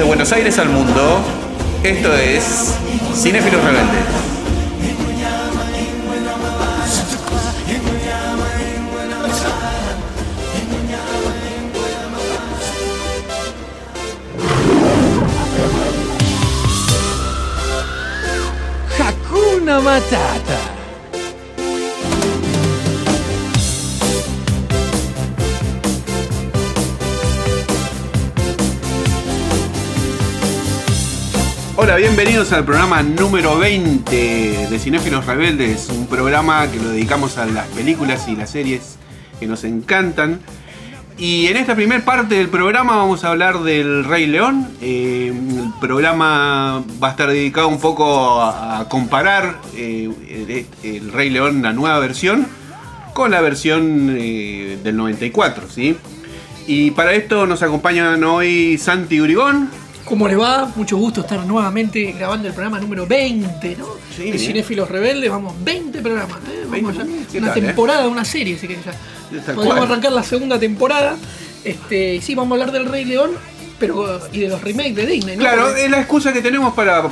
[0.00, 1.20] Desde Buenos Aires al mundo,
[1.82, 2.74] esto es
[3.14, 4.00] Cinéfilos Rebeldes.
[18.98, 20.69] Hakuna Matata.
[31.96, 37.66] Bienvenidos al programa número 20 de Cinéfilos Rebeldes, un programa que lo dedicamos a las
[37.68, 38.96] películas y las series
[39.40, 40.40] que nos encantan.
[41.18, 44.68] Y en esta primera parte del programa vamos a hablar del Rey León.
[44.80, 50.08] Eh, el programa va a estar dedicado un poco a, comparar eh,
[50.82, 52.46] el, el Rey León, la nueva versión,
[53.14, 55.96] con la versión eh, del 94, ¿sí?
[56.68, 59.70] Y para esto nos acompañan hoy Santi Urigón.
[60.04, 60.70] ¿Cómo le va?
[60.74, 63.86] Mucho gusto estar nuevamente grabando el programa número 20, ¿no?
[64.16, 64.30] Sí.
[64.30, 66.38] de Cinéfilos Rebeldes, vamos, 20 programas.
[66.50, 66.64] ¿eh?
[66.68, 67.66] Vamos 20, ya, ¿qué una tal, eh?
[67.66, 69.78] temporada, una serie, así que ya cual.
[69.78, 71.16] arrancar la segunda temporada.
[71.64, 73.30] Este, y sí, vamos a hablar del Rey León,
[73.78, 75.40] pero y de los remakes de Disney, ¿no?
[75.42, 77.02] Claro, Porque- es la excusa que tenemos para,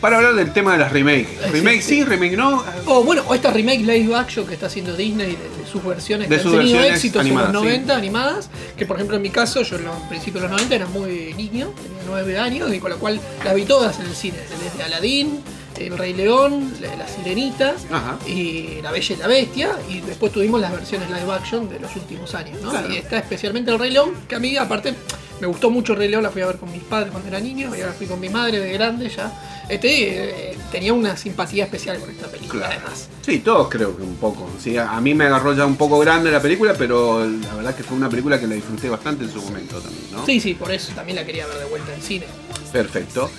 [0.00, 1.50] para hablar del tema de las remakes.
[1.52, 2.64] Remake sí, remake no.
[2.86, 6.28] O bueno, o esta remake live action que está haciendo Disney de, de sus versiones
[6.28, 7.52] De que sus han tenido éxitos en los sí.
[7.52, 10.74] 90 animadas, que por ejemplo en mi caso, yo en los principios de los 90
[10.74, 14.14] era muy niño, tenía 9 años, y con lo cual las vi todas en el
[14.14, 15.40] cine, desde Aladdin,
[15.78, 18.18] El Rey León, La, la Sirenita Ajá.
[18.26, 21.94] y La Bella y la Bestia, y después tuvimos las versiones live action de los
[21.96, 22.70] últimos años, ¿no?
[22.70, 22.92] Claro.
[22.92, 24.94] Y está especialmente El Rey León, que a mí aparte
[25.40, 27.40] me gustó mucho El Rey León, la fui a ver con mis padres cuando era
[27.40, 29.32] niño, y ahora fui con mi madre de grande ya.
[29.70, 32.80] Este, eh, tenía una simpatía especial con esta película, Claro.
[32.82, 33.08] además.
[33.24, 34.48] Sí, todos creo que un poco.
[34.60, 37.74] Sí, a a mí me agarró ya un poco grande la película, pero la verdad
[37.76, 40.26] que fue una película que la disfruté bastante en su momento también, ¿no?
[40.26, 42.26] Sí, sí, por eso también la quería ver de vuelta en cine.
[42.72, 43.30] Perfecto.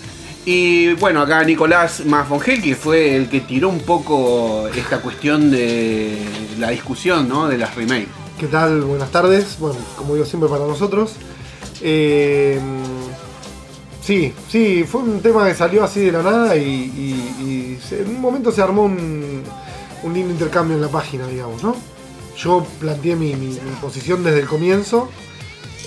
[0.46, 6.18] Y bueno, acá Nicolás Mafongel, que fue el que tiró un poco esta cuestión de
[6.58, 7.48] la discusión, ¿no?
[7.48, 8.08] De las remakes.
[8.40, 8.82] ¿Qué tal?
[8.82, 9.58] Buenas tardes.
[9.60, 11.12] Bueno, como digo siempre para nosotros.
[11.82, 12.60] Eh,
[14.04, 18.02] sí, sí, fue un tema que salió así de la nada y, y- y se-
[18.02, 19.44] en un momento se armó un,
[20.04, 21.76] un lindo intercambio en la página, digamos, ¿no?
[22.36, 25.10] Yo planteé mi, mi- mi posición desde el comienzo,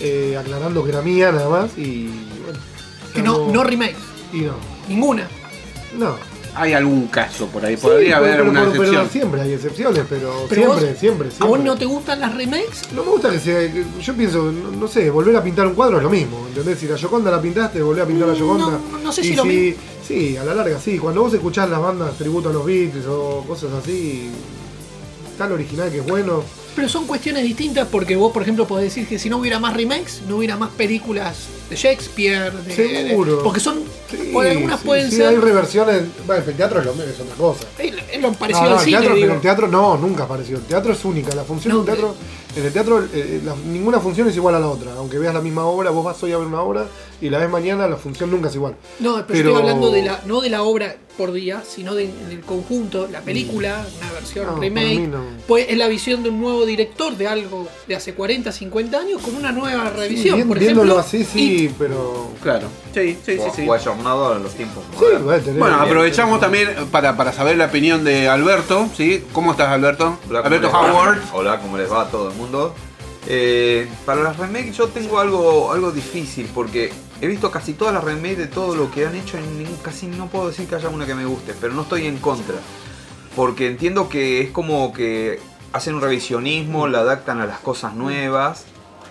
[0.01, 2.09] eh, aclarando que era mía nada más y
[2.45, 2.59] bueno.
[3.13, 3.97] Que no, no remakes,
[4.35, 4.55] Y no,
[4.89, 5.29] ninguna.
[5.99, 6.17] no.
[6.57, 9.11] Hay algún caso por ahí, Sí, podría haber pero, una pero- pero excepción.
[9.11, 11.49] siempre hay excepciones, pero, Pero siempre, vos- siempre, ¿A siempre.
[11.49, 12.93] vos no te gustan las remakes?
[12.95, 13.59] No me gusta que sea.
[14.01, 16.45] Yo pienso, no, no sé, volver a pintar un cuadro es lo mismo.
[16.47, 16.79] ¿Entendés?
[16.79, 18.67] Si la Yoconda la pintaste, volver a pintar la Mm, Yoconda.
[18.67, 19.81] no- no sé Y si lo mismo.
[20.07, 20.97] Sí, a la larga sí.
[20.97, 24.31] Cuando vos escuchás las bandas tributo a los Beatles o cosas así,
[25.33, 26.45] está el original que es bueno.
[26.75, 29.75] Pero son cuestiones distintas porque vos, por ejemplo, podés decir que si no hubiera más
[29.75, 31.37] remakes, no hubiera más películas
[31.71, 32.51] de Shakespeare.
[32.53, 33.37] De, Seguro.
[33.37, 33.83] de- porque son.
[34.11, 35.29] Sí, algunas sí, pueden sí, ser.
[35.29, 36.03] hay reversiones.
[36.27, 37.65] Bueno, el teatro es, lo, es otra cosa.
[37.79, 40.57] Es lo parecido No, no, al el cine, teatro, pero el teatro no, nunca apareció.
[40.57, 41.35] El teatro es única.
[41.35, 42.15] La función No, de un teatro,
[42.57, 44.93] en el teatro, eh, la- ninguna función es igual a la otra.
[44.97, 46.87] Aunque veas la misma obra, vos vas hoy a ver una obra
[47.21, 48.75] y la ves mañana, la función nunca es igual.
[48.99, 52.13] No, pero, Pero- estoy hablando de la, no de la obra por día, sino de-
[52.29, 55.09] del conjunto, la película, una versión No, remake.
[55.09, 55.23] no.
[55.47, 59.23] Pues es la visión de un nuevo director de algo de hace 40, 50 años
[59.23, 60.37] con una nueva revisión.
[60.37, 62.31] Bien- por viéndolo ejemplo, así, sí, pero.
[62.43, 62.69] Claro.
[62.93, 63.67] Sí, sí, sí, o, sí.
[63.69, 65.59] o ayornado a los tiempos Sí, modernos.
[65.59, 69.25] bueno, aprovechamos también para, para saber la opinión de Alberto, ¿sí?
[69.33, 70.19] ¿Cómo estás, Alberto?
[70.29, 70.93] Hola, ¿cómo Alberto les va?
[70.93, 71.19] Howard.
[71.33, 72.75] Hola, ¿cómo les va a todo el mundo?
[73.27, 76.93] Eh, para las remakes yo tengo algo, algo difícil porque
[77.25, 80.07] he visto casi todas las remakes de todo lo que han hecho y ningún- casi
[80.07, 82.57] no puedo decir que haya una que me guste, pero no estoy en contra.
[83.37, 85.41] Porque entiendo que es como que
[85.73, 88.65] hacen un revisionismo, la adaptan a las cosas nuevas.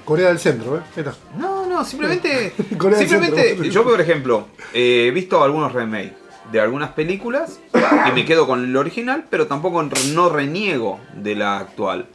[0.05, 0.81] Corea del Centro, ¿eh?
[0.95, 1.13] Está.
[1.38, 2.53] No, no, simplemente.
[2.77, 3.65] Corea del simplemente, Centro.
[3.65, 6.13] yo por ejemplo, eh, he visto algunos remakes
[6.51, 9.81] de algunas películas y me quedo con el original, pero tampoco
[10.13, 12.07] no reniego de la actual.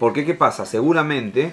[0.00, 0.66] Porque, ¿qué pasa?
[0.66, 1.52] Seguramente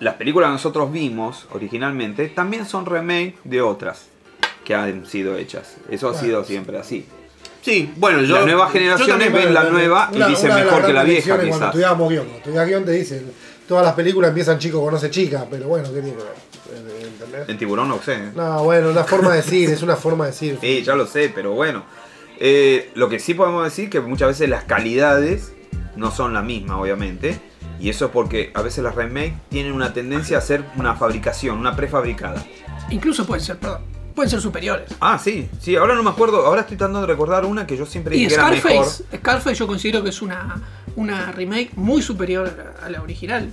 [0.00, 4.06] las películas que nosotros vimos originalmente también son remake de otras
[4.64, 5.76] que han sido hechas.
[5.90, 7.06] Eso ha sido siempre así.
[7.62, 8.36] Sí, bueno, yo.
[8.36, 11.56] Las nuevas generaciones ven la nueva y dicen las mejor que la vieja, lecciones Cuando
[11.56, 11.68] quizás.
[11.68, 13.32] estudiábamos guion, cuando guion te dicen,
[13.66, 17.06] todas las películas empiezan chico conoce chica, pero bueno, ¿qué tiene que ver?
[17.06, 17.48] ¿Entendés?
[17.48, 18.14] En tiburón no sé.
[18.14, 18.32] ¿eh?
[18.34, 20.58] No, bueno, una forma de decir, es una forma de decir.
[20.60, 21.84] Sí, ya lo sé, pero bueno.
[22.38, 25.52] Eh, lo que sí podemos decir que muchas veces las calidades
[25.96, 27.40] no son la misma, obviamente.
[27.80, 31.58] Y eso es porque a veces las remakes tienen una tendencia a ser una fabricación,
[31.58, 32.42] una prefabricada.
[32.90, 33.82] Incluso pueden ser, perdón,
[34.14, 34.94] pueden ser superiores.
[35.00, 37.84] Ah, sí, sí, ahora no me acuerdo, ahora estoy tratando de recordar una que yo
[37.84, 38.70] siempre Y dije que era mejor.
[38.86, 40.60] Scarface, Scarface yo considero que es una
[40.96, 43.50] una remake muy superior a la, a la original.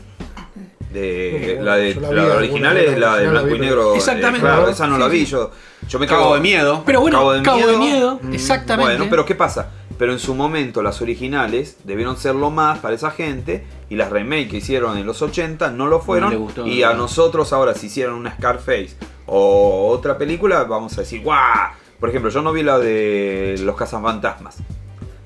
[0.94, 3.94] De, la, de, la original es la de la blanco y negro.
[3.94, 4.42] eh, Exactamente.
[4.42, 5.12] claro, esa no Sí, la sí.
[5.18, 5.26] vi.
[5.26, 5.52] Yo,
[5.90, 6.84] yo me cago de miedo.
[6.86, 7.80] Pero bueno, Cabo de Cabo de Miedo.
[7.80, 8.92] Miedo, Mm, exactamente.
[8.98, 9.72] Bueno, pero ¿qué pasa?
[9.98, 14.10] Pero en su momento las originales debieron ser lo más para esa gente y las
[14.10, 16.36] remake que hicieron en los 80 no lo fueron.
[16.38, 16.88] gustó, y no.
[16.88, 18.96] a nosotros ahora si hicieran una Scarface
[19.28, 21.72] o otra película vamos a decir ¡guau!
[22.04, 24.58] Por ejemplo, yo no vi la de Los Cazafantasmas.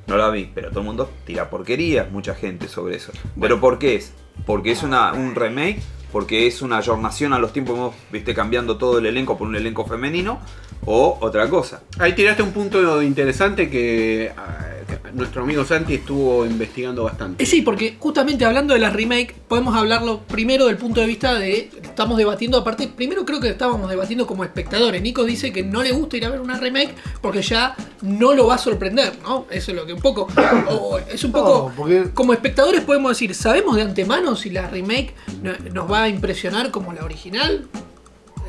[0.05, 3.11] No la vi, pero todo el mundo tira porquerías, mucha gente sobre eso.
[3.41, 4.13] Pero ¿por qué es?
[4.45, 5.79] Porque es una, un remake,
[6.17, 9.85] porque es una ayornación a los tiempos, viste, cambiando todo el elenco por un elenco
[9.85, 10.39] femenino,
[10.83, 11.83] o otra cosa.
[11.99, 14.76] Ahí tiraste un punto interesante que, ah, que
[15.13, 17.43] nuestro amigo Santi estuvo investigando bastante.
[17.43, 21.35] Eh, Sí, porque justamente hablando de las remake, podemos hablarlo primero del punto de vista
[21.35, 21.69] de.
[21.81, 25.01] Estamos debatiendo, aparte, primero creo que estábamos debatiendo como espectadores.
[25.01, 28.47] Nico dice que no le gusta ir a ver una remake porque ya no lo
[28.47, 29.45] va a sorprender, ¿no?
[29.49, 30.27] Eso es lo que un poco.
[30.69, 31.69] o es un poco.
[31.69, 36.03] No, porque- Como espectadores podemos decir, ¿sabemos de antemano si la remake no- nos va
[36.03, 37.67] a impresionar como la original?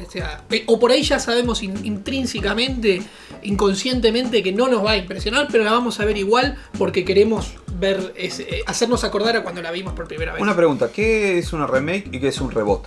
[0.07, 3.03] O, sea, o por ahí ya sabemos in- intrínsecamente,
[3.43, 7.55] inconscientemente que no nos va a impresionar, pero la vamos a ver igual porque queremos
[7.79, 10.43] ver, ese- eh, hacernos acordar a cuando la vimos por primera vez.
[10.43, 12.87] Una pregunta, ¿qué es una remake y qué es un reboot?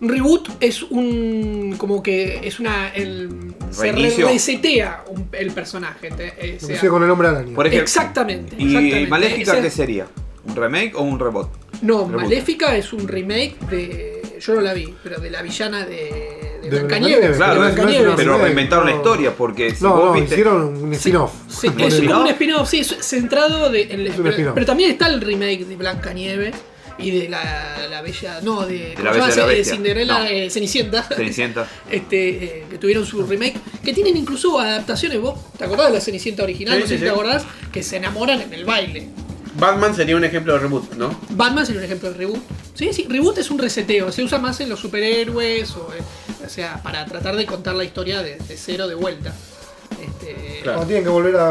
[0.00, 1.76] Un Reboot es un.
[1.78, 2.88] como que es una.
[2.88, 6.10] El, se resetea un- el personaje.
[6.10, 7.54] te- eh, sea- con el hombre araña.
[7.54, 8.56] Por ejemplo, exactamente.
[8.58, 9.06] ¿Y exactamente.
[9.08, 10.08] Maléfica qué sería?
[10.44, 11.48] ¿Un remake o un reboot?
[11.82, 12.22] No, Reboot.
[12.24, 14.21] Maléfica es un remake de.
[14.44, 17.36] Yo no la vi, pero de la villana de, de De Blancanieves.
[17.36, 18.06] Claro, es- Blancanieves.
[18.10, 18.96] no Pero reinventaron la no.
[18.98, 20.34] historia porque si No, vos no, viste...
[20.34, 21.32] hicieron un spin-off.
[21.48, 22.20] Sí, ¿Un es como spin-off?
[22.22, 24.54] un spin-off, sí, es centrado de, en- un pero, spin-off.
[24.54, 26.54] pero también está el remake de Blancanieves
[26.98, 29.12] y de la, la bella, no, de, ¿cómo La?
[29.12, 29.74] Bella y la De Bestia.
[29.74, 30.24] Cinderella, No.
[30.26, 31.68] eh, Cenicienta, Cenicienta.
[31.90, 36.00] este, eh, que tuvieron su remake, que tienen incluso adaptaciones, vos, ¿te acordás de la
[36.00, 36.74] Cenicienta original?
[36.76, 37.04] Sí, no sé sí, si sí.
[37.06, 39.08] te acordás, que se enamoran en el baile.
[39.58, 41.18] Batman sería un ejemplo de reboot, ¿no?
[41.30, 42.40] Batman sería un ejemplo de reboot.
[42.74, 46.02] Sí, sí, reboot es un reseteo, se usa más en los superhéroes, o, eh,
[46.44, 49.34] o sea, para tratar de contar la historia de, de cero de vuelta.
[50.00, 50.78] Este, Claro.
[50.78, 51.48] Cuando tienen que volver a,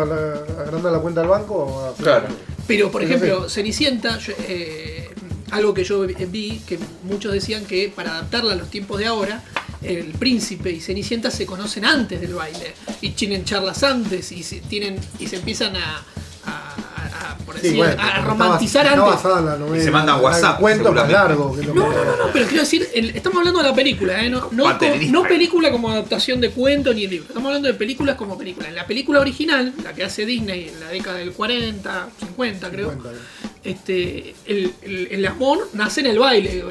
[0.62, 1.54] agrandar la cuenta del banco.
[1.56, 2.28] o a- Claro.
[2.68, 5.10] Pero, por ejemplo, Cenicienta, yo, eh,
[5.52, 9.44] algo que yo vi, que muchos decían que para adaptarla a los tiempos de ahora,
[9.82, 14.62] el príncipe y Cenicienta se conocen antes del baile y tienen charlas antes y se,
[14.62, 16.04] tienen, y se empiezan a,
[16.46, 16.76] a-
[17.22, 19.16] a- a, por Sí, decir, bueno, a romantizar está antes.
[19.16, 19.82] basada en la novela.
[19.82, 21.56] Y se mandan WhatsApp, cuento más largo.
[21.56, 23.76] Que lo No, que- no, no, no, pero quiero decir, el- estamos hablando de la
[23.76, 24.30] película, ¿eh?
[24.30, 27.28] no, no, co- no película como adaptación de cuento ni libro.
[27.28, 28.68] Estamos hablando de películas como película.
[28.70, 32.90] En la película original, la que hace Disney en la década del 40, 50 creo,
[32.92, 33.20] 50,
[33.64, 36.64] este, el, el, el amor nace en el baile.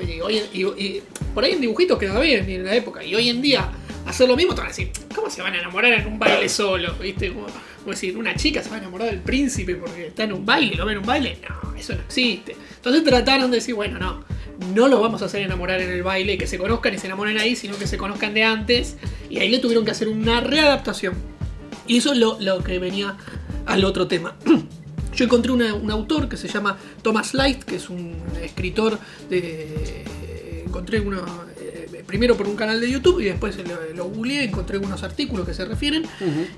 [0.52, 1.02] Y, y- y
[1.34, 3.02] por ahí en dibujitos quedaba bien y en la época.
[3.04, 3.68] Y hoy en día,
[4.06, 6.48] hacer lo mismo, te van a decir, ¿cómo se van a enamorar en un baile
[6.48, 6.94] solo?
[6.94, 7.32] ¿Viste?
[7.32, 7.46] Como,
[7.80, 10.76] como decir, una chica se va a enamorar del príncipe porque está en un baile,
[10.76, 11.38] lo ve en un baile.
[11.48, 12.56] No, eso no existe.
[12.76, 14.24] Entonces trataron de decir, bueno, no,
[14.74, 17.38] no los vamos a hacer enamorar en el baile, que se conozcan y se enamoren
[17.38, 18.96] ahí, sino que se conozcan de antes.
[19.28, 21.14] Y ahí le tuvieron que hacer una readaptación.
[21.86, 23.16] Y eso es lo, lo que venía
[23.66, 24.36] al otro tema.
[25.14, 28.98] Yo encontré un autor que se llama Thomas Light, que es un escritor
[29.28, 30.04] de.
[30.66, 31.24] Encontré uno.
[32.10, 35.54] Primero por un canal de YouTube y después lo, lo googleé, encontré unos artículos que
[35.54, 36.02] se refieren.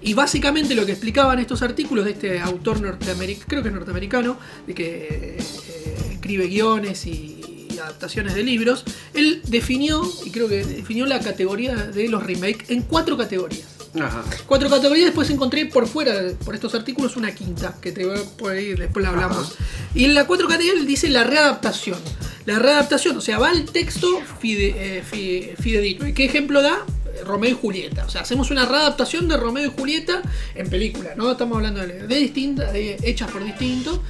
[0.00, 4.38] Y básicamente lo que explicaban estos artículos de este autor norteamericano, creo que es norteamericano,
[4.66, 10.64] de que eh, escribe guiones y, y adaptaciones de libros, él definió, y creo que
[10.64, 13.81] definió la categoría de los remakes en cuatro categorías.
[14.00, 14.24] Ajá.
[14.46, 18.52] Cuatro categorías, después encontré por fuera, por estos artículos, una quinta, que te voy a
[18.52, 19.54] ahí, después la hablamos.
[19.94, 21.98] Y en la cuatro categorías dice la readaptación.
[22.46, 24.08] La readaptación, o sea, va el texto
[24.40, 26.08] fide- eh, fi- fidedigno.
[26.08, 26.84] ¿Y qué ejemplo da?
[27.22, 28.04] Eh, Romeo y Julieta.
[28.06, 30.22] O sea, hacemos una readaptación de Romeo y Julieta
[30.54, 31.30] en película, ¿no?
[31.32, 34.00] Estamos hablando de, de distintas, de- hechas por distintos.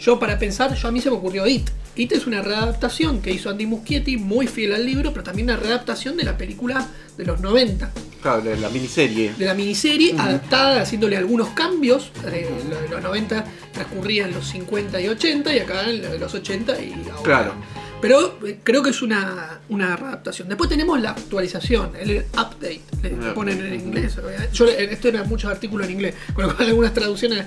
[0.00, 1.68] Yo para pensar, yo a mí se me ocurrió It.
[1.96, 5.56] It es una readaptación que hizo Andy Muschietti, muy fiel al libro, pero también una
[5.56, 6.86] readaptación de la película
[7.18, 7.90] de los 90
[8.22, 9.32] Claro, de la miniserie.
[9.36, 12.12] de la miniserie, adaptada, haciéndole algunos cambios.
[12.30, 16.10] Eh, lo de los 90 transcurría en los 50 y 80, y acá en lo
[16.12, 17.22] de los 80 y ahora.
[17.22, 17.54] Claro.
[18.00, 20.48] Pero eh, creo que es una, una readaptación.
[20.48, 23.34] Después tenemos la actualización, el update, le Ah.
[23.34, 24.16] ponen en inglés.
[24.52, 27.44] Yo, eh, esto eran muchos artículos en inglés, con lo cual algunas traducciones.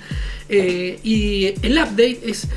[0.50, 2.48] eh, y el update es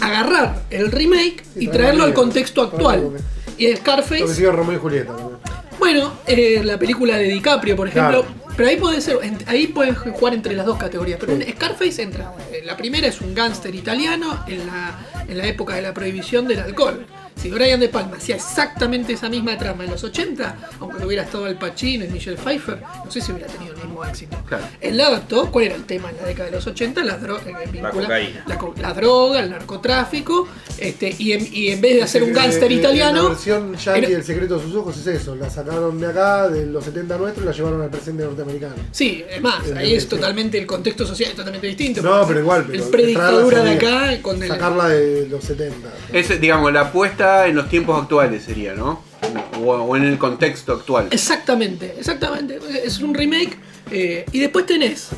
[0.00, 3.10] agarrar el remake y traerlo al contexto actual.
[3.58, 5.14] Y Scarface Lo que sigue Romeo y Julieta.
[5.16, 5.38] también.
[5.78, 8.22] bueno, eh, la película de DiCaprio, por ejemplo.
[8.24, 8.39] Claro.
[8.60, 11.18] Pero ahí puede ser, en- ahí puedes jugar entre las dos categorías.
[11.18, 12.34] Pero un Scarface entra.
[12.52, 16.46] eh, La primera es un gángster italiano en la, en la época de la prohibición
[16.46, 17.06] del alcohol.
[17.40, 21.22] Si Brian De Palma hacía exactamente esa misma trama en los 80, aunque no hubiera
[21.22, 24.36] estado Al Pacino y Michelle Pfeiffer, no sé si hubiera tenido el mismo éxito.
[24.46, 24.64] Claro.
[24.78, 27.02] Él la adaptó, ¿cuál era el tema en la década de los 80?
[27.02, 28.44] La, dro- eh, vincula- cocaína.
[28.46, 32.70] La, la droga, el narcotráfico, este, y, en, y en vez de hacer un gángster
[32.70, 35.34] italiano, La versión yankee era- del secreto de sus ojos es eso.
[35.34, 38.49] La sacaron de acá, de los 70 nuestros, y la llevaron al presente norteamericano.
[38.92, 42.02] Sí, es más, El- ahí es totalmente el contexto social es totalmente distinto.
[42.02, 42.64] No, pero igual.
[42.70, 44.48] Pero el predictadura de acá sería con el.
[44.48, 45.88] Sacarla de los 70.
[46.12, 49.02] Es, digamos, la apuesta en los tiempos actuales sería, ¿no?
[49.62, 51.08] O, o en el contexto actual.
[51.10, 52.58] Exactamente, exactamente.
[52.84, 53.58] Es un remake.
[53.90, 55.08] Eh, y después tenés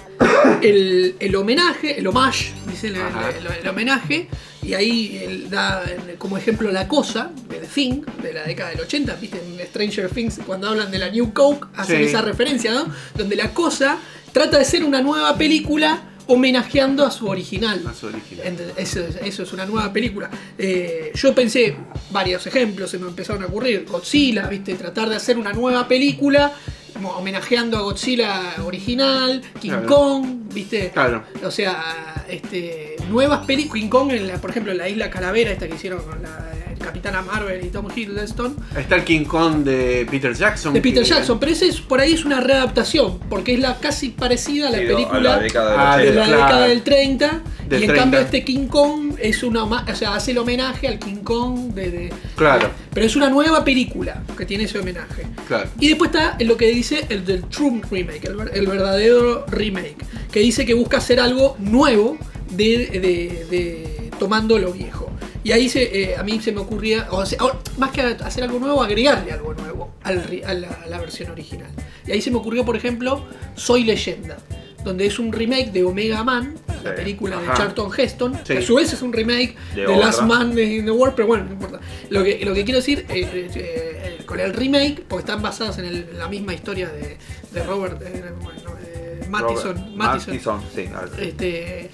[0.62, 3.31] el, el homenaje, el homage, dice el, Ajá.
[3.31, 4.28] el- el homenaje.
[4.62, 5.83] Y ahí él da
[6.19, 9.16] como ejemplo La Cosa, de The Thing, de la década del 80.
[9.16, 9.38] ¿Viste?
[9.38, 12.04] En Stranger Things, cuando hablan de la New Coke, hacen Sí.
[12.04, 12.87] esa referencia, ¿no?
[13.16, 13.99] Donde La Cosa
[14.33, 17.83] trata de ser una nueva película homenajeando a su original.
[17.88, 18.57] A su original.
[18.76, 20.31] Eso, es- eso es una nueva película.
[20.57, 21.75] Eh, yo pensé
[22.12, 23.85] varios ejemplos, se me empezaron a ocurrir.
[23.90, 24.75] Godzilla, ¿viste?
[24.75, 26.52] Tratar de hacer una nueva película
[26.92, 29.87] como homenajeando a Godzilla original, King Claro.
[29.87, 30.90] Kong, ¿viste?
[30.90, 31.22] Claro.
[31.44, 33.82] O sea, este, nuevas películas.
[33.82, 36.50] King Kong, en la, por ejemplo, en la isla Calavera, esta que hicieron con la
[36.72, 38.56] el Capitana Marvel y Tom Hiddleston.
[38.76, 40.72] Está el King Kong de Peter Jackson.
[40.72, 43.76] De Peter que- Jackson, pero ese es, por ahí es una readaptación, porque es la
[43.78, 46.37] casi parecida a la Sí, película a la década del Ah, de la 80.
[46.46, 47.40] década del 30
[47.72, 48.02] Del y en 30.
[48.02, 51.90] cambio este King Kong es una o sea, hace el homenaje al King Kong de,
[51.90, 52.70] de- Claro.
[52.92, 55.26] pero es una nueva película que tiene ese homenaje.
[55.48, 55.68] Claro.
[55.80, 59.96] Y después está lo que dice el del True Remake, el, el verdadero remake,
[60.30, 62.16] que dice que busca hacer algo nuevo
[62.50, 65.10] de, de- de- tomando lo viejo.
[65.44, 67.38] Y ahí se, eh, a mí se me ocurría, o sea,
[67.76, 71.70] más que hacer algo nuevo, agregarle algo nuevo al a, la, a la versión original.
[72.06, 73.24] Y ahí se me ocurrió, por ejemplo,
[73.56, 74.36] Soy Leyenda,
[74.84, 77.46] donde es un remake de Omega Man, la película de.
[77.56, 78.40] Charlton Heston, Sí.
[78.54, 79.86] que a su vez es un remake De.
[79.96, 81.80] Last Man in the World, pero bueno, no importa.
[82.10, 85.78] Lo que, lo que quiero decir, eh, eh, eh, con el remake, porque están basadas
[85.78, 87.16] en, el- en la misma historia de,
[87.52, 90.34] de Robert eh, bueno, eh, Mattison, Mattison.
[90.34, 90.88] Mattison, sí.
[91.22, 91.90] Este,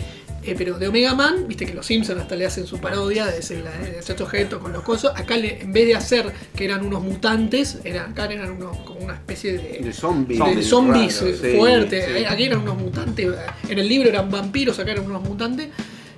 [0.50, 3.38] eh, pero de Omega Man, viste que los Simpsons hasta le hacen su parodia de
[3.38, 5.12] ese de Chacho Geto con los cosos.
[5.14, 9.00] Acá le- en vez de hacer que eran unos mutantes, eran, acá eran unos, como
[9.00, 10.38] una especie de, De zombies.
[10.38, 12.04] de zombies raros, eh, sí, fuertes.
[12.04, 12.10] sí.
[12.18, 13.28] Eh, Aquí eran unos mutantes.
[13.68, 15.68] En el libro eran vampiros, acá eran unos mutantes.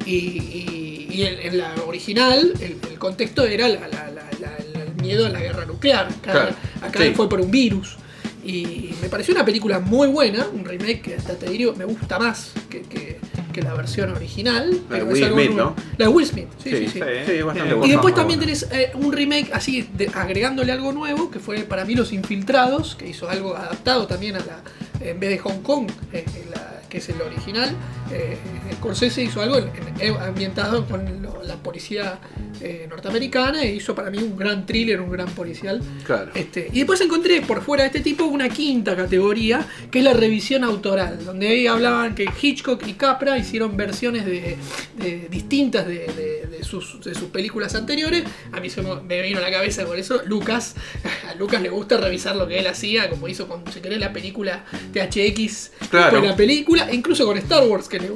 [0.06, 4.56] Y, y- y en, en la original, el, el contexto era la- la- la- la-
[4.82, 6.06] el miedo a la guerra nuclear.
[6.06, 7.12] Acá, Claro, acá sí.
[7.14, 7.96] fue por un virus.
[8.42, 12.18] Y me pareció una película muy buena, un remake que hasta te digo, me gusta
[12.18, 13.18] más que, que-
[13.52, 14.80] que la versión original.
[14.90, 15.50] La de Will Smith.
[15.52, 15.74] ¿no?
[15.98, 16.92] La de Will Smith, sí, sí, sí.
[16.92, 17.86] Sí, sí, es bastante bueno.
[17.86, 21.58] Y después también muy tenés eh, un remake así, de- agregándole algo nuevo, que fue
[21.60, 24.60] para mí Los Infiltrados, que hizo algo adaptado también a la.
[25.00, 27.70] En vez de Hong Kong, eh, la- que es el original,
[28.12, 28.36] eh,
[28.74, 32.18] Scorsese hizo algo en- en- ambientado con lo- la policía
[32.60, 35.80] eh, norteamericana e hizo para mí un gran thriller, un gran policial.
[36.04, 36.30] Claro.
[36.34, 40.12] Este, y después encontré por fuera de este tipo una quinta categoría, que es la
[40.12, 44.56] revisión autoral, donde ahí hablaban que Hitchcock y Capra hicieron versiones de,
[44.98, 48.24] de- distintas de, de- de sus, de sus películas anteriores.
[48.52, 50.74] A mí se me, vino a la cabeza por eso Lucas.
[51.30, 54.12] A Lucas le gusta revisar lo que él hacía, como hizo con, si querés, la
[54.12, 56.20] película THX, Claro.
[56.20, 58.10] la película, incluso con Star Wars, que le,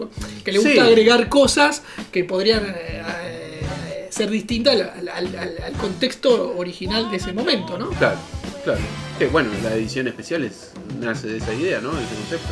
[0.45, 0.67] que le Sí.
[0.69, 2.65] gusta agregar cosas que podrían...
[2.67, 7.89] eh, eh, ser distintas al, al- al- al contexto original de ese momento, ¿no?
[7.91, 8.17] Claro,
[8.63, 8.79] claro.
[9.19, 11.93] Que bueno, la edición especial es, nace de esa idea, ¿no?
[11.93, 12.47] De ese concepto.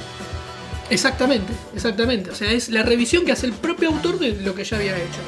[0.90, 2.30] Exactamente, exactamente.
[2.30, 4.96] O sea, es la revisión que hace el propio autor de lo que ya había
[4.96, 5.20] hecho.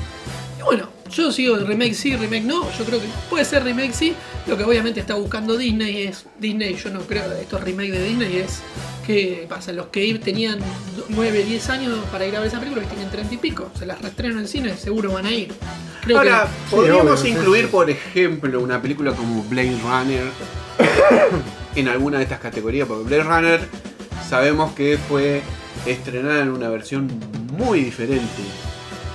[0.59, 2.71] Y bueno, yo sigo remake sí, remake no.
[2.79, 4.15] Yo creo que puede ser remake sí.
[4.47, 6.27] Lo que obviamente está buscando Disney es.
[6.39, 8.63] Disney, yo no creo, estos remakes de Disney es.
[9.07, 9.73] ¿Qué pasa?
[9.73, 10.59] Los que tenían
[11.11, 13.85] 9, 10 años para ir a ver esa película, que tienen 30 y pico, se
[13.85, 15.53] las reestrenan en cine, seguro van a ir.
[16.03, 16.77] Creo Ahora, que.
[16.77, 17.71] podríamos obvio, incluir, sí.
[17.71, 20.25] por ejemplo, una película como Blade Runner
[21.77, 23.69] en alguna de estas categorías, porque Blade Runner
[24.29, 25.43] sabemos que fue
[25.85, 27.11] estrenada en una versión
[27.59, 28.43] muy diferente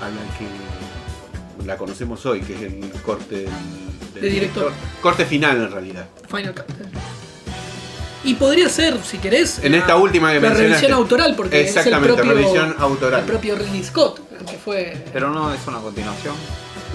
[0.02, 0.69] a la que
[1.70, 3.46] la conocemos hoy, que es el corte del,
[4.14, 4.72] del De director.
[5.02, 6.08] Corte final en realidad.
[6.28, 6.66] Final Cut.
[8.24, 11.72] Y podría ser, si querés, En la- esta última que la revisión autoral, porque es
[11.72, 13.20] el Exactamente, propio, revisión autoral.
[13.22, 14.98] el propio Ridley Scott, que fue.
[15.14, 16.36] Pero no es una continuación.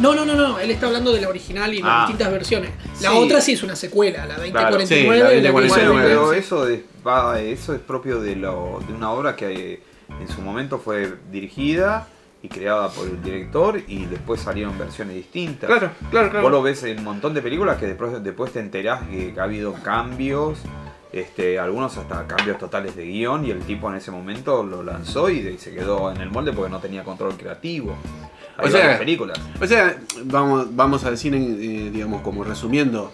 [0.00, 1.98] No, no, no, no, él está hablando de la original y las Ah.
[2.08, 2.70] distintas versiones.
[3.00, 3.16] La Sí.
[3.16, 4.86] otra sí es una secuela, la 2049.
[4.86, 5.52] sí, la la 2049.
[5.52, 6.08] Bueno, 2049.
[6.08, 9.80] pero eso es, va- eso es propio de, lo, de una obra que
[10.20, 12.08] en su momento fue dirigida
[12.44, 15.66] y creada por el director y después salieron versiones distintas.
[15.66, 16.42] Claro, claro, claro.
[16.42, 19.44] Vos lo ves en un montón de películas que después, después te enterás que ha
[19.44, 20.58] habido cambios
[21.10, 25.30] Este, algunos hasta cambios totales de guion y el tipo en ese momento lo lanzó
[25.30, 27.96] y, se quedó en el molde porque no tenía control creativo.
[28.58, 29.40] Hay O sea, películas.
[29.58, 33.12] O sea, vamos, vamos a decir, eh, digamos, como resumiendo,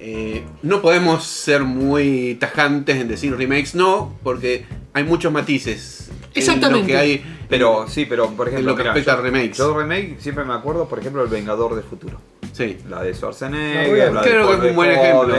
[0.00, 4.64] eh, no podemos ser muy tajantes en decir remakes, no, porque
[4.94, 6.08] hay muchos matices.
[6.08, 6.86] en lo Exactamente.
[6.86, 9.58] que hay, Pero sí, pero por en ejemplo, lo que mirá, respecta yo- a remakes.
[9.58, 12.20] Yo remake siempre me acuerdo, por ejemplo, El Vengador del Futuro.
[12.52, 12.78] Sí.
[12.88, 15.36] La de Schwarzenegger, la de Creo que es un buen ejemplo.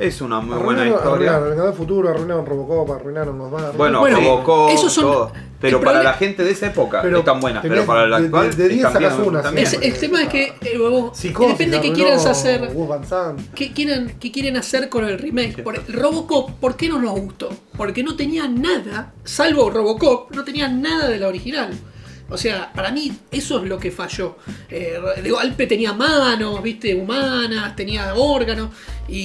[0.00, 1.10] Es una muy buena Arruinaron- historia.
[1.12, 5.04] Arruinaron el Vengador Futuro, arruinaron Robocop, arruinaron nos van a Bueno, Bueno, provocó esos son-
[5.04, 5.32] todo.
[5.60, 8.18] Pero para problema- la gente de esa época Pero están buenas, tenés pero para la
[8.18, 9.66] de- actual de- de 10 están sacas bien una, también.
[9.66, 12.72] Es- el tema es que eh, vos- Psicosis, depende de qué quieran hacer.
[13.54, 15.62] ¿Qué quieren, qué quieren hacer con el remake?
[15.62, 17.50] Por Robocop, ¿por qué no nos gustó?
[17.76, 21.70] Porque no tenía nada, salvo Robocop, no tenía nada de la original.
[22.30, 24.36] O sea, para mí eso es lo que falló.
[24.68, 28.70] Eh, de golpe tenía manos, viste, humanas, tenía órganos,
[29.08, 29.18] y,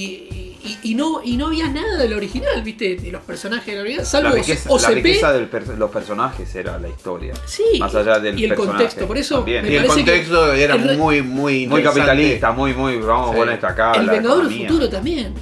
[0.64, 3.74] y- y no, y no había nada de la original, viste, de los personajes de
[3.76, 4.94] la original, salvo La riqueza, la OCP.
[4.94, 7.32] riqueza de los personajes era la historia.
[7.46, 10.52] Sí, Más allá del y el personaje contexto, por eso me Y el que contexto
[10.52, 13.34] era el muy, muy Muy capitalista, muy, muy, vamos Sí.
[13.34, 13.92] a poner esta acá.
[13.92, 14.58] El Vengador del.
[14.66, 15.32] Futuro también.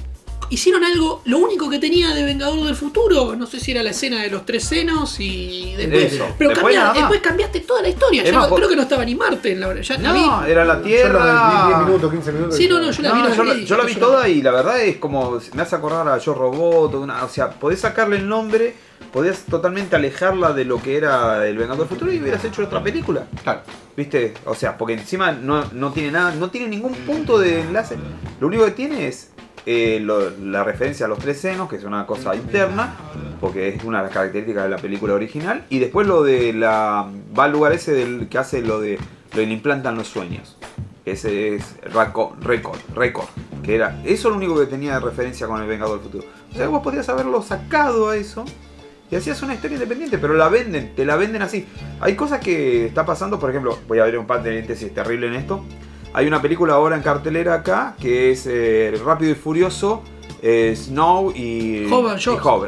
[0.55, 3.89] Hicieron algo, lo único que tenía de Vengador del Futuro, no sé si era la
[3.89, 6.13] escena de los tres senos y después.
[6.13, 6.27] Eso.
[6.37, 6.97] Pero Después cambia- nada más.
[7.01, 8.23] después cambiaste toda la historia.
[8.23, 10.13] Es Ya más, no- creo que no estaba ni Marte en la ya la No,
[10.45, 10.51] vi.
[10.51, 11.65] era la Tierra.
[11.67, 12.55] 10 minutos, 15 minutos.
[12.55, 14.41] Sí, no, no, yo la vi, No, yo, la, vi, yo la vi toda y
[14.41, 18.15] la verdad es como me hace acordar a Yo Robot, una- o sea, podés sacarle
[18.15, 18.75] el nombre,
[19.11, 22.81] podías totalmente alejarla de lo que era el Vengador del Futuro y hubieras hecho otra
[22.81, 23.27] película.
[23.43, 23.59] Claro.
[23.97, 24.33] ¿Viste?
[24.45, 27.97] O sea, porque encima no, no tiene nada, no tiene ningún punto de enlace.
[28.39, 29.31] Lo único que tiene es
[29.65, 30.05] eh,
[30.41, 32.95] la referencia a los tres senos, que es una cosa interna,
[33.41, 35.65] porque es una de las características de la película original.
[35.69, 37.09] Y después lo de la.
[37.37, 38.99] va al lugar ese del que hace lo de.
[39.33, 40.57] lo le implantan los sueños.
[41.05, 43.27] Ese es Record, Record.
[43.63, 44.01] Que era.
[44.03, 46.25] Eso es lo único que tenía de referencia con el Vengador del Futuro.
[46.51, 48.45] O sea, vos podrías haberlo sacado a eso.
[49.11, 51.67] Y hacías una historia independiente, pero la venden, te la venden así.
[51.99, 55.63] Hay cosas que está pasando, por ejemplo, voy a abrir un paréntesis terrible en esto.
[56.17, 60.01] Hay una película ahora en cartelera acá que es eh, Rápido y Furioso,
[60.41, 61.91] eh, Snow y.
[61.91, 62.17] Hover,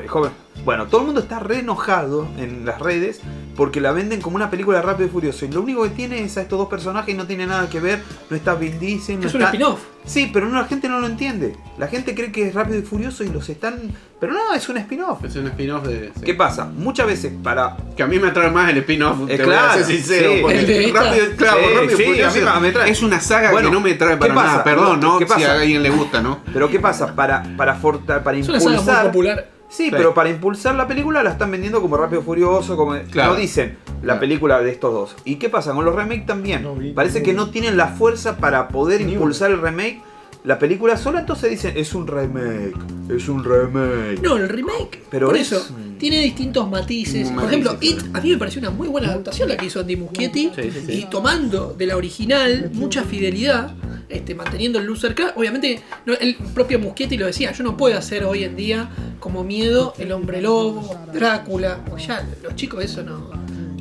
[0.05, 0.46] y Hover.
[0.65, 3.21] Bueno, todo el mundo está re enojado en las redes
[3.55, 5.45] porque la venden como una película de Rápido y Furioso.
[5.45, 7.79] Y lo único que tiene es a estos dos personajes y no tiene nada que
[7.79, 8.01] ver.
[8.29, 9.53] No está Vin Diesel, no Es un está...
[9.53, 9.79] spin-off.
[10.05, 11.55] Sí, pero no, la gente no lo entiende.
[11.77, 13.93] La gente cree que es Rápido y Furioso y los están...
[14.19, 15.23] Pero no, es un spin-off.
[15.23, 16.11] Es un spin-off de.
[16.15, 16.21] sí.
[16.25, 16.65] ¿Qué pasa?
[16.65, 19.57] Muchas veces para Que a mí me atrae más el spin-off, Eh, te voy a
[19.59, 20.31] claro, ser sincero.
[20.33, 20.39] sí.
[20.41, 22.91] porque rápido, claro, Sí, Rápido y Furioso a mí me- me trae.
[22.91, 24.47] es una saga Bueno, que no me trae ¿qué para pasa?
[24.51, 24.63] nada.
[24.63, 25.17] Perdón, ¿no?
[25.19, 25.51] ¿Qué Si pasa?
[25.53, 26.39] a alguien le gusta, ¿no?
[26.51, 27.15] Pero ¿qué pasa?
[27.15, 29.05] Para, para, forta- para Es una saga muy impulsar.
[29.07, 29.56] popular.
[29.69, 29.91] Sí, Sí.
[29.91, 33.33] pero para impulsar la película la están vendiendo como Rápido Furioso, como Claro.
[33.33, 34.19] no dicen la Claro.
[34.21, 35.15] película de estos dos.
[35.25, 35.73] ¿Y qué pasa?
[35.73, 36.63] Con los remakes también.
[36.63, 40.01] No vi Parece que no tienen la fuerza para poder Ni impulsar el remake.
[40.47, 42.73] La película sola entonces dicen, es un remake,
[43.09, 44.21] es un remake.
[44.21, 45.03] No, el remake.
[45.11, 45.67] Pero por es- eso,
[45.99, 47.27] tiene distintos matices.
[47.27, 49.81] Por Matices, ejemplo, It, a mí me pareció una muy buena adaptación la que hizo
[49.81, 50.51] Andy Muschietti.
[50.55, 50.91] Sí, sí, sí.
[50.93, 53.73] Y tomando de la original mucha fidelidad,
[54.07, 55.33] este, manteniendo el loser cerca.
[55.35, 59.43] Obviamente, no, el propio Muschietti lo decía: Yo no puedo hacer hoy en día como
[59.43, 61.83] miedo el hombre lobo, Drácula.
[61.91, 63.31] O ya, los chicos eso no,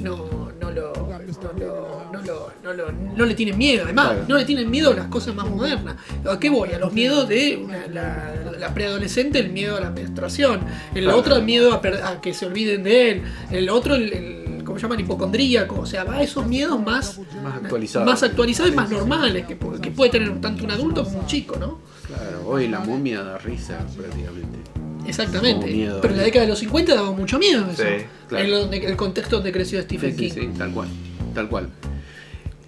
[0.02, 0.92] no, no lo.
[0.92, 1.12] No,
[1.58, 1.95] lo- no
[2.26, 4.24] lo- no lo- no le tienen miedo, además, Claro.
[4.28, 5.96] no le tienen miedo a las cosas más modernas.
[6.30, 6.70] ¿A qué voy?
[6.72, 10.60] A los miedos de una- la, la preadolescente, el miedo a la menstruación,
[10.94, 11.18] el Claro.
[11.18, 14.62] otro el miedo a, per- a que se olviden de él, el otro el, el-
[14.64, 14.94] ¿cómo se llama?
[14.96, 18.06] El hipocondríaco, o sea, va a esos miedos más, Más actualizados.
[18.08, 21.26] más actualizados y más normales que, pu- que puede tener tanto un adulto como un
[21.26, 21.78] chico, ¿no?
[22.06, 24.58] Claro, hoy la momia da risa prácticamente.
[25.06, 25.66] Exactamente.
[25.66, 27.82] Como miedo, Pero en la década de los 50 daba mucho miedo eso.
[27.82, 28.44] Sí, claro.
[28.44, 30.52] En donde- el contexto donde creció Stephen Sí, sí, King.
[30.52, 30.88] sí, tal cual,
[31.34, 31.68] tal cual.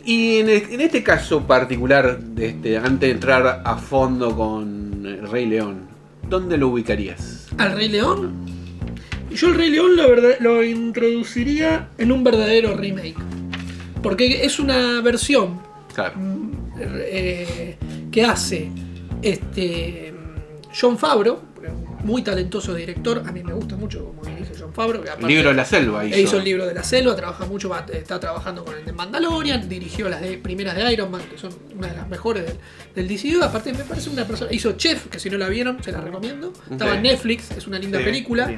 [0.08, 5.04] Y en, el- en este caso particular, de este, antes de entrar a fondo con
[5.04, 5.80] el Rey León,
[6.30, 7.46] ¿dónde lo ubicarías?
[7.58, 8.32] ¿Al Rey León?
[9.30, 13.16] Yo el Rey León lo, verdad- lo introduciría en un verdadero remake.
[14.02, 15.60] Porque es una versión
[15.94, 16.14] Claro.
[16.80, 17.76] eh,
[18.10, 18.70] que hace
[19.20, 20.14] este
[20.80, 21.40] John Favreau,
[22.04, 25.02] muy talentoso director, a mí me gusta mucho como dirige John Favreau.
[25.02, 26.18] Que aparte- libro de la selva hizo.
[26.18, 30.08] hizo el libro de la selva, trabaja mucho, está trabajando con el de Mandalorian, dirigió
[30.08, 32.56] las de, primeras de Iron Man, que son una de las mejores del,
[32.94, 33.42] del DCU.
[33.42, 34.52] Aparte, me parece una persona.
[34.52, 36.52] Hizo Chef, que si no la vieron, se la recomiendo.
[36.70, 38.50] Estaba en Netflix, es una linda Sí, película.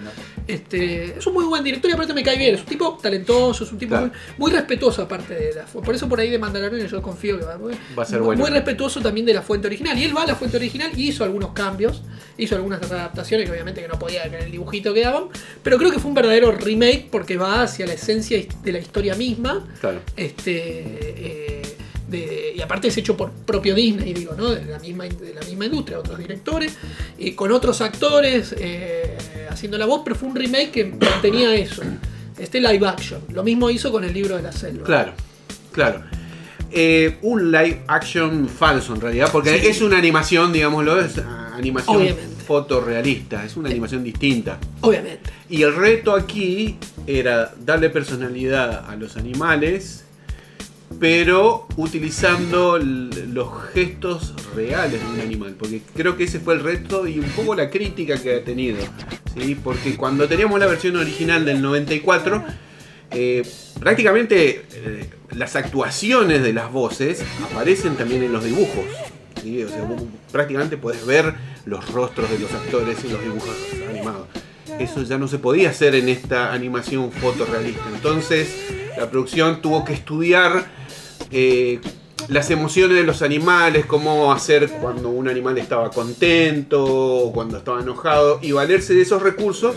[0.47, 2.55] Este, es un muy buen director y aparte me cae bien.
[2.55, 4.07] Es un tipo talentoso, es un tipo Claro.
[4.39, 7.39] muy, muy respetuoso, aparte de la fu- Por eso por ahí de Mandalorian yo confío
[7.39, 8.43] que va, Va a ser muy, bueno.
[8.43, 9.97] muy respetuoso también de la fuente original.
[9.99, 12.03] Y él va a la fuente original y hizo algunos cambios,
[12.37, 15.25] hizo algunas adaptaciones que obviamente que no podía en el dibujito que daban.
[15.63, 19.15] Pero creo que fue un verdadero remake porque va hacia la esencia de la historia
[19.15, 19.65] misma.
[19.81, 20.01] Claro.
[20.17, 21.63] Este, eh,
[22.09, 24.51] de- y aparte es hecho por propio Disney, digo, ¿no?
[24.51, 26.77] De la misma, de la misma industria, otros directores,
[27.19, 28.55] y con otros actores.
[28.59, 29.17] eh,
[29.51, 31.83] haciendo la voz, pero fue un remake que mantenía eso.
[32.39, 33.21] Este live action.
[33.33, 34.85] Lo mismo hizo con el libro de la selva.
[34.85, 35.13] Claro,
[35.73, 36.05] claro.
[36.71, 39.67] Eh, un live action falso en realidad, porque Sí.
[39.67, 42.40] es una animación, digámoslo, es ah, animación Obviamente.
[42.51, 44.59] Fotorrealista, es una animación distinta.
[44.81, 45.31] Obviamente.
[45.49, 50.05] Y el reto aquí era darle personalidad a los animales,
[50.99, 55.55] pero utilizando los gestos reales de un animal.
[55.57, 58.79] Porque creo que ese fue el reto y un poco la crítica que ha tenido.
[59.39, 59.55] ¿sí?
[59.55, 62.43] Porque cuando teníamos la versión original del 94,
[63.13, 68.87] eh, prácticamente eh, las actuaciones de las voces aparecen también en los dibujos.
[69.41, 69.63] ¿sí?
[69.63, 73.57] O sea, vos prácticamente podés ver los rostros de los actores en los dibujos
[73.89, 74.27] animados.
[74.79, 77.85] Eso ya no se podía hacer en esta animación fotorrealista.
[77.95, 78.55] Entonces
[78.97, 80.67] la producción tuvo que estudiar
[81.31, 81.81] eh,
[82.29, 87.81] las emociones de los animales, cómo hacer cuando un animal estaba contento o cuando estaba
[87.81, 89.75] enojado y valerse de esos recursos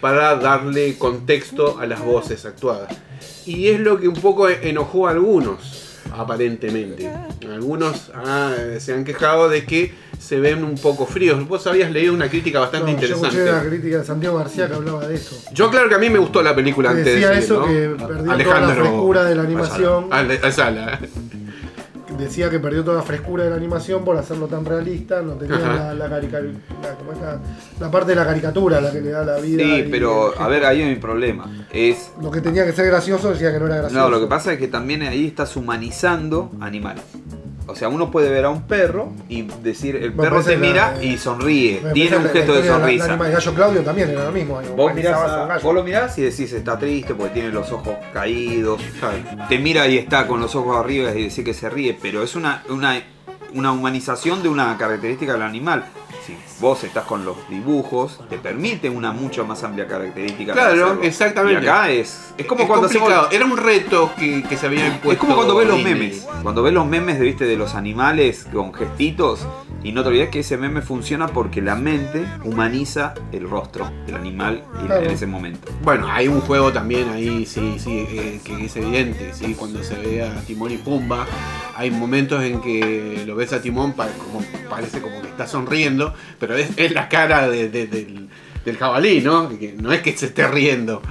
[0.00, 2.96] para darle contexto a las voces actuadas.
[3.44, 7.10] Y es lo que un poco enojó a algunos, aparentemente.
[7.52, 11.46] Algunos ah, se han quejado de que se ven un poco fríos.
[11.46, 13.36] Vos habías leído una crítica bastante No, yo interesante.
[13.38, 15.36] escuché la crítica de Santiago García que hablaba de eso.
[15.52, 17.66] Yo claro que a mí me gustó la película Que antes decía de eso, ¿no?
[17.66, 20.04] que perdió toda la frescura de la animación.
[20.12, 20.34] Ayala.
[20.34, 21.00] Ale- Ayala.
[22.18, 25.58] Decía que perdió toda la frescura de la animación por hacerlo tan realista, no tenía
[25.58, 27.18] la, la, carica- la- ¿cómo es
[27.80, 29.62] la- parte de la caricatura la que le da la vida.
[29.62, 31.50] Sí, pero a ver, ahí hay un problema.
[31.72, 32.10] Es.
[32.22, 34.02] Lo que tenía que ser gracioso decía que no era gracioso.
[34.02, 37.04] No, lo que pasa es que también ahí estás humanizando animales.
[37.68, 40.94] O sea, uno puede ver a un perro y decir, el perro te la- mira
[41.02, 41.82] y sonríe.
[41.92, 43.16] Tiene un gesto de sonrisa.
[43.16, 44.60] de Gallo Claudio también era lo mismo.
[44.76, 48.80] Vos, mirás a vos lo mirás y decís está triste porque tiene los ojos caídos.
[49.48, 52.36] Te mira y está con los ojos arriba y decís que se ríe, pero es
[52.36, 53.00] una, una,
[53.52, 55.84] una humanización de una característica del animal.
[56.26, 60.52] Si vos estás con los dibujos, te permite una mucho más amplia característica.
[60.52, 61.62] Claro, exactamente.
[61.62, 63.12] Y acá es, es como cuando hacemos.
[63.30, 65.12] Era un reto que, que se había impuesto.
[65.12, 66.26] es como cuando ves los memes.
[66.42, 69.46] Cuando ves los memes de, ¿viste, de los animales con gestitos.
[69.84, 74.16] Y no te olvides que ese meme funciona porque la mente humaniza el rostro del
[74.16, 75.04] animal en- Claro.
[75.04, 75.68] en ese momento.
[75.84, 79.94] Bueno, hay un juego también ahí, sí, sí, eh, que es evidente, sí, cuando se
[79.94, 81.26] ve a Timón y Pumba,
[81.76, 86.56] hay momentos en que lo ves a Timón, como, parece como que está sonriendo, pero
[86.56, 88.28] es, es la cara de- de- del,
[88.64, 89.48] del jabalí, ¿no?
[89.58, 91.02] Que no es que se esté riendo.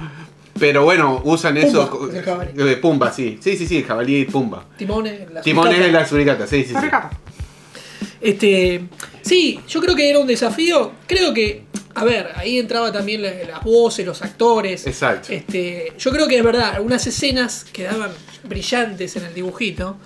[0.58, 1.90] Pero bueno, usan eso.
[1.90, 2.50] Pumba, es el jabalí.
[2.56, 3.38] Eh, Pumba, sí.
[3.42, 4.64] Sí, sí, sí, jabalí y Pumba.
[4.78, 5.86] Timones, la Timón suricata.
[5.86, 6.86] es la suricata, sí, sí, sí.
[8.20, 8.82] Este,
[9.22, 10.92] sí, yo creo que era un desafío.
[11.06, 11.62] Creo que,
[11.94, 14.86] a ver, ahí entraba también la- las voces, los actores.
[14.86, 15.32] Exacto.
[15.32, 18.10] Este, yo creo que es verdad, algunas escenas quedaban
[18.44, 19.96] brillantes en el dibujito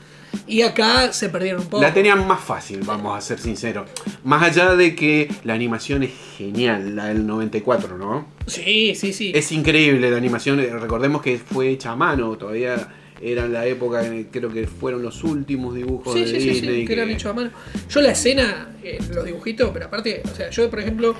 [0.46, 1.82] y acá se perdieron un poco.
[1.82, 3.88] La tenían más fácil, vamos a ser sinceros.
[4.24, 8.26] Más allá de que la animación es genial, la del 94, ¿no?
[8.46, 9.32] Sí, sí, sí.
[9.34, 12.88] Es increíble la animación, recordemos que fue hecha a mano, todavía
[13.22, 16.50] era la época, en creo que fueron los últimos dibujos Sí, de sí, sí, sí,
[16.60, 16.86] Disney.
[16.86, 17.50] que eran hechos a mano.
[17.88, 21.14] Yo la escena, eh, los dibujitos, pero aparte, o sea, yo por ejemplo,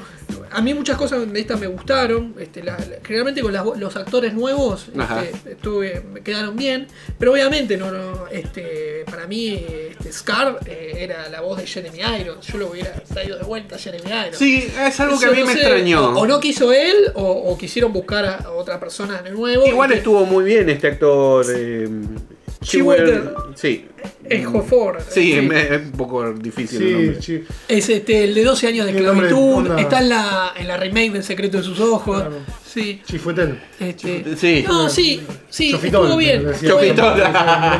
[0.50, 2.34] a mí muchas cosas de estas me gustaron.
[2.40, 4.88] Este, la- la- generalmente con las los actores nuevos
[5.32, 6.86] este, estuve, me quedaron bien,
[7.18, 11.98] pero obviamente no, no, este, para mí este, Scar eh, era la voz de Jeremy
[12.20, 12.46] Irons.
[12.46, 14.36] Yo lo hubiera traído de vuelta a Jeremy Irons.
[14.38, 16.10] Sí, es algo que a mí no me sé, extrañó.
[16.10, 19.66] O, o no quiso él, o, o quisieron buscar a, otra persona de nuevo.
[19.66, 21.46] Igual que- estuvo muy bien este actor.
[21.54, 21.88] Eh,
[22.62, 23.06] Chiwetel.
[23.34, 23.86] Chiwetel- Sí.
[24.24, 24.98] Es Jofor.
[25.08, 25.48] Sí, Sí.
[25.52, 27.22] es, es un poco difícil el Sí, nombre.
[27.22, 27.44] sí.
[27.68, 29.78] Es este, el de 12 años de esclavitud.
[29.78, 32.20] Está en la, en la remake del secreto de sus ojos.
[32.20, 32.36] Claro.
[32.64, 33.02] Sí.
[33.04, 33.58] Chifuetel.
[33.80, 34.64] Este, Sí.
[34.66, 36.44] No, sí, sí, Chofitón, estuvo bien.
[36.64, 37.14] Chofitón.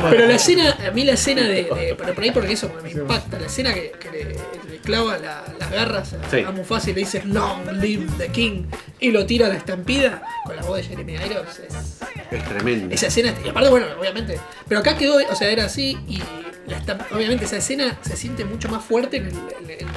[0.09, 1.63] Pero la escena, a mí la escena de.
[1.63, 3.39] de- pero por ahí porque eso me impacta.
[3.39, 4.35] La escena que, que le
[4.83, 6.39] clava la- las garras a, Sí.
[6.39, 8.65] a Mufasa y le dice Long live the king.
[8.99, 11.59] Y lo tira a la estampida con la voz de Jeremy Irons.
[11.59, 11.99] Es,
[12.31, 12.93] Es tremendo.
[12.93, 14.39] esa escena, y aparte, bueno, obviamente.
[14.67, 16.21] Pero acá quedó, o sea, era así y
[16.71, 19.31] la obviamente esa escena se siente mucho más fuerte en el,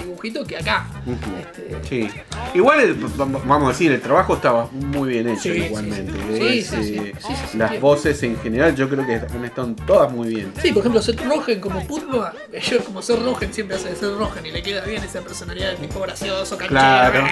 [0.02, 0.86] dibujito que acá.
[1.06, 2.08] Este, Sí.
[2.54, 6.12] Igual, el- vamos a decir, el trabajo estaba muy bien hecho Sí, igualmente.
[6.30, 7.12] eh,
[7.54, 10.52] las voces en general yo creo que han estado todas muy bien.
[10.60, 12.32] Sí, por ejemplo, Seth Rogen como Putba,
[12.70, 15.70] yo como Seth Rogen siempre hace de Seth Rogen y le queda bien esa personalidad
[15.72, 16.68] de tipo gracioso, canchero.
[16.80, 17.24] Claro.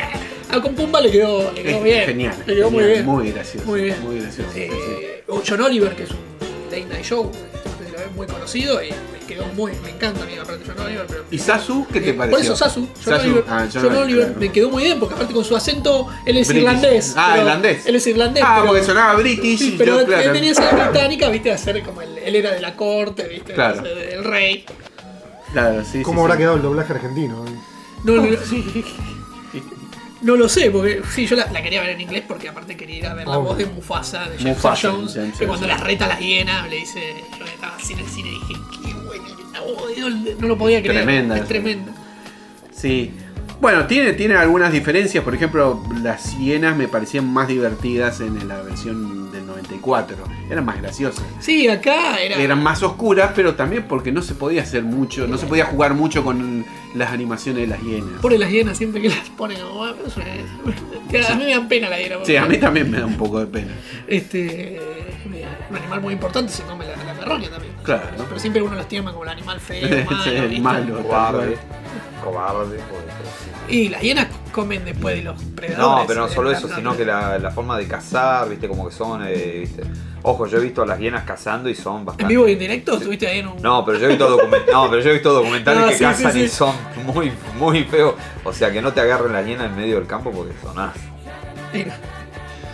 [0.50, 2.05] A con Pumba le quedó, le quedó bien.
[2.07, 2.35] genial.
[2.46, 3.07] Le quedó muy bien.
[3.07, 3.66] Muy gracioso.
[3.66, 3.96] Muy bien.
[4.02, 4.50] Muy gracioso.
[4.52, 4.61] sí.
[4.70, 6.18] Eh, John Oliver, que es un
[6.70, 7.31] late night show,
[8.14, 11.38] muy conocido y me quedó muy, me encanta a mí aparte John Oliver, pero ¿Y
[11.38, 12.37] Sasu qué te Eh, pareció?
[12.38, 14.40] Por eso Sasu, John Sasu, Oliver, ah, John Oliver claro.
[14.40, 16.62] me quedó muy bien, porque aparte con su acento, él es British.
[16.64, 17.14] irlandés.
[17.16, 17.87] Ah, pero- irlandés.
[17.87, 18.42] Él es irlandés.
[18.46, 19.59] Ah, pero- porque sonaba British.
[19.59, 22.53] Sí, y pero yo, él tenía esa británica, viste, de ser como el, él era
[22.53, 23.83] de la corte, viste, Claro.
[23.83, 24.64] del rey.
[25.53, 26.38] Claro, sí, ¿Cómo sí, habrá sí.
[26.38, 27.44] quedado el doblaje argentino?
[28.05, 28.37] No, no, no.
[30.22, 32.96] No lo sé, porque sí, yo la, la quería ver en inglés porque aparte quería
[32.98, 33.48] ir a ver la Obvio.
[33.48, 36.76] voz de Mufasa, de Jackson Mufasa, Jones, James que cuando las reta las hienas le
[36.76, 38.54] dice, yo estaba así en el cine y dije,
[38.85, 41.02] qué buena la voz de Dios", no lo podía creer.
[41.04, 41.37] Tremenda.
[41.38, 41.92] Es tremenda.
[42.72, 43.12] Sí.
[43.62, 45.22] Bueno, tiene, tiene algunas diferencias.
[45.22, 50.16] Por ejemplo, las hienas me parecían más divertidas en la versión del 94.
[50.51, 51.25] Eran más graciosas.
[51.38, 52.35] Sí, acá era.
[52.38, 55.94] Eran más oscuras, pero también porque no se podía hacer mucho, no se podía jugar
[55.94, 56.64] mucho con
[56.96, 58.20] las animaciones de las hienas.
[58.20, 59.94] Pobre las hienas siempre que las ponen como, "Ah,
[61.31, 62.16] a mí me dan pena la hiena.
[62.25, 63.70] Sí, a mí también me da un poco de pena.
[64.09, 64.81] Este.
[65.70, 67.75] Un animal muy importante se come la, la perronia también.
[67.85, 68.09] Claro.
[68.29, 70.25] Pero siempre uno los tiene como el animal feo, malo.
[70.51, 71.03] Sí, malo.
[71.05, 71.57] Cobarde.
[72.25, 72.81] Cobarde.
[72.90, 73.52] joder.
[73.72, 75.78] Y las hienas comen después de los predadores.
[76.02, 78.87] No, pero no eh, solo eso, sino que la, la forma de cazar, viste, como
[78.88, 79.82] que son, eh, viste.
[80.24, 82.32] Ojo, yo he visto a las hienas cazando y son ¿En bastante.
[82.32, 82.94] vivo y en directo?
[82.98, 83.62] ¿Estuviste ahí en un.?
[83.62, 86.04] No, pero yo he visto, document- no, pero yo he visto documentales No, que sí,
[86.04, 86.40] cazan sí.
[86.42, 86.74] y son
[87.12, 88.14] muy, muy feos.
[88.44, 90.92] O sea, que no te agarren la hiena en medio del campo porque sonás.
[91.72, 91.96] Mira,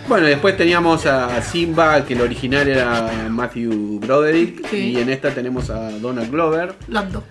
[0.07, 4.91] Bueno, después teníamos a Simba, que el original era Matthew Broderick, Sí.
[4.91, 6.75] y en esta tenemos a Donald Glover.
[6.89, 7.23] Lando.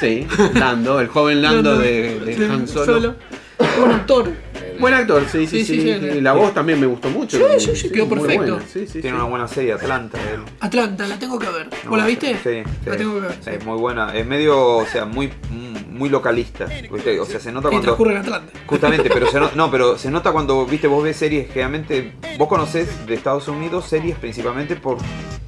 [0.00, 3.16] Sí, Lando, el joven Lando de, de Han Solo.
[3.78, 4.32] Buen actor.
[4.80, 5.80] Buen actor, sí, sí, Sí, sí.
[5.82, 6.18] sí, sí.
[6.18, 7.36] Y la voz también me gustó mucho.
[7.38, 8.58] Sí, sí, sí, quedó perfecto.
[9.00, 10.18] Tiene una buena serie, Atlanta.
[10.32, 10.40] él.
[10.60, 11.68] Atlanta, la tengo que ver.
[11.84, 12.34] No, ¿Vos la viste?
[12.42, 12.88] Sí, sí.
[12.90, 13.38] La tengo que ver.
[13.42, 14.14] Sí, muy buena.
[14.14, 15.30] Es medio, o sea, muy,
[15.90, 16.66] muy localista.
[16.92, 17.18] ¿viste?
[17.20, 17.82] O sea, se nota Y cuando.
[17.86, 18.52] transcurre en Atlanta.
[18.66, 22.48] Justamente, pero se no, no, pero se nota cuando, viste, vos ves series, generalmente, vos
[22.48, 24.98] conocés de Estados Unidos series principalmente por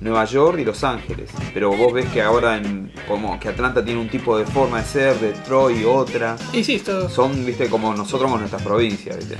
[0.01, 4.01] Nueva York y Los Ángeles, pero vos ves que ahora en, como que Atlanta tiene
[4.01, 7.09] un tipo de forma de ser, Detroit otra, Y sí, esto.
[7.09, 9.37] son, viste, como nosotros con nuestras provincias, viste.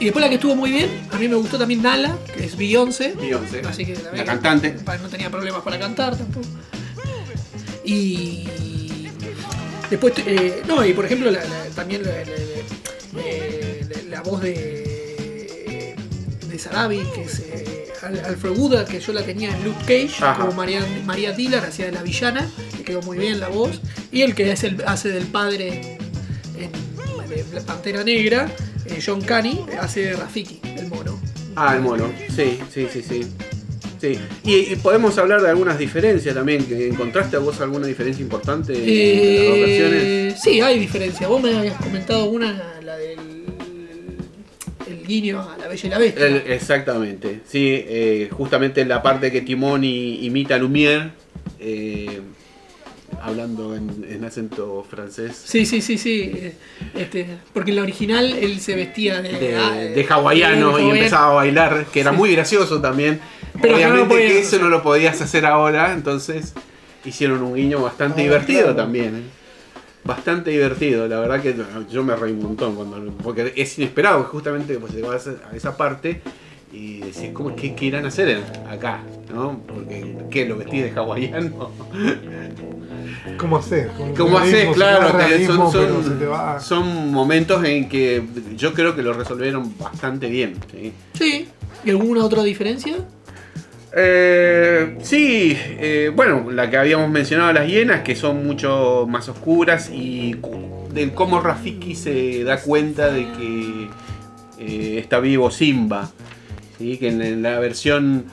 [0.00, 2.56] Y después la que estuvo muy bien, a mí me gustó también Nala, que es
[2.56, 3.14] Beyoncé.
[3.20, 4.76] Beyoncé, Así que también la cantante.
[5.02, 6.46] No tenía problemas para cantar tampoco.
[7.84, 8.46] Y.
[9.90, 14.42] Después, eh, no, y por ejemplo, la- la- también la, la- la- la- la voz
[14.42, 15.94] de.
[16.50, 20.22] de Sarabi, que es eh, Al- Alfred Buda, que yo la tenía en Luke Cage,
[20.22, 20.40] Ajá.
[20.40, 23.80] como María, María Dillard, hacía de la villana, que quedó muy bien la voz.
[24.12, 25.96] Y el que es el, hace del padre
[26.58, 26.70] en,
[27.64, 28.50] Pantera Negra,
[28.90, 31.18] eh, John Canny, hace Rafiki, el mono.
[31.56, 32.10] Ah, el mono.
[32.34, 33.20] Sí, sí, sí, sí.
[34.00, 34.16] Sí.
[34.44, 36.64] Y, y podemos hablar de algunas diferencias también.
[36.64, 40.02] que ¿Encontraste a vos alguna diferencia importante entre las dos versiones?
[40.04, 41.26] Eh, sí, hay diferencia.
[41.26, 43.18] Vos me habías comentado una, la del
[44.88, 46.26] el guiño a la Bella y la Bestia.
[46.26, 47.40] El- exactamente.
[47.46, 51.10] Sí, eh, justamente en la parte que Timón y- imita a Lumière,
[51.58, 52.20] eh,
[53.22, 55.40] hablando en, en acento francés.
[55.44, 56.32] Sí, sí, sí, sí.
[56.34, 56.54] eh,
[56.94, 60.90] Este, porque en la original él se vestía de, De, ah, de hawaiano de y
[60.90, 63.20] empezaba a bailar, que era muy gracioso también.
[63.60, 66.54] Pero no Obviamente podías que eso no lo podías hacer ahora, entonces
[67.04, 68.76] hicieron un guiño bastante Ah, divertido claro.
[68.76, 69.16] también.
[69.16, 69.22] ¿eh?
[70.04, 71.54] Bastante divertido, la verdad que
[71.90, 76.22] yo me reí un montón cuando porque es inesperado justamente pues llegabas a esa parte
[76.72, 79.00] y decís, ¿cómo, qué, qué irán a hacer acá?
[79.32, 79.60] ¿no?
[79.66, 80.46] Porque, ¿qué?
[80.46, 81.70] ¿Lo vestís de hawaiano?
[83.36, 83.88] ¿Cómo haces?
[83.92, 84.52] Con ¿Cómo haces?
[84.52, 85.72] realismo, Claro, realismo,
[86.60, 88.22] son, momentos en que
[88.56, 90.54] yo creo que lo resolvieron bastante bien.
[90.72, 90.92] ¿sí?
[91.14, 91.48] Sí.
[91.84, 92.96] ¿Y alguna otra diferencia?
[93.96, 99.90] Eh, sí, eh, bueno, la que habíamos mencionado, las hienas, que son mucho más oscuras
[99.92, 100.36] y
[100.92, 103.88] del cómo Rafiki se da cuenta de que
[104.58, 106.10] eh, está vivo Simba.
[106.78, 106.96] ¿Sí?
[106.98, 108.24] Que en, la versión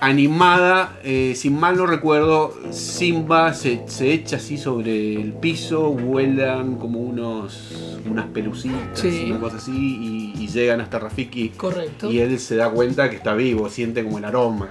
[0.00, 6.76] animada, eh, si mal no recuerdo, Simba se, se echa así sobre el piso, vuelan
[6.76, 7.74] como unos
[8.08, 9.24] unas pelucitas, Sí.
[9.30, 11.50] una cosa así, y, y llegan hasta Rafiki.
[11.50, 12.10] Correcto.
[12.10, 14.68] Y él se da cuenta que está vivo, siente como el aroma.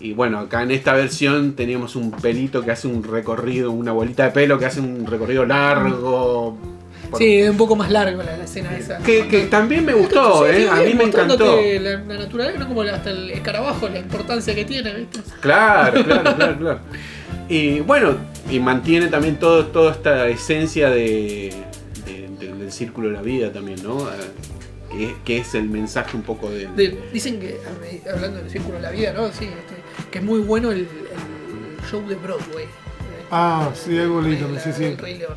[0.00, 4.24] Y bueno, acá en esta versión teníamos un pelito que hace un recorrido, una bolita
[4.24, 6.56] de pelo que hace un recorrido largo.
[7.10, 8.98] Por- Sí, es un poco más largo la, la escena esa.
[8.98, 10.68] Que, que también me gustó, Sí, ¿eh?
[10.70, 11.60] a mí me encantó.
[11.80, 15.20] La, la naturaleza, no como hasta el escarabajo, la importancia que tiene, ¿viste?
[15.40, 16.80] Claro, claro, claro, claro.
[17.48, 18.16] Y bueno,
[18.50, 21.52] y mantiene también todo, toda esta esencia de,
[22.06, 23.98] de- de- del círculo de la vida también, ¿no?
[24.06, 24.14] Ah,
[24.92, 26.74] Que, es- que es el mensaje un poco del...
[26.76, 27.58] De- dicen que,
[28.12, 29.28] hablando del círculo de la vida, ¿no?
[29.32, 32.66] Sí, este, que es muy bueno el, el show de Broadway.
[33.30, 34.84] Ah, sí, algo también, sí, sí.
[34.84, 35.34] el Rey León.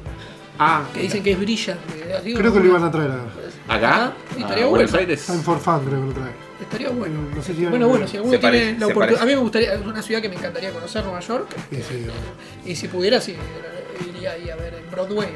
[0.60, 1.40] Ah, Que dicen que es.
[1.40, 3.24] Digo, Creo que lo iban a traer acá.
[3.68, 5.02] acá, Ah, y estaría a Buenos bueno.
[5.02, 5.26] Aires.
[5.26, 6.32] Time for Fun creo que lo trae.
[6.62, 7.20] Estaría bueno.
[7.36, 9.22] No sé si Bueno, bueno, si alguno tiene parece, la oportunidad.
[9.24, 11.48] A mí me gustaría, es una ciudad que me encantaría conocer, Nueva York.
[11.72, 12.06] Sí, sí.
[12.66, 13.36] Y si pudiera, sí,
[14.16, 15.30] iría ahí a ver en Broadway.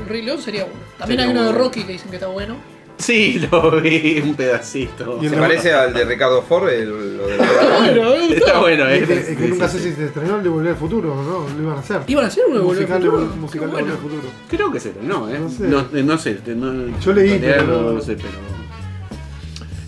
[0.00, 0.78] El Rey León sería bueno.
[0.98, 1.64] También Sería hay uno de bueno.
[1.64, 2.56] Rocky que dicen que está bueno.
[2.98, 5.20] Sí, lo vi un pedacito.
[5.22, 8.14] Se parece al de Ricardo Ford, el- lo de Está bueno.
[8.14, 8.98] Está bueno, eh.
[9.00, 9.90] es que, es que Sí, nunca sí, sé sí.
[9.90, 12.00] si se estrenó el de Volver al Futuro no, lo iban a hacer.
[12.06, 13.28] ¿Iban a hacer uno de Volver al musical, Futuro?
[13.30, 13.86] de, musical de bueno.
[13.86, 14.32] Volver al Futuro.
[14.48, 15.38] Creo que se no, ¿eh?
[15.38, 15.62] No sé.
[15.64, 16.38] No, eh, no sé.
[16.56, 18.28] no- Yo leí, pero no, no- no sé, pero.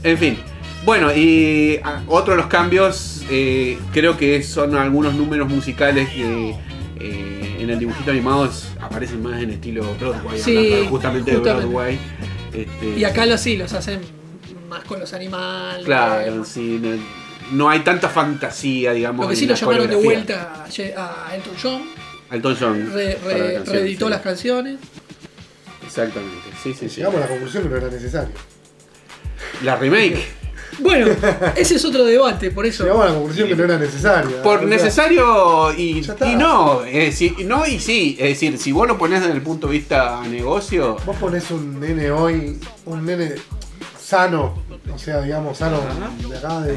[0.02, 0.38] En fin.
[0.84, 6.50] Bueno, y ah, otro de los cambios, eh, creo que son algunos números musicales que
[7.00, 8.48] eh, en el dibujito animado
[8.80, 11.30] aparecen más en estilo Broadway, Sí, justamente, justamente.
[11.32, 11.98] de Broadway.
[12.52, 14.00] Este, Y acá los sí, los hacen
[14.68, 15.84] más con los animales.
[15.84, 16.96] Claro, sí, no,
[17.52, 19.24] no hay tanta fantasía, digamos.
[19.26, 21.82] Lo que sí lo la llamaron de vuelta a Elton John,
[22.30, 22.90] Elton John.
[22.92, 24.11] re- la reeditó sí.
[24.11, 24.78] las canciones.
[25.84, 26.96] Exactamente, sí, sí, sí.
[26.96, 28.34] Llegamos a la conclusión que no era necesario.
[29.62, 30.18] La remake.
[30.80, 31.06] Bueno,
[31.56, 32.84] ese es otro debate, por eso.
[32.84, 34.42] Llegamos a la conclusión que no era necesario.
[34.42, 38.86] Por sea, necesario y, y no, es decir, no y sí, es decir, si vos
[38.86, 43.34] lo ponés desde el punto de vista negocio, Vos ponés un nene hoy, un nene
[44.00, 44.54] sano,
[44.94, 45.79] o sea, digamos, sano
[46.29, 46.77] de acá, de,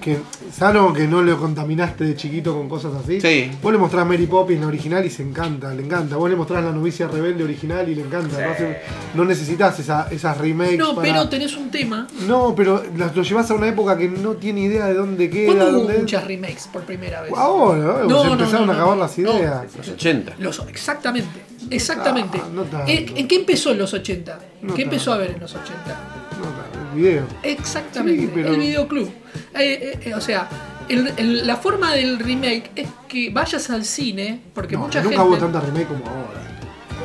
[0.00, 0.18] que,
[0.52, 3.20] sano que no lo contaminaste de chiquito con cosas así.
[3.20, 3.50] Sí.
[3.62, 6.16] Vos le mostrás Mary Poppins la original y se encanta, le encanta.
[6.16, 8.40] Vos le mostrás la novicia rebelde original y le encanta.
[8.44, 8.80] No, hace-
[9.14, 10.78] no necesitas esa- esas remakes.
[10.78, 12.06] No, para- pero tenés un tema.
[12.26, 12.82] No, pero
[13.14, 15.46] lo llevas a una época que no tiene idea de dónde queda.
[15.54, 15.98] ¿Cuándo hubo dónde...
[15.98, 17.32] muchas remakes por primera vez?
[17.36, 18.08] Ahora, ¿no?
[18.08, 19.32] No, se no, empezaron no, a acabar no, las no.
[19.38, 19.76] ideas.
[19.76, 20.34] los 80.
[20.38, 22.40] Los, exactamente, exactamente.
[22.74, 22.84] Ah.
[22.86, 24.38] ¿En, en qué empezó en los 80?
[24.62, 25.74] No ¿Qué empezó a ver en los 80?
[26.92, 27.22] No, el video.
[27.42, 29.08] Exactamente, Sí, pero- el videoclub.
[29.08, 29.12] Eh,
[29.54, 30.48] eh, eh, o sea,
[30.88, 35.16] el- el- la forma del remake es que vayas al cine, porque No, mucha nunca
[35.16, 35.28] gente.
[35.30, 36.40] hubo tanta remake como ahora.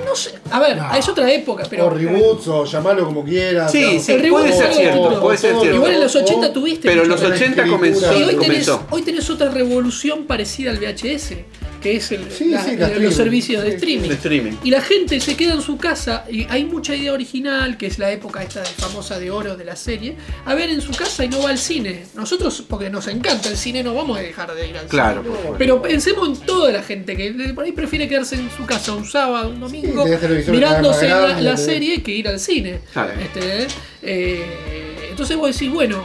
[0.06, 0.94] No sé, a ver, No.
[0.96, 1.88] es otra época, pero.
[1.88, 3.70] o reboots, o llamarlo como quieras.
[3.72, 5.78] Sí, o- sí, El reboot puede es ser algo cierto, puede ser Todo, cierto.
[5.78, 6.88] Igual en los o- 80 tuviste.
[6.88, 7.36] Pero en los remake.
[7.36, 7.78] 80 escritura.
[7.78, 8.14] comenzó.
[8.20, 8.88] Y hoy tenés, comenzó.
[8.90, 11.44] hoy tenés otra revolución parecida al VHS,
[11.82, 14.10] que es el, Sí, la- sí, la los servicios de streaming.
[14.10, 14.52] De streaming.
[14.64, 18.00] Y la gente se queda en su casa y hay mucha idea original, que es
[18.00, 21.30] la época esta famosa de oro de la serie, a ver en su casa y
[21.30, 22.06] no va al cine.
[22.16, 25.24] Nosotros, porque nos encanta el cine, no vamos a dejar de ir al Claro.
[25.24, 25.36] cine.
[25.58, 29.06] Pero pensemos en toda la gente que por ahí prefiere quedarse en su casa un
[29.06, 30.06] sábado, un domingo,
[30.50, 32.80] mirándose la, serie que ir al cine.
[32.94, 33.14] Claro.
[33.20, 33.68] Este,
[34.02, 34.44] eh,
[35.12, 36.04] entonces vos decís, bueno,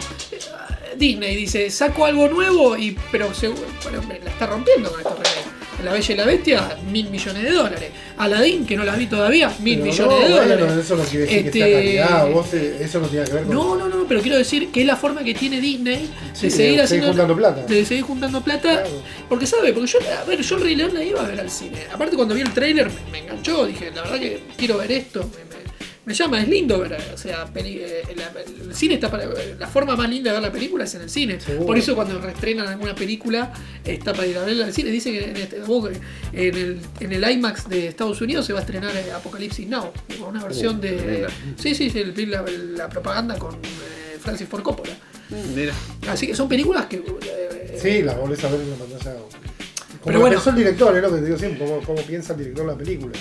[0.97, 5.42] Disney dice, saco algo nuevo, y pero, se- bueno, la está rompiendo con estos remakes.
[5.83, 7.91] La Bella y la Bestia, mil millones de dólares.
[8.19, 10.85] Aladdin, que no la vi todavía, mil Pero millones no, de bueno, dólares.
[10.85, 12.31] eso no quiere decir que sea calidad.
[12.31, 13.55] Vos, eso no tiene que ver con.
[13.55, 16.51] No, no, no, pero quiero decir que es la forma que tiene Disney Sí, de
[16.51, 17.09] seguir de haciendo.
[17.09, 17.63] juntando plata.
[17.67, 18.83] De seguir juntando plata.
[18.83, 19.03] Claro.
[19.29, 21.51] Porque sabe, porque yo, a ver, yo el Rey León la iba a ver al
[21.51, 21.79] cine.
[21.93, 25.21] Aparte cuando vi el trailer me, me enganchó, dije, la verdad que quiero ver esto.
[25.51, 25.52] Me,
[26.05, 28.33] me- llama, es lindo ver, o sea, peli- eh, la-
[28.69, 29.27] el cine está para.
[29.59, 31.41] La forma más linda de ver la película es en el cine.
[31.41, 31.67] Seguro.
[31.67, 33.53] Por eso cuando reestrenan alguna película,
[33.85, 34.91] está para ir a verla al cine.
[34.91, 35.91] Dice que en, este- vos,
[36.33, 39.91] en el, en el IMAX de Estados Unidos se va a estrenar eh, Apocalipsis Now,
[40.29, 40.93] una versión de.
[40.93, 41.29] tremenda.
[41.57, 42.43] Sí, sí, sí, el- la,
[42.77, 44.93] la propaganda con eh, Francis Ford Coppola.
[45.55, 45.73] Mira.
[46.09, 46.97] Así que son películas que.
[46.97, 49.15] eh, Sí, la volvés a ver en la pantalla.
[49.15, 50.35] Como Pero bueno.
[50.37, 52.75] pensó el director, es lo que te digo siempre, cómo, cómo piensa el director la
[52.77, 53.13] película.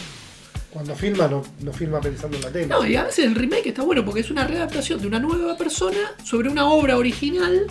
[0.72, 2.68] Cuando filma, no, no filma pensando en la tele.
[2.68, 5.58] No, y a veces el remake está bueno porque es una readaptación de una nueva
[5.58, 7.68] persona sobre una obra original,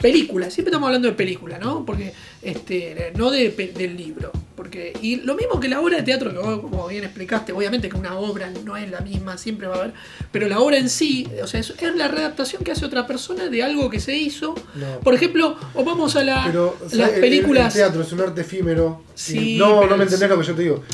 [0.00, 0.50] película.
[0.50, 1.84] Siempre estamos hablando de película, ¿no?
[1.84, 2.12] Porque
[2.42, 4.30] este, no de, del libro.
[4.54, 7.88] Porque, y lo mismo que la obra de teatro, que vos, como bien explicaste, obviamente
[7.88, 9.94] que una obra no es la misma, siempre va a haber,
[10.30, 13.48] pero la obra en sí, o sea, es, es la readaptación que hace otra persona
[13.48, 14.54] de algo que se hizo.
[14.76, 15.00] No.
[15.00, 17.74] Por ejemplo, o vamos a la, Pero las el- el- películas.
[17.74, 19.02] El, teatro es un arte efímero.
[19.16, 20.84] Sí, y no, no me entendés lo que yo te digo.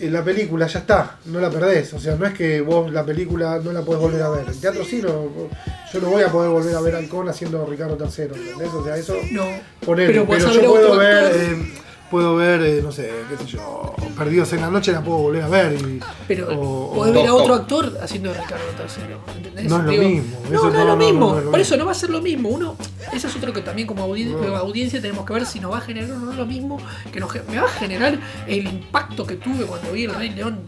[0.00, 1.92] En la película ya está, no la perdés.
[1.94, 4.48] O sea, no es que vos la película no la podés volver a ver.
[4.48, 5.30] El teatro sí, no,
[5.92, 8.74] yo no voy a poder volver a ver Halcón haciendo Ricardo III, ¿entendés?
[8.74, 9.14] O sea, eso.
[9.30, 9.46] no,
[9.86, 11.72] pero yo puedo ver, eh,
[12.10, 15.42] puedo ver, eh, no sé, qué sé yo, Perdidos en la noche la puedo volver
[15.42, 15.72] a ver.
[15.74, 17.62] Y, Pero o- o- podés ver a otro top.
[17.62, 19.36] actor haciendo de Ricardo III.
[19.36, 19.64] ¿entendés?
[19.64, 21.34] No es lo Digo, mismo, No, eso no, es lo no, mismo.
[21.34, 22.48] no, no Por eso no va a ser lo mismo.
[22.50, 22.76] Uno,
[23.12, 26.12] eso es otro que también como audiencia tenemos que ver si nos va a generar
[26.12, 26.78] o no lo mismo.
[27.12, 30.60] Que nos, me va a generar el impacto que tuve cuando vi el Rey León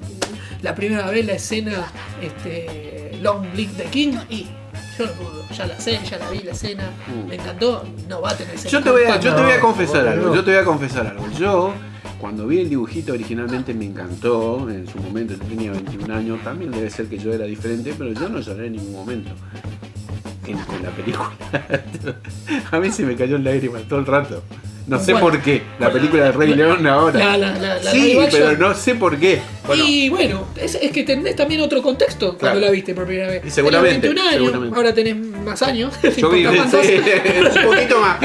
[0.63, 1.87] la primera vez la escena
[2.21, 4.47] este, Long Live the King y
[4.99, 6.91] yo no dudo, ya la sé, ya la vi la escena,
[7.29, 9.61] me encantó, no va a tener ese Yo te voy a, yo te voy a
[9.61, 11.29] confesar algo, yo te voy a confesar algo.
[11.39, 11.73] Yo,
[12.21, 16.71] cuando vi el dibujito originalmente me encantó, en su momento yo tenía 21 años, también
[16.71, 19.31] debe ser que yo era diferente, pero yo no lloré en ningún momento
[20.47, 21.33] en, con la película.
[22.71, 24.43] a mí se me cayó el lágrima todo el rato.
[24.87, 25.27] No sé Bueno.
[25.31, 27.19] por qué, la película de Rey León ahora.
[27.19, 29.41] La- la- la- la sí, pero no sé por qué.
[29.67, 33.27] Bueno, Y bueno, es, es que tenés también otro contexto cuando la viste por primera
[33.29, 33.43] vez.
[33.45, 34.77] Y seguramente, Tenías 21 años, seguramente.
[34.77, 35.93] ahora tenés más años.
[36.17, 36.47] Yo vi- sí,
[37.59, 38.19] un poquito más.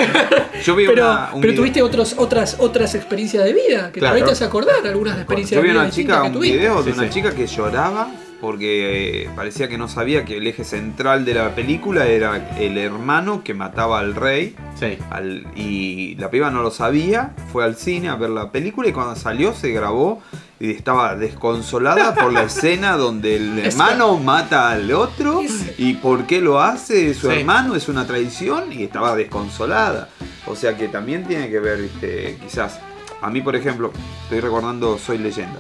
[0.64, 4.00] Yo vi Pero, una, un pero video- tuviste otros, otras, otras experiencias de vida que
[4.00, 4.24] Claro.
[4.24, 6.58] te hace acordar algunas experiencias Yo vi de vida una chica, distintas un que tuviste.
[6.60, 7.14] video de Sí, una sí.
[7.16, 11.54] chica que lloraba porque eh, parecía que no sabía que el eje central de la
[11.56, 14.56] película era el hermano que mataba al rey.
[14.80, 14.98] Sí.
[15.12, 18.92] al- y la piba no lo sabía, fue al cine a ver la película y
[18.92, 20.22] cuando salió se grabó
[20.60, 25.42] y estaba desconsolada por la escena donde el hermano mata al otro
[25.78, 27.38] y por qué lo hace su Sí.
[27.40, 30.10] hermano, es una traición y estaba desconsolada.
[30.48, 32.80] O sea que también tiene que ver, viste, quizás.
[33.22, 33.92] A mí, por ejemplo,
[34.24, 35.60] estoy recordando Soy leyenda.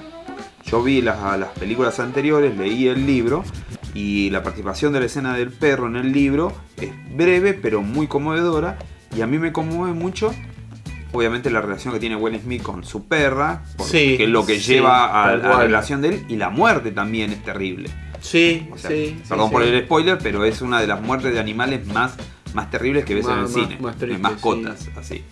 [0.71, 3.43] Yo vi las, las películas anteriores, leí el libro
[3.93, 8.07] y la participación de la escena del perro en el libro es breve pero muy
[8.07, 8.77] conmovedora
[9.15, 10.33] y a mí me conmueve mucho
[11.11, 14.75] obviamente la relación que tiene Will Smith con su perra, Sí, es lo que sí,
[14.75, 17.89] lleva a, la relación de él y la muerte también es terrible.
[18.21, 19.19] Sí, O sea, sí.
[19.27, 22.15] perdón por el spoiler, pero es una de las muertes de animales más,
[22.53, 25.23] más terribles que ves en el Más- cine, de mascotas, así.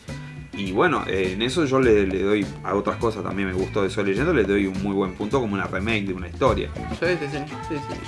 [0.59, 3.81] Y bueno, eh, en eso yo le, le doy a otras cosas también me gustó
[3.83, 6.69] de Soy Leyendo, le doy un muy buen punto como una remake de una historia.
[6.99, 7.37] Sí, sí, sí,
[7.69, 7.99] sí, sí.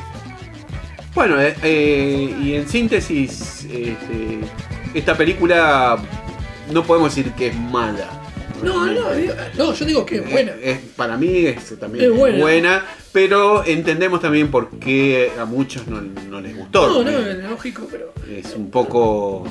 [1.16, 4.40] Bueno, eh, eh, y en síntesis, este,
[4.94, 5.98] esta película
[6.74, 8.08] no podemos decir que es mala.
[8.64, 10.52] No, no, digo- no, yo digo que es buena.
[10.62, 12.38] Es- para mí es también Es es buena.
[12.40, 12.86] buena.
[13.12, 17.04] pero entendemos también por qué a muchos no, no les gustó.
[17.04, 18.14] No, no, es lógico, pero.
[18.30, 19.46] Es un poco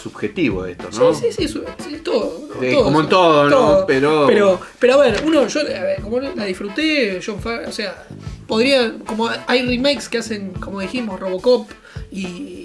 [0.00, 1.14] subjetivo esto, ¿no?
[1.14, 2.48] Sí, sí, sí, sí, todo.
[2.60, 3.84] Sí, todo, como en todo, ¿no?
[3.86, 4.60] Pero- pero.
[4.78, 8.04] Pero a ver, uno, yo, a ver, como la disfruté, John o sea,
[8.46, 8.94] podría.
[9.06, 11.68] Como hay remakes que hacen, como dijimos, Robocop
[12.12, 12.63] y.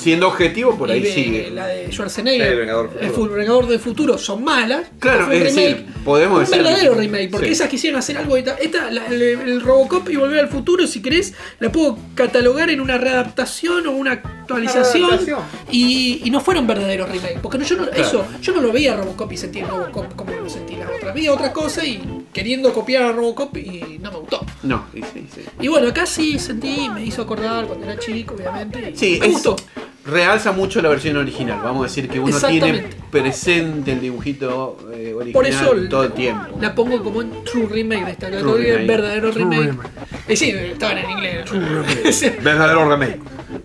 [0.00, 1.50] Siendo objetivo, por ahí de- sigue.
[1.50, 4.82] La de Schwarzenegger, el Vengador del el Vengador del Futuro, son malas.
[4.98, 7.52] Claro, un es decir, podemos un decir- verdadero remake, porque Sí.
[7.52, 8.34] esas quisieron hacer algo.
[8.36, 11.98] de ta- Esta, la- el, el Robocop y Volver al Futuro, si querés, la puedo
[12.14, 15.10] catalogar en una readaptación o una actualización.
[15.10, 15.40] readaptación.
[15.70, 17.38] Y, y no fueron verdaderos remakes.
[17.42, 20.32] Porque no, yo, no, eso, yo no lo veía a Robocop y sentí Robocop como
[20.32, 21.12] lo sentí la otra.
[21.12, 22.02] Veía otra cosa y
[22.32, 24.44] queriendo copiar a Robocop y no me gustó.
[24.62, 25.42] No, y sí, sí.
[25.60, 28.90] Y bueno, acá sí sentí, me hizo acordar cuando era chico, obviamente.
[28.92, 29.56] y Sí, me es- gustó.
[30.04, 31.60] realza mucho la versión original.
[31.62, 36.12] Vamos a decir que uno tiene presente el dibujito eh, original Por eso todo el
[36.12, 36.56] tiempo.
[36.60, 38.86] la pongo como un true remake de esta True categoría, remake.
[38.88, 39.66] verdadero True remake.
[39.72, 39.90] remake.
[40.28, 41.50] Y sí, estaban en inglés.
[42.14, 42.30] Sí.
[42.42, 43.20] Verdadero remake.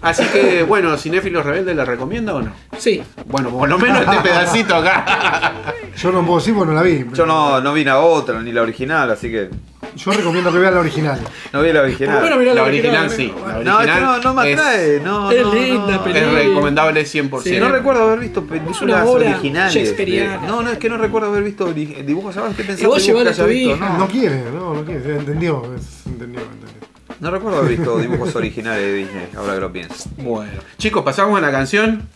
[0.06, 2.52] Así que, bueno, Cinéfilos Rebeldes, ¿la recomiendo o no?
[2.78, 3.02] sí.
[3.28, 5.54] Bueno, por lo menos este pedacito acá.
[5.98, 7.06] Yo no puedo decir porque no la vi.
[7.14, 9.50] Yo no, no vi la otra ni la original, así que
[9.96, 11.20] Yo recomiendo que vean la original.
[11.54, 12.20] no vi la original.
[12.20, 13.34] Bueno, mirá La la original original, sí.
[13.48, 15.00] La no, original no, no me es- atrae.
[15.00, 16.04] No, es no, linda no.
[16.04, 16.40] película.
[16.40, 17.42] Es recomendable 100%.
[17.44, 19.98] Sí, no recuerdo haber visto películas una obra originales.
[19.98, 22.36] de- no, no, es que no recuerdo haber visto dibujos.
[22.36, 22.90] ¿Sabes qué pensaba?
[22.90, 23.78] vos que haya visto?
[23.78, 25.16] No, No quiere, no, no quiere.
[25.16, 25.64] Entendió.
[25.76, 26.75] Es entendió, entendió.
[27.20, 30.10] No recuerdo haber visto dibujos originales de Disney, ahora que lo pienso.
[30.18, 32.08] Bueno, chicos, pasamos a la canción.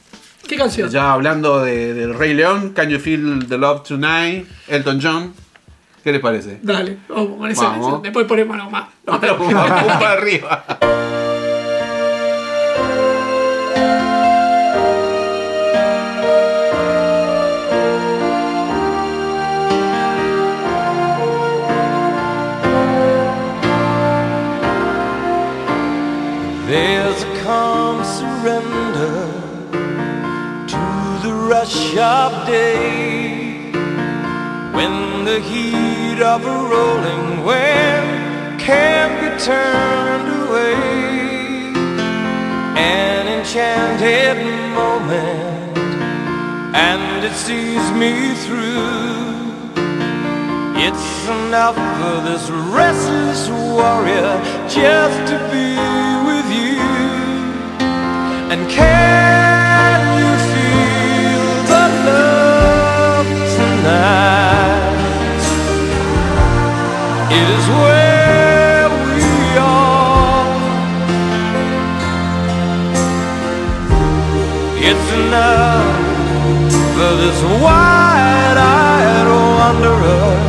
[0.47, 0.89] ¿Qué canción?
[0.89, 5.33] Ya hablando de- del Rey León, Can You Feel the Love Tonight, Elton John.
[6.03, 6.59] ¿Qué les parece?
[6.63, 7.77] Dale, vamos con esa Vamos.
[7.79, 8.01] canción.
[8.03, 8.87] Después ponemos algo más.
[9.05, 10.65] Vamos vamos para arriba.
[28.41, 29.31] Surrender
[30.67, 30.83] to
[31.23, 33.71] the rush of day
[34.71, 40.73] when the heat of a rolling wave can't be turned away.
[42.77, 44.37] An enchanted
[44.73, 45.77] moment,
[46.75, 49.49] and it sees me through.
[50.85, 54.31] It's enough for this restless warrior
[54.69, 56.18] just to be.
[58.51, 64.89] And can you feel the love tonight?
[67.29, 69.27] It is where we
[69.59, 70.49] are.
[74.89, 75.99] It's enough
[76.95, 79.27] for this wide-eyed
[79.59, 80.48] wanderer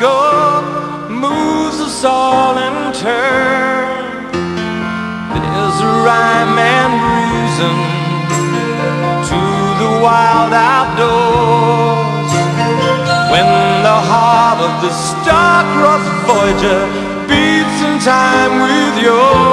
[0.00, 4.32] kaleidoscope moves us all in turn.
[5.32, 7.76] There's a rhyme and reason
[9.30, 9.40] to
[9.82, 12.32] the wild outdoors.
[13.30, 13.46] When
[13.82, 16.82] the heart of the star-crossed Voyager
[17.28, 19.49] beats in time with yours.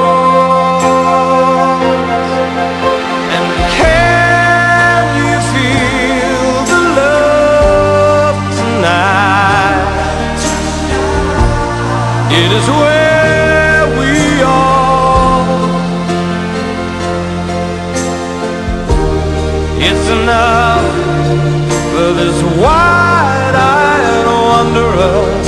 [25.09, 25.46] Oh.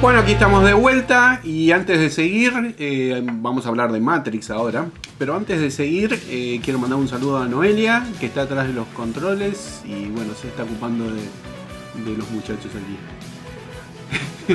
[0.00, 4.50] Bueno, aquí estamos de vuelta y antes de seguir, eh, vamos a hablar de Matrix
[4.50, 4.86] ahora.
[5.16, 8.72] Pero antes de seguir, eh, quiero mandar un saludo a Noelia, que está atrás de
[8.72, 11.22] los controles y bueno, se está ocupando de,
[11.94, 12.96] de los muchachos aquí.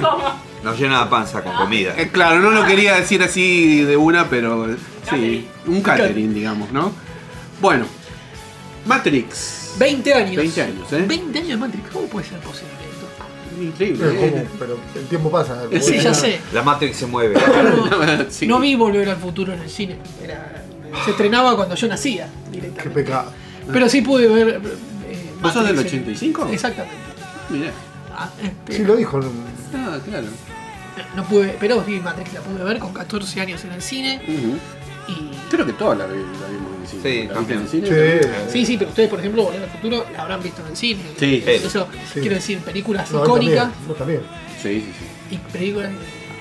[0.64, 1.94] Nos llena la panza con comida.
[1.98, 4.68] Eh, claro, no lo quería decir así de una, pero
[5.10, 6.92] sí, un catering, digamos, ¿no?
[7.62, 7.86] Bueno,
[8.86, 9.76] Matrix.
[9.80, 10.36] 20 años.
[10.36, 11.06] 20 años, ¿eh?
[11.08, 11.90] 20 años de Matrix.
[11.92, 13.64] ¿Cómo puede ser posible esto?
[13.64, 14.00] Increíble.
[14.02, 14.30] Pero, ¿eh?
[14.32, 14.44] ¿cómo?
[14.60, 15.62] Pero el tiempo pasa.
[15.82, 16.40] Sí, ya sé.
[16.54, 17.36] La Matrix se mueve.
[17.90, 18.48] No, Sí.
[18.48, 19.98] no vi Volver al Futuro en el cine.
[20.24, 20.64] Era-
[21.06, 23.04] se estrenaba cuando yo nacía Qué directamente.
[23.04, 23.32] pecado.
[23.72, 24.60] Pero sí pude ver.
[25.08, 26.50] eh, ¿Vos sos del Matrix en- 85?
[26.52, 26.96] Exactamente.
[27.50, 27.72] Mirá.
[28.16, 29.20] Ah, este, Sí, lo dijo.
[29.20, 29.28] ¿no?
[29.76, 30.28] Ah, claro.
[31.16, 34.22] No pude, pero sí, Matrix la pude ver con 14 años en el cine.
[35.08, 35.32] Y.
[35.50, 37.02] Creo que todas la, vi- la vimos en el cine.
[37.02, 37.60] Sí, ¿La viste también.
[37.60, 37.88] en el cine?
[37.88, 38.52] Sí.
[38.52, 41.02] Sí, sí, pero ustedes, por ejemplo, Volver al Futuro la habrán visto en el cine.
[41.18, 41.52] Sí, sí.
[41.52, 42.20] Eso, Sí.
[42.20, 43.88] quiero decir, películas No, icónicas también.
[43.88, 44.22] Vos también.
[44.62, 45.36] Sí, sí, sí.
[45.36, 45.92] y películas.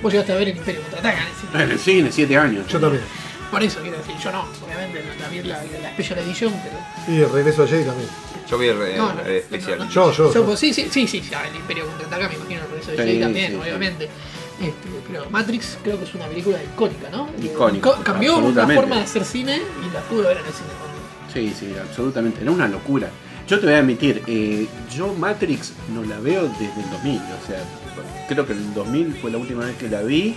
[0.03, 1.63] Vos llegaste a ver el Imperio Contraataca en el cine.
[1.65, 2.67] En el cine, 7 años.
[2.69, 3.03] Yo también.
[3.51, 7.17] Por eso quiero decir, yo no, obviamente, la vi en la, la Special Edition, pero.
[7.17, 8.09] Y el regreso a Jay también.
[8.51, 9.79] Yo vi el, el- No, no, especial.
[9.79, 9.91] no, no.
[9.91, 10.29] Yo, yo.
[10.29, 10.45] Yo, yo.
[10.47, 13.03] pues, sí, sí, sí, sí, ya el Imperio Contraataca me imagino el regreso de Sí,
[13.05, 13.61] Jay también, sí, sí.
[13.63, 14.05] obviamente.
[14.61, 17.29] Este, pero Matrix creo que es una película icónica, ¿no?
[17.43, 18.81] Icónica, Co- cambió una absolutamente.
[18.83, 20.69] forma de hacer cine y la pude ver en el cine.
[21.33, 22.41] Sí, sí, absolutamente.
[22.43, 23.09] Era una locura.
[23.47, 27.17] Yo te voy a admitir, eh, yo Matrix no la veo desde el 2000.
[27.19, 27.63] O sea,
[28.29, 30.35] creo que el 2000 fue la última vez que la vi.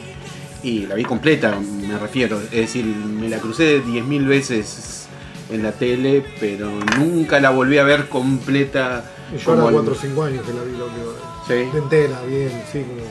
[0.63, 2.39] Y la vi completa, me refiero.
[2.39, 5.07] Es decir, me la crucé 10.000 veces
[5.51, 9.03] en la tele, pero nunca la volví a ver completa.
[9.33, 11.71] Y yo como ahora el- 4 o 5 años que la vi la última vez.
[11.71, 11.77] Sí.
[11.77, 13.01] Entera, bien, sí, como.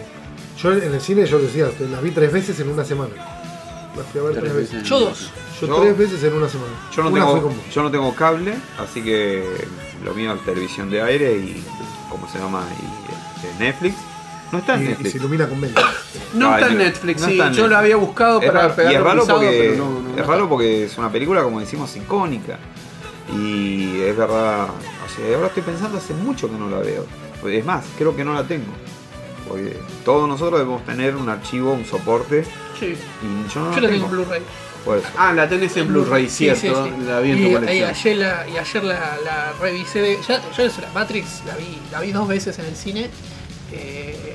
[0.62, 3.10] Yo en el cine, yo decía, la vi tres veces en una semana.
[3.96, 4.82] La fui a ver tres, veces.
[4.84, 5.30] Yo dos.
[5.60, 6.72] Yo, Yo- tres veces en una semana.
[6.94, 9.44] Yo no, una tengo, yo no tengo cable, así que
[10.04, 11.64] lo mío es televisión de aire y,
[12.10, 12.64] ¿cómo se llama?
[12.80, 13.94] Y, eh, Netflix.
[14.52, 15.10] No está en Y, y Netflix.
[15.12, 15.82] se ilumina con venta.
[16.34, 17.32] No Ay, está en Netflix, no sí.
[17.32, 17.70] está en Yo Netflix.
[17.72, 20.48] la había buscado Es para pegarlo es raro, pisado, porque, pero no- no es raro
[20.48, 22.58] porque es una película, como decimos, icónica.
[23.36, 27.06] Y es verdad, o sea, ahora estoy pensando, hace mucho que no la veo.
[27.48, 28.72] Es más, creo que no la tengo.
[29.48, 32.44] Porque todos nosotros debemos tener un archivo, un soporte.
[32.78, 32.94] Sí.
[33.22, 34.42] Y yo no Yo la tengo en Blu-ray.
[35.16, 36.60] Ah, la tenés en Blu-ray, cierto.
[36.60, 37.04] sí, sí.
[37.06, 37.90] La vi en tu y, y colección.
[37.90, 40.00] ayer, la, y ayer la, la revisé.
[40.00, 43.10] De, ya, yo la Matrix la vi, la vi dos veces en el cine.
[43.72, 44.29] eh,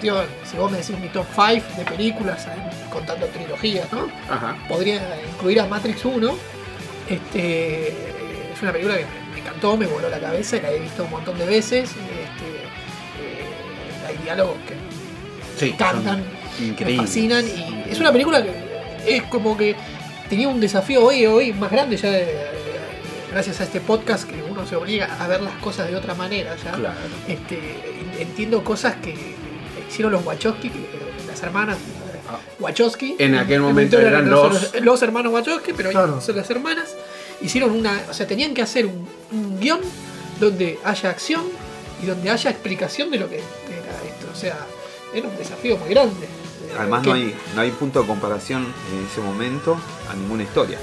[0.00, 2.46] si vos me decís mi top 5 de películas,
[2.92, 4.08] contando trilogías, ¿no?
[4.28, 4.56] Ajá.
[4.68, 5.00] Podría
[5.32, 6.34] incluir a Matrix 1.
[7.08, 7.88] Este,
[8.52, 11.10] es una película que me, encantó, me voló la cabeza y la he visto un
[11.10, 11.90] montón de veces.
[11.90, 12.56] Este,
[13.20, 14.74] eh, hay diálogos que
[15.58, 15.74] Sí,
[16.84, 18.52] me fascinan y es una película que
[19.06, 19.76] es como que
[20.28, 22.46] tenía un desafío hoy hoy más grande ya eh,
[23.30, 26.56] gracias a este podcast que uno se obliga a ver las cosas de otra manera
[26.56, 26.94] ya Claro.
[27.28, 27.58] este,
[28.18, 29.34] entiendo cosas que
[29.90, 30.86] hicieron los Wachowski que-
[31.26, 31.76] las hermanas
[32.32, 32.38] Ah.
[32.60, 36.20] Wachowski En aquel el momento eran los, los- los hermanos Wachowski pero Claro.
[36.20, 36.94] son las hermanas
[37.40, 39.80] hicieron una o sea tenían que hacer un, un guion
[40.38, 41.42] donde haya acción
[42.02, 43.44] y donde haya explicación de lo que era
[44.08, 44.26] esto.
[44.32, 44.56] O sea,
[45.12, 46.28] era un desafío muy grande.
[46.78, 48.62] Además Que- no hay, no hay punto de comparación
[48.92, 49.76] en ese momento
[50.10, 50.78] a ninguna historia.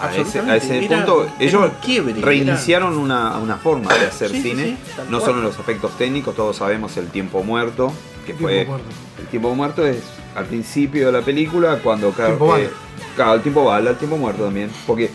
[0.00, 4.30] A ese, a ese Absolutamente, era- punto ellos quiebre, reiniciaron una, una forma de hacer
[4.30, 4.76] Sí, cine, sí,
[5.08, 5.30] no cual.
[5.30, 7.92] solo en los aspectos técnicos, todos sabemos el tiempo muerto,
[8.26, 8.86] que Tiempo fue muerto.
[9.20, 9.98] el tiempo muerto es
[10.34, 12.70] al principio de la película cuando claro, Tiempo eh,
[13.14, 15.10] claro, el tiempo bala, el tiempo muerto también, porque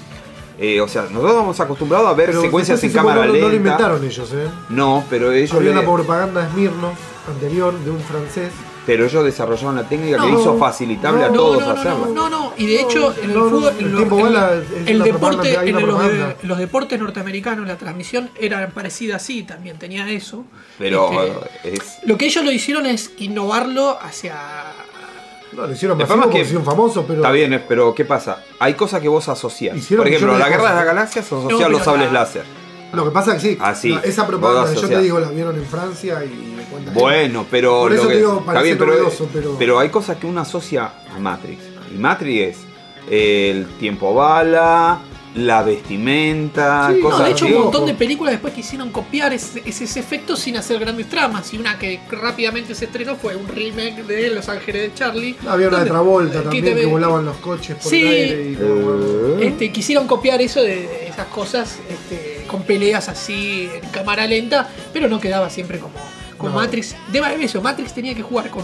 [0.58, 3.34] eh, o sea, nosotros estamos acostumbrados a ver Pero secuencias en cámara no, no lo
[3.34, 3.56] lenta.
[3.56, 4.48] inventaron ellos, ¿eh?
[4.70, 6.98] No, pero ellos Había le- una propaganda Smirnoff
[7.30, 8.52] anterior de un francés.
[8.90, 12.06] Pero ellos desarrollaron la técnica que No, hizo facilitable a todos no, no, hacerlo.
[12.08, 14.00] no, no, no, y de hecho en el fútbol, el en una
[15.06, 16.28] deporte, en una los, propaganda.
[16.42, 20.44] de- los deportes norteamericanos, la transmisión era parecida así, también tenía eso.
[20.80, 21.12] Pero
[21.64, 24.36] Este, es lo que ellos lo hicieron es innovarlo hacia
[25.54, 27.20] No, lo hicieron masivo porque que- hicieron famoso, pero.
[27.22, 28.44] Está bien, eh, pero ¿qué pasa?
[28.60, 29.78] Hay cosas que vos asociás.
[29.96, 32.44] Por ejemplo, la guerra de las galaxias asocia No, a los sables la- láser.
[32.94, 33.58] Lo que pasa es que sí.
[33.62, 33.90] Ah, sí.
[33.94, 36.94] no, esa propaganda, yo te digo, la vieron en Francia y me cuentan.
[36.94, 40.42] Bueno, pero Por eso te digo, parece bien, pero, novedoso, pero- hay cosas que uno
[40.42, 41.62] asocia a Matrix.
[41.94, 42.58] Y Matrix es
[43.10, 45.00] el tiempo bala,
[45.36, 47.54] la vestimenta, Sí, No, cosas de hecho, así.
[47.54, 51.54] un montón de películas después quisieron copiar ese, ese, ese efecto sin hacer grandes tramas.
[51.54, 55.36] Y una que rápidamente se estrenó fue un remake de Los Ángeles de Charlie.
[55.48, 58.02] Había una de Travolta que también te que volaban los coches por Sí.
[58.02, 59.48] el aire y Eh.
[59.48, 64.70] Este, quisieron copiar eso de, de esas cosas este, con peleas así en cámara lenta,
[64.94, 65.94] pero no quedaba siempre como,
[66.38, 66.60] como No.
[66.60, 66.96] Matrix.
[67.12, 68.64] De eso, Matrix tenía que jugar con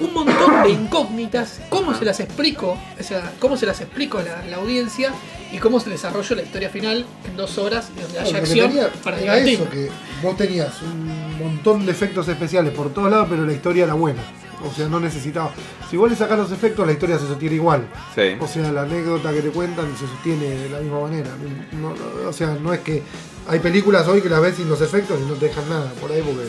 [0.00, 1.60] un montón de incógnitas.
[1.68, 2.76] ¿Cómo se las explico?
[2.98, 5.12] O sea, ¿cómo se las explico a la, la audiencia?
[5.52, 8.92] Y cómo se desarrolló la historia final en dos horas y donde haya acción tenía
[9.02, 9.88] para era eso, que
[10.22, 14.22] vos tenías un montón de efectos especiales por todos lados, pero la historia era buena.
[14.68, 15.50] O sea, no necesitaba.
[15.88, 17.86] Si vos le sacás los efectos, la historia se sostiene igual.
[18.14, 18.36] Sí.
[18.40, 21.28] O sea, la anécdota que te cuentan se sostiene de la misma manera.
[21.72, 23.02] No- no- o sea, no es que
[23.46, 26.10] hay películas hoy que las ves sin los efectos y no te dejan nada por
[26.10, 26.48] ahí porque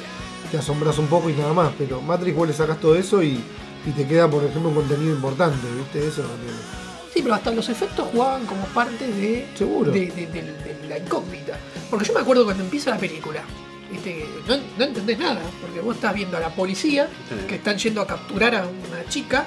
[0.50, 1.72] te asombras un poco y nada más.
[1.78, 3.44] Pero Matrix vos le sacás todo eso y,
[3.86, 6.08] y te queda, por ejemplo, un contenido importante, ¿viste?
[6.08, 6.87] Eso no tiene.
[7.18, 9.92] Sí, pero hasta los efectos jugaban como parte de, Seguro.
[9.92, 11.58] de, de- de- de la incógnita.
[11.90, 13.42] Porque yo me acuerdo cuando empieza la película,
[13.92, 14.26] ¿viste?
[14.48, 17.08] no, no entendés nada, porque vos estás viendo a la policía
[17.48, 19.46] que están yendo a capturar a una chica.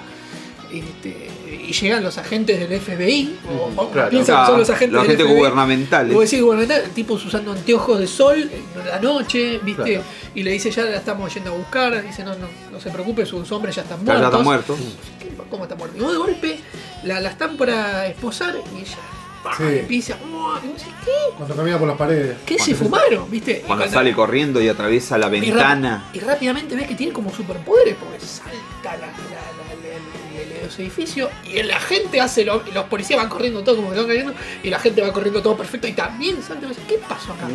[0.72, 1.28] este,
[1.68, 3.38] y llegan los agentes del FBI,
[3.76, 4.08] o, o Claro.
[4.10, 5.36] piensan que son los agentes los del FBI.
[5.36, 6.14] gubernamentales.
[6.14, 9.82] Vos decís gubernamental, tipos usando anteojos de sol en la noche, ¿viste?
[9.94, 10.04] Claro.
[10.34, 12.00] Y le dice, ya la estamos yendo a buscar.
[12.06, 14.24] Dice, no, no, no se preocupe, sus hombres ya están muertos.
[14.26, 14.76] está muerto.
[15.18, 15.96] ¿Qué- ¿Cómo está muerto?
[15.96, 16.60] Y vos de golpe
[17.04, 18.96] la, la están para esposar y ella
[19.42, 19.56] ¡pah!
[19.56, 19.62] Sí.
[19.64, 21.10] vos decís, ¿Qué?
[21.36, 22.36] Cuando camina por las paredes.
[22.44, 23.30] ¿Qué se fumaron?
[23.30, 23.52] ¿Viste?
[23.52, 26.04] Y Cuando cuando- sale corriendo y atraviesa la y ventana.
[26.12, 31.80] Y, rápidamente ves que tiene como superpoderes porque salta la, la- los edificios y la
[31.80, 34.78] gente hace lo, y los policías van corriendo todo como que van cayendo y la
[34.78, 36.66] gente va corriendo todo perfecto y también salta.
[36.66, 37.48] y decís, ¿Qué pasó acá?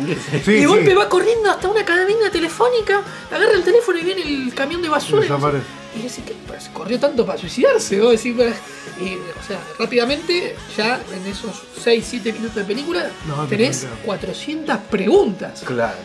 [0.44, 0.64] Sí, y de sí.
[0.66, 4.88] golpe va corriendo hasta una cabina telefónica, agarra el teléfono y viene el camión de
[4.88, 5.24] basura.
[5.24, 5.66] y vos Desaparece.
[5.98, 6.72] Y decís, ¿qué pasa?
[6.72, 8.44] Corrió tanto para suicidarse, vos decís, "Bah".
[9.00, 13.98] y, o sea, rápidamente, ya en esos 6-7 minutos de película, No, te tenés cuento.
[14.06, 15.62] 400 preguntas.
[15.64, 15.96] Claro.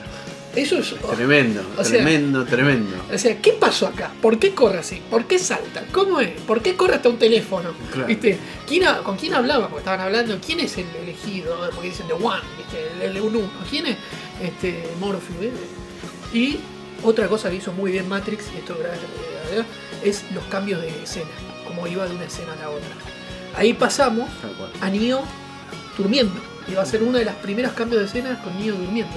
[0.53, 0.93] Eso es.
[1.15, 2.97] Tremendo, O sea- tremendo, tremendo.
[3.13, 4.11] O sea, ¿qué pasó acá?
[4.21, 5.01] ¿Por qué corre así?
[5.09, 5.85] ¿Por qué salta?
[5.93, 6.31] ¿Cómo es?
[6.41, 7.69] ¿Por qué corre hasta un teléfono?
[7.89, 8.07] Claro.
[8.07, 8.37] ¿Viste?
[8.67, 9.67] ¿Quién ha- ¿Con quién hablaba?
[9.69, 11.55] Porque estaban hablando, ¿quién es el elegido?
[11.73, 13.05] Porque dicen The One, ¿viste?
[13.05, 13.49] el L1.
[13.69, 13.97] ¿Quién es?
[14.41, 15.41] Este, Morpheus.
[15.41, 15.51] ¿eh?
[16.33, 16.59] Y
[17.03, 19.03] otra cosa que hizo muy bien Matrix, y esto gracias
[19.49, 19.65] a Dios,
[20.03, 21.29] es los cambios de escena.
[21.67, 22.89] Cómo iba de una escena a la otra.
[23.55, 24.29] Ahí pasamos
[24.81, 25.23] a Neo
[25.97, 26.33] durmiendo.
[26.67, 29.13] Y va a ser uno de los primeros cambios de escena con Neo durmiendo.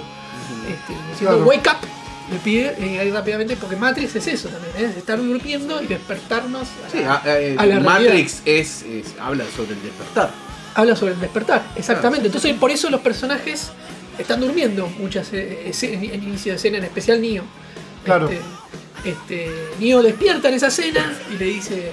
[0.69, 1.45] Este, Claro.
[1.45, 1.89] wake up,
[2.33, 4.91] le pide eh, ahí rápidamente, porque Matrix es eso también, ¿eh?
[4.91, 6.63] es estar durmiendo y despertarnos.
[6.87, 10.31] a Sí, la- a- eh, a la Matrix es, es- habla sobre el despertar.
[10.75, 12.27] habla sobre el despertar, exactamente.
[12.27, 13.71] Entonces, por eso los personajes
[14.19, 17.45] están durmiendo muchas eh, en inicio de escena, en especial Neo.
[18.05, 18.29] Claro.
[18.29, 18.41] Este,
[19.05, 21.93] este, Neo despierta en esa escena y le dice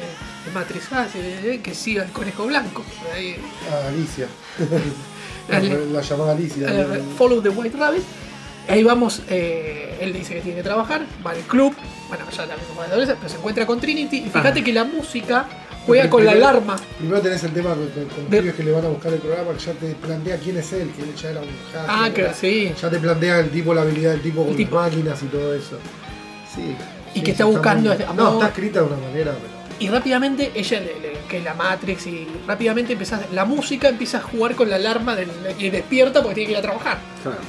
[0.54, 2.84] Matrix ah, eh, que siga el conejo blanco.
[3.14, 3.36] Ahí,
[3.72, 4.28] A Alicia.
[5.50, 6.68] La llamada Alicia.
[6.70, 8.04] eh, follow the White Rabbit.
[8.70, 11.74] Ahí vamos, eh, él dice que tiene que trabajar, va al club,
[12.08, 14.64] bueno, ya también como adolescente, pero se encuentra con Trinity y fíjate Ajá.
[14.64, 15.46] que la música
[15.86, 16.76] juega con la alarma.
[16.98, 19.20] Primero tenés el tema con, con- los De- pibes que le van a buscar el
[19.20, 21.86] programa, que ya te plantea quién es él, que él ya era un hacker.
[21.88, 22.74] Ah, que sí.
[22.82, 24.76] Ya te plantea el tipo, la habilidad del tipo con tipo.
[24.80, 25.78] las máquinas y todo eso.
[26.56, 26.76] Sí.
[27.14, 29.62] Y sí, que está buscando muy- No, está escrita de una manera, pero.
[29.80, 30.80] Y rápidamente ella,
[31.28, 35.16] que es la Matrix, y rápidamente empieza, la música empieza a jugar con la alarma
[35.16, 37.00] del, y despierta porque tiene que ir a trabajar.
[37.24, 37.40] Claro.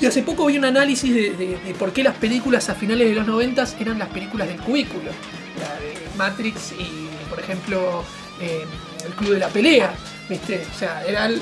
[0.00, 3.08] Y hace poco vi un análisis de, de- de por qué las películas a finales
[3.08, 5.10] de los 90 eran las películas del cubículo.
[5.58, 7.05] La de Matrix y,
[7.46, 8.04] ejemplo,
[8.40, 8.64] eh,
[9.04, 9.94] El Club de la Pelea.
[10.28, 10.66] ¿Viste?
[10.74, 11.40] O sea, era el,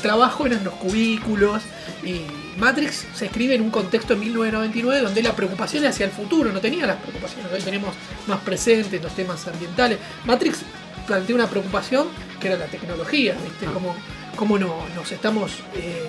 [0.00, 1.62] trabajo eran los cubículos
[2.02, 2.22] y
[2.56, 6.60] Matrix se escribe en un contexto en 1999 donde la preocupación hacia el futuro, no
[6.60, 7.94] tenía las preocupaciones hoy tenemos
[8.26, 9.98] más presentes, los temas ambientales.
[10.24, 10.60] Matrix
[11.06, 12.08] plantea una preocupación
[12.40, 13.66] que era la tecnología, ¿viste?
[13.66, 13.94] Cómo,
[14.34, 16.08] cómo no, nos estamos eh,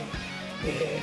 [0.66, 1.02] eh,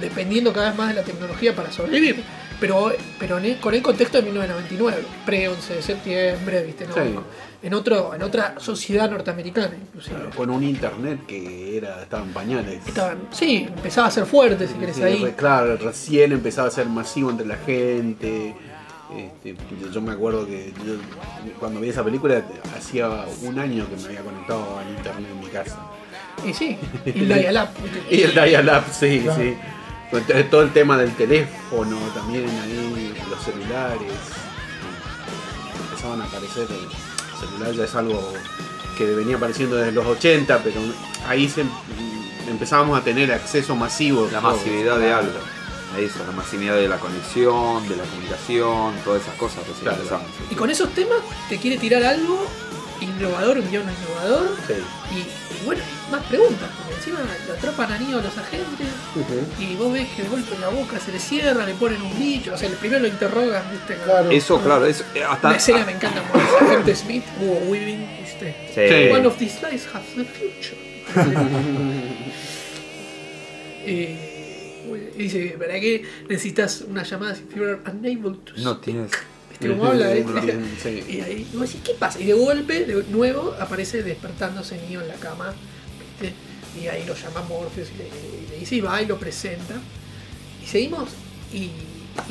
[0.00, 2.22] dependiendo cada vez más de la tecnología para sobrevivir.
[2.60, 6.86] Pero, pero en el- con el contexto de 1999, pre-11 de septiembre, ¿viste?
[6.86, 6.94] ¿no?
[6.94, 7.00] Sí.
[7.62, 10.16] En, otro, en otra sociedad norteamericana, inclusive.
[10.36, 12.86] Con un internet que era, estaba en pañales.
[12.86, 15.22] Estaban, sí, empezaba a ser fuerte, si querés, Sí, ahí.
[15.24, 18.54] re- Claro, recién empezaba a ser masivo entre la gente.
[19.16, 20.94] Este, yo- yo me acuerdo que yo,
[21.58, 22.42] cuando vi esa película
[22.78, 23.08] hacía
[23.42, 25.78] un año que me había conectado al internet en mi casa.
[26.46, 27.68] Y sí, y el dial-up.
[28.10, 29.42] Y el dial-up, sí, Claro.
[29.42, 29.54] sí.
[30.10, 34.12] T- Todo el tema del teléfono también ahí, los celulares.
[35.88, 36.66] Empezaban a aparecer.
[36.70, 38.32] El celular ya es algo
[38.98, 40.80] que venía apareciendo desde los 80, pero
[41.26, 41.64] ahí se,
[42.48, 44.28] empezábamos a tener acceso masivo.
[44.32, 44.52] La todo.
[44.56, 45.38] masividad de algo.
[45.98, 49.96] Eso, la masividad de la conexión, de la comunicación, todas esas cosas Claro.
[49.96, 50.24] empezaban.
[50.50, 52.46] Y con esos temas te quiere tirar algo
[53.00, 54.56] innovador, un guion innovador.
[54.68, 54.74] Sí.
[55.14, 56.68] Y, y bueno, más preguntas,
[57.00, 58.86] encima lo atrapan a Neo a los agentes.
[59.58, 62.52] Y vos ves que de golpe la boca se le cierra, le ponen un bicho.
[62.54, 63.96] O sea, el primero lo interrogan, ¿viste?
[64.04, 64.30] Claro.
[64.30, 65.50] Eso, claro, eso, eh, hasta.
[65.50, 68.54] La escena me encanta el agente Smith, Hugo Weaving, ¿viste?
[68.74, 69.12] Sí.
[69.14, 70.76] One of these lies has the future.
[73.82, 79.10] Eh, y dice, ¿para qué necesitas una llamada si you're unable to No tienes.
[79.48, 80.14] ¿Viste cómo habla?
[80.14, 80.24] eh?
[80.82, 81.02] Sí.
[81.08, 82.20] Y ahí, y vos decís, ¿qué pasa?
[82.20, 85.54] Y de golpe, de nuevo, aparece despertándose Neo en la cama,
[86.20, 86.34] ¿viste?
[86.78, 89.74] Y ahí lo llama Morpheus y le, y le dice, y va y lo presenta.
[90.62, 91.10] Y seguimos,
[91.52, 91.70] y,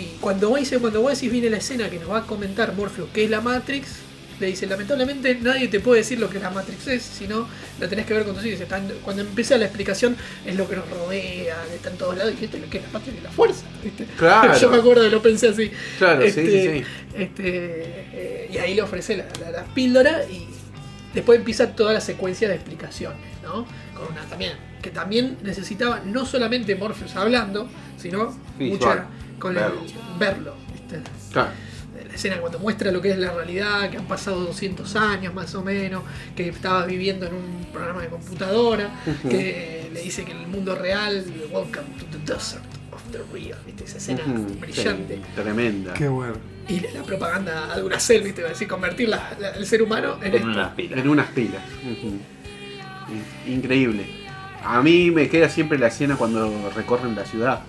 [0.01, 3.09] y cuando, vos cuando vos decís viene la escena que nos va a comentar Morpheus,
[3.13, 3.87] que es la Matrix,
[4.39, 7.45] le dice, lamentablemente nadie te puede decir lo que la Matrix es, sino
[7.77, 8.45] la tenés que ver con tus.
[8.45, 10.15] Están- Cuando empieza la explicación,
[10.45, 12.83] es lo que nos rodea, está en todos lados, y esto es lo que es
[12.85, 14.05] la Matrix y la fuerza, ¿viste?
[14.17, 14.57] Claro.
[14.61, 15.69] Yo me acuerdo de lo pensé así.
[15.97, 16.83] Claro, sí, Este, sí, sí.
[17.21, 17.43] este,
[18.13, 20.47] eh, y ahí le ofrece la, la- la píldora y
[21.13, 23.65] después empieza toda la secuencia de explicaciones, ¿no?
[24.29, 29.05] También, que también necesitaba no solamente Morpheus hablando, sino Visual, mucha
[29.39, 29.81] con el- verlo.
[30.17, 30.99] verlo, ¿viste?
[31.31, 31.49] Claro.
[32.07, 35.53] La escena cuando muestra lo que es la realidad, que han pasado 200 años más
[35.55, 36.03] o menos,
[36.35, 38.89] que estaba viviendo en un programa de computadora,
[39.29, 43.57] que le dice que en el mundo real, welcome to the desert of the real,
[43.65, 43.83] ¿viste?
[43.83, 44.21] Esa escena
[44.59, 45.15] brillante.
[45.15, 45.93] sí, tremenda.
[45.93, 46.33] Qué bueno.
[46.69, 48.41] Y la propaganda a Duracell, ¿viste?
[48.43, 50.47] Va a decir, convertir la- la- el ser humano en En esto.
[50.47, 50.99] unas pilas.
[50.99, 51.61] En unas pilas.
[51.83, 52.07] Ujú.
[52.07, 52.21] In-
[53.47, 54.05] Increíble.
[54.63, 57.61] A mí me queda siempre la escena cuando recorren la ciudad.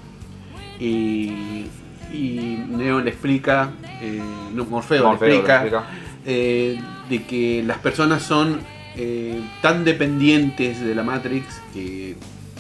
[0.78, 1.66] Y,
[2.12, 3.70] y Neo le explica,
[4.01, 4.20] eh,
[4.55, 5.84] no, Morfeo, Morfeo le le explica, explica.
[6.26, 8.61] eh, de que las personas son
[8.97, 12.16] eh, tan dependientes de la Matrix que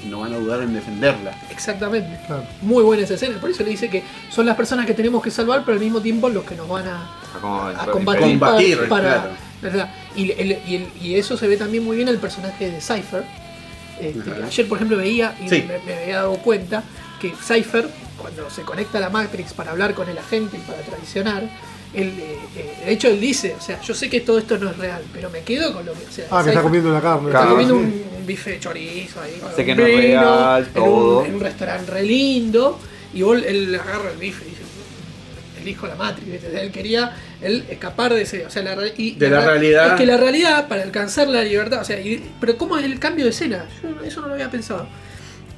[0.08, 1.32] no van a dudar en defenderla.
[1.50, 2.20] Exactamente.
[2.26, 2.44] Claro.
[2.62, 3.38] Muy buena esa escena.
[3.40, 6.00] Por eso le dice que son las personas que tenemos que salvar, pero al mismo
[6.00, 7.10] tiempo los que nos van a,
[7.92, 9.30] combatir, Combatir, para, para- claro.
[9.62, 9.90] ¿verdad?
[10.16, 12.80] Y, el- y el- y eso se ve también muy bien en el personaje de
[12.80, 13.24] Cypher.
[14.00, 14.30] Este.
[14.44, 15.64] Ayer, por ejemplo, veía y Sí.
[15.68, 16.82] me, me había dado cuenta
[17.20, 17.86] que Cypher,
[18.18, 21.42] cuando se conecta a la Matrix para hablar con el agente y para traicionar,
[21.92, 24.70] él, eh, eh, de hecho él dice, o sea, yo sé que todo esto no
[24.70, 26.04] es real, pero me quedo con lo que...
[26.06, 27.26] O sea, Ah, que Cypher- está comiendo la carne.
[27.28, 27.80] Está Claro, comiendo sí.
[27.80, 29.40] un, un bife de chorizo ahí.
[29.54, 31.24] Sé un que no es real, en un- todo.
[31.26, 32.78] En un, restaurante re lindo.
[33.12, 34.62] Y vos, él agarra el bife y dice:
[35.60, 36.44] Elijo la Matrix.
[36.44, 38.46] Él quería él escapar de ese.
[38.46, 39.86] O sea, la, y De la re- realidad.
[39.88, 41.80] Es que la realidad, para alcanzar la libertad.
[41.80, 43.66] O sea, y- pero ¿cómo es el cambio de escena?
[43.82, 44.86] Yo eso no lo había pensado.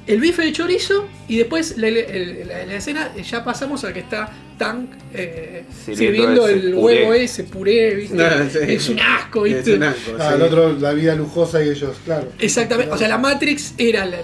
[0.05, 4.01] El bife de chorizo y después la, el- la- la escena ya pasamos a que
[4.01, 6.75] está Tank eh, Sirviendo el puré.
[7.05, 8.21] huevo ese, puré, ¿viste?
[8.23, 8.59] Ah, sí.
[8.67, 9.75] Es un asco, Es ¿viste?
[9.75, 10.35] un asco, Ah, sí.
[10.35, 12.27] el otro, la vida lujosa y ellos, claro.
[12.37, 14.17] Exactamente, o sea, la Matrix era la,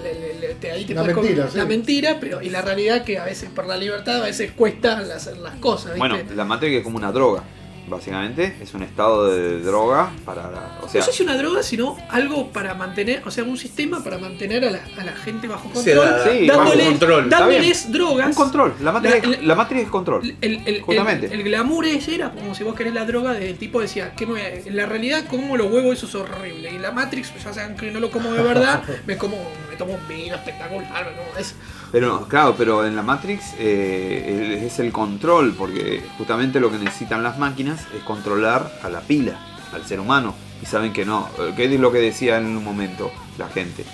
[0.67, 1.57] la- la- la- te- ahí te La mentira, sí.
[1.57, 4.97] la mentira, pero y la realidad que a veces por la libertad a veces cuesta
[4.99, 5.99] hacer las cosas, ¿viste?
[5.99, 7.43] Bueno, la Matrix es como una droga,
[7.89, 8.55] básicamente.
[8.61, 10.43] Es un estado de droga para.
[10.51, 13.57] la- O sea, no sé si una droga, sino algo para mantener, o sea, un
[13.57, 17.23] sistema para mantener a la, a la gente bajo control, sí, bajo dándoles, control.
[17.25, 18.27] Está dándoles drogas.
[18.27, 18.73] un control.
[18.81, 20.35] La Matrix, La- la- es control.
[20.41, 21.25] El, el- Justamente.
[21.27, 24.25] el- el glamour ese era como si vos querés la droga del tipo decía que
[24.65, 27.91] en la realidad como los huevos eso es horrible y la Matrix ya saben que
[27.91, 29.37] no lo como de verdad me como
[29.69, 31.55] me tomo un vino espectacular me como eso
[31.91, 37.23] Pero, claro, pero en la Matrix eh, es el control, porque justamente lo que necesitan
[37.23, 39.39] las máquinas es controlar a la pila,
[39.73, 40.35] al ser humano.
[40.61, 41.27] Y saben que no.
[41.39, 43.85] Eh, ¿Qué es lo que decía en un momento la gente?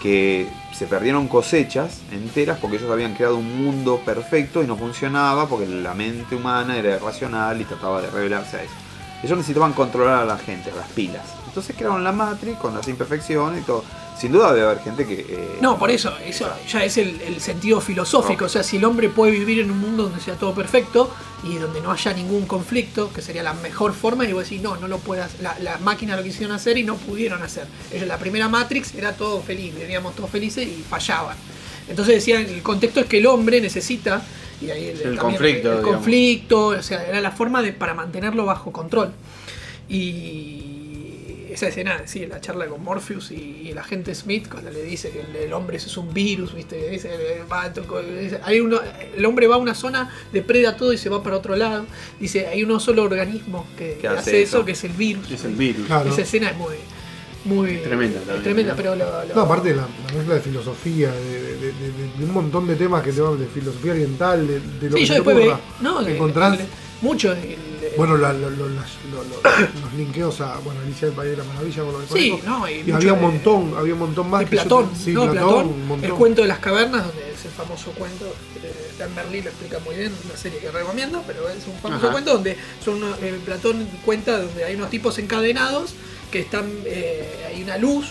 [0.00, 5.46] Que se perdieron cosechas enteras porque ellos habían creado un mundo perfecto y no funcionaba
[5.46, 8.74] porque la mente humana era irracional y trataba de revelarse a eso.
[9.22, 11.22] Ellos necesitaban controlar a la gente, a las pilas.
[11.46, 13.84] Entonces crearon la Matrix con las imperfecciones y todo.
[14.18, 15.26] Sin duda debe haber gente que...
[15.28, 18.44] eh, No, por eso, eso ya es el, el sentido filosófico.
[18.44, 21.12] O sea, si el hombre puede vivir en un mundo donde sea todo perfecto
[21.42, 24.76] y donde no haya ningún conflicto, que sería la mejor forma, y vos decís, no,
[24.76, 25.32] no lo puedas.
[25.42, 27.66] La, la máquina lo quisieron hacer y no pudieron hacer.
[27.92, 31.36] Ellos, la primera Matrix era todo feliz, vivíamos todos felices y fallaban.
[31.88, 34.22] Entonces decían, el contexto es que el hombre necesita.
[34.62, 35.96] Y ahí el, conflicto, El digamos.
[35.96, 39.12] conflicto, o sea, era la forma de, para mantenerlo bajo control.
[39.88, 40.73] Y
[41.54, 45.10] esa escena, sí, la charla con Morpheus y, y el agente Smith, cuando le dice
[45.10, 46.90] que el, el hombre es un virus, ¿viste?
[46.90, 48.80] Dice, eh, va, toco- dice, hay uno,
[49.16, 51.86] el hombre va a una zona, depreda todo y se va para otro lado.
[52.20, 54.66] Dice, hay uno solo organismo que, Que hace, hace eso, eso.
[54.66, 55.30] que es el virus.
[55.30, 55.86] Es el virus.
[55.86, 56.10] Claro.
[56.10, 56.74] Esa escena es muy...
[57.44, 58.76] muy Tremenda es también, tremenda, ¿no?
[58.76, 62.18] pero lo, lo- No, aparte de la, la mezcla de filosofía, de, de- de- de-
[62.18, 65.02] de un montón de temas que te van de filosofía oriental, de, de lo Sí,
[65.02, 65.60] que yo te después ve, ocurra.
[65.80, 66.64] no, de- encontrás, de-
[67.02, 67.34] mucho
[67.96, 71.92] bueno, la- lo- lo- los linkeos a, bueno, Alicia del País de la Maravilla, con
[71.92, 72.50] lo que Sí, conozco.
[72.50, 74.40] no, y había un de- montón, había un montón más.
[74.40, 75.30] de yo- Platón, sí, ¿no?
[75.30, 78.26] Platón, el cuento de las cavernas, donde es el famoso cuento,
[78.62, 82.04] eh, Dan Merlí lo explica muy bien, una serie que recomiendo, pero es un famoso
[82.04, 82.12] Ajá.
[82.12, 85.94] cuento donde son unos- eh, Platón cuenta donde hay unos tipos encadenados
[86.30, 88.06] que están, eh, hay una luz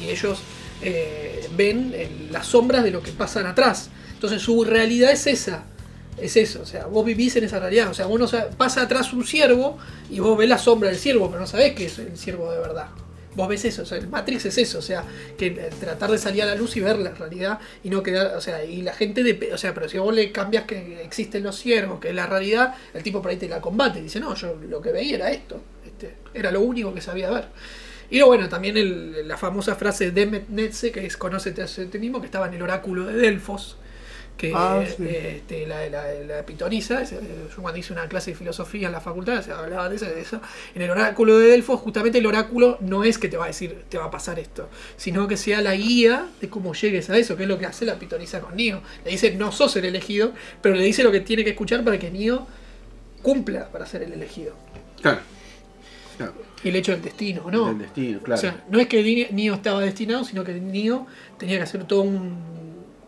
[0.00, 0.38] y ellos
[0.82, 3.88] eh, ven eh, las sombras de lo que pasan atrás.
[4.12, 5.64] Entonces su realidad es esa.
[6.20, 7.88] Es eso, o sea, vos vivís en esa realidad.
[7.90, 9.78] O sea, vos no sabés- pasa atrás un ciervo
[10.10, 12.58] y vos ves la sombra del ciervo, pero no sabés que es el ciervo de
[12.58, 12.86] verdad.
[13.34, 15.02] Vos ves eso, o sea, el Matrix es eso, o sea,
[15.36, 18.36] que eh, tratar de salir a la luz y ver la realidad y no quedar,
[18.36, 21.42] o sea, y la gente, de, o sea, pero si vos le cambias que existen
[21.42, 24.20] los ciervos, que es la realidad, el tipo por ahí te la combate y dice,
[24.20, 27.46] no, yo lo que veía era esto, este, era lo único que sabía ver.
[28.08, 31.98] Y luego, bueno, también la famosa frase de Demet Netze, que es conócete a ti
[31.98, 33.78] mismo, que estaba en el oráculo de Delfos,
[34.36, 35.06] que Ah, sí.
[35.06, 39.42] este, la, la, la eh, yo cuando hice una clase de filosofía en la facultad,
[39.42, 40.40] se hablaba de eso, de eso.
[40.74, 43.84] En el oráculo de Delfos, justamente el oráculo no es que te va a decir,
[43.88, 47.36] te va a pasar esto, sino que sea la guía de cómo llegues a eso,
[47.36, 48.82] que es lo que hace la pitonisa con Neo.
[49.04, 51.98] Le dice, no sos el elegido, pero le dice lo que tiene que escuchar para
[51.98, 52.46] que Neo
[53.22, 54.54] cumpla para ser el elegido.
[55.00, 55.20] Claro.
[56.16, 56.32] Claro.
[56.62, 57.70] Y el hecho del destino, ¿o ¿no?
[57.70, 58.38] El destino, claro.
[58.38, 61.06] O sea, no es que Neo estaba destinado, sino que Neo
[61.38, 62.63] tenía que hacer todo un,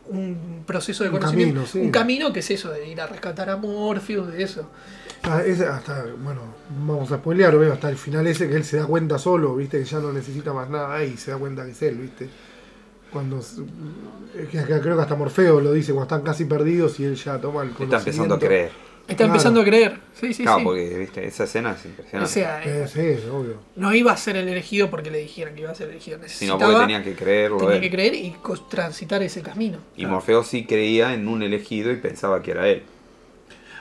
[0.09, 1.55] un proceso de Un conocimiento.
[1.55, 1.79] camino, sí.
[1.79, 4.69] Un camino que es eso, de ir a rescatar a Morpheus, de eso.
[5.23, 6.43] Ah, ese hasta, bueno,
[6.87, 9.79] vamos a spoilear, obvio, hasta el final ese que él se da cuenta solo, viste,
[9.79, 12.29] que ya no necesita más nada y se da cuenta que es él, viste.
[13.11, 13.41] Cuando
[14.51, 17.71] creo que hasta Morfeo lo dice, cuando están casi perdidos y él ya toma el
[17.71, 17.97] conocimiento.
[17.97, 18.71] Está empezando a creer.
[19.07, 19.33] Está Claro.
[19.33, 19.99] empezando a creer.
[20.21, 20.65] Sí, sí, claro, sí.
[20.65, 22.33] porque viste, esa escena es O impresionante.
[22.33, 22.89] sea, Eh, eh,
[23.23, 23.59] sí, obvio.
[23.77, 26.17] no iba a ser el elegido porque le dijeran que iba a ser elegido.
[26.17, 27.81] Sino Necesitaba, porque tenía que creerlo tenía él.
[27.83, 28.35] que creer y
[28.69, 29.79] transitar ese camino.
[29.97, 32.83] Y Morfeo sí creía en un elegido y pensaba que era él.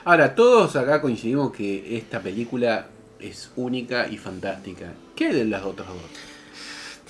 [0.04, 2.86] Ahora, todos acá coincidimos que esta película
[3.18, 4.92] es única y fantástica.
[5.16, 5.96] ¿Qué hay de las otras dos?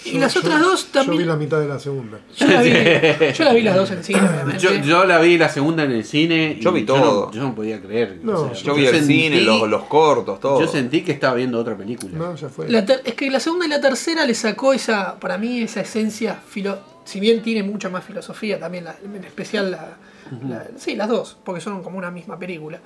[0.06, 1.28] Y Yo- las yo- otras dos Yo vi también.
[1.28, 2.18] la mitad de la segunda.
[2.36, 2.70] Yo la vi,
[3.36, 4.58] yo la vi las dos en cine, obviamente.
[4.62, 6.56] Yo, yo la vi la segunda en el cine.
[6.58, 7.30] y Yo vi no- todo.
[7.32, 8.20] Yo no, podía creer.
[8.22, 10.60] No, Yo vi el sentí- cine, los, los cortos, todo.
[10.60, 12.16] Yo sentí que estaba viendo otra película.
[12.16, 12.68] No, ya fue.
[12.68, 15.80] La ter- es que la segunda y la tercera le sacó esa, para mí, esa
[15.80, 19.96] esencia, filo si bien tiene mucha más filosofía también, la- en especial la,
[20.48, 22.80] la- sí, las dos, porque son como una misma película.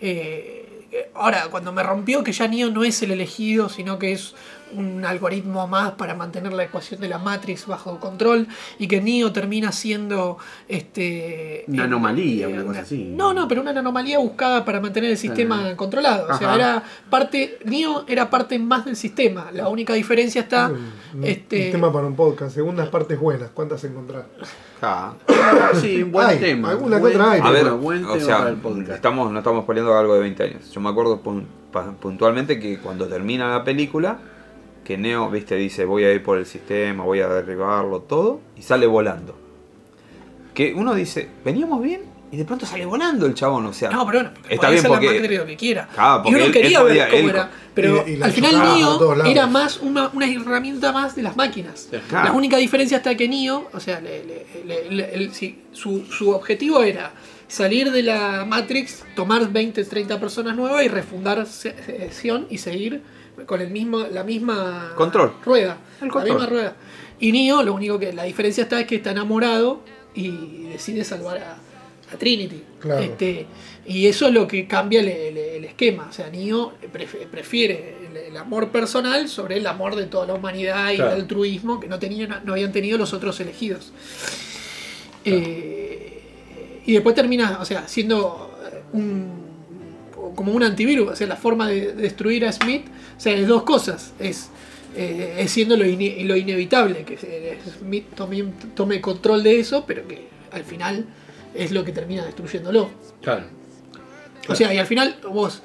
[0.00, 4.34] Eh, ahora, cuando me rompió que ya Neo no es el elegido, sino que es
[4.76, 8.46] un algoritmo más para mantener la ecuación de la Matrix bajo control
[8.78, 13.04] y que Neo termina siendo este Una eh, anomalía, eh, una cosa así.
[13.16, 15.76] No, no, pero una anomalía buscada para mantener el sistema Ah.
[15.76, 16.24] controlado.
[16.34, 16.56] O sea, Ajá.
[16.56, 19.50] era parte, Neo era parte más del sistema.
[19.52, 20.70] La única diferencia está.
[21.14, 22.54] Un, este, un tema para un podcast.
[22.54, 23.50] Segundas partes buenas.
[23.54, 24.24] ¿Cuántas encontrás?
[24.80, 25.14] Ja.
[25.80, 26.70] Sí, buen Hay, tema.
[26.70, 28.90] alguna que buen otra hay, tema, A ver, buen o tema sea, para el podcast.
[28.90, 30.70] estamos, no estamos peleando algo de 20 años.
[30.72, 31.20] Yo me acuerdo
[32.00, 34.18] puntualmente que cuando termina la película,
[34.84, 38.62] que Neo, viste, dice voy a ir por el sistema, voy a derribarlo, todo, y
[38.62, 39.36] sale volando.
[40.54, 43.90] Que uno dice, veníamos bien, y de pronto sale volando el chabón, o sea.
[43.90, 45.36] No, pero bueno, está bien ser la porque.
[45.38, 45.88] Lo que quiera.
[45.92, 47.50] Claro, y porque uno él- quería él ver cómo él- era.
[47.74, 51.36] Pero y- y la al final Neo era más una, una herramienta más de las
[51.36, 51.88] máquinas.
[52.08, 52.28] Claro.
[52.28, 56.04] La única diferencia está que Neo, o sea, le- le- le- le- el- sí, su,
[56.06, 57.12] su objetivo era
[57.48, 63.02] salir de la Matrix, tomar 20, 30 personas nuevas y refundar Sion y seguir
[63.46, 65.32] con el mismo, la misma Control.
[65.44, 65.78] rueda.
[66.00, 66.76] El la misma rueda.
[67.20, 69.80] Y Neo, lo único que la diferencia está es que está enamorado
[70.14, 71.56] y decide salvar a,
[72.14, 72.62] a Trinity.
[72.80, 73.00] Claro.
[73.02, 73.46] Este,
[73.86, 76.06] y eso es lo que cambia el, el- el esquema.
[76.10, 80.34] O sea, Neo pref- prefiere el, el amor personal sobre el amor de toda la
[80.34, 81.12] humanidad y Claro.
[81.14, 83.92] el altruismo que no, tenían, no habían tenido los otros elegidos.
[85.24, 86.22] Eh,
[86.86, 88.50] y después termina, o sea, siendo
[88.92, 89.43] un,
[90.34, 91.08] como, como un antivirus.
[91.10, 94.12] O sea, la forma de, de destruir a Smith, o sea, es dos cosas.
[94.18, 94.50] Es,
[94.96, 99.84] eh, es siendo lo, ine- lo inevitable, que eh, Smith tome, tome control de eso,
[99.86, 101.06] pero que al final
[101.54, 102.90] es lo que termina destruyéndolo.
[103.22, 103.44] Claro.
[104.46, 105.62] O sea, y al final vos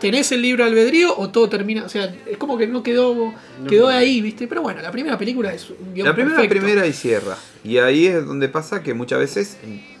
[0.00, 1.84] tenés el libro albedrío o todo termina.
[1.84, 3.34] O sea, es como que no quedó,
[3.68, 4.46] quedó ahí, ¿viste?
[4.48, 6.64] Pero bueno, la primera película es un guion La primera, perfecto.
[6.64, 7.36] primera y cierra.
[7.62, 9.58] Y ahí es donde pasa que muchas veces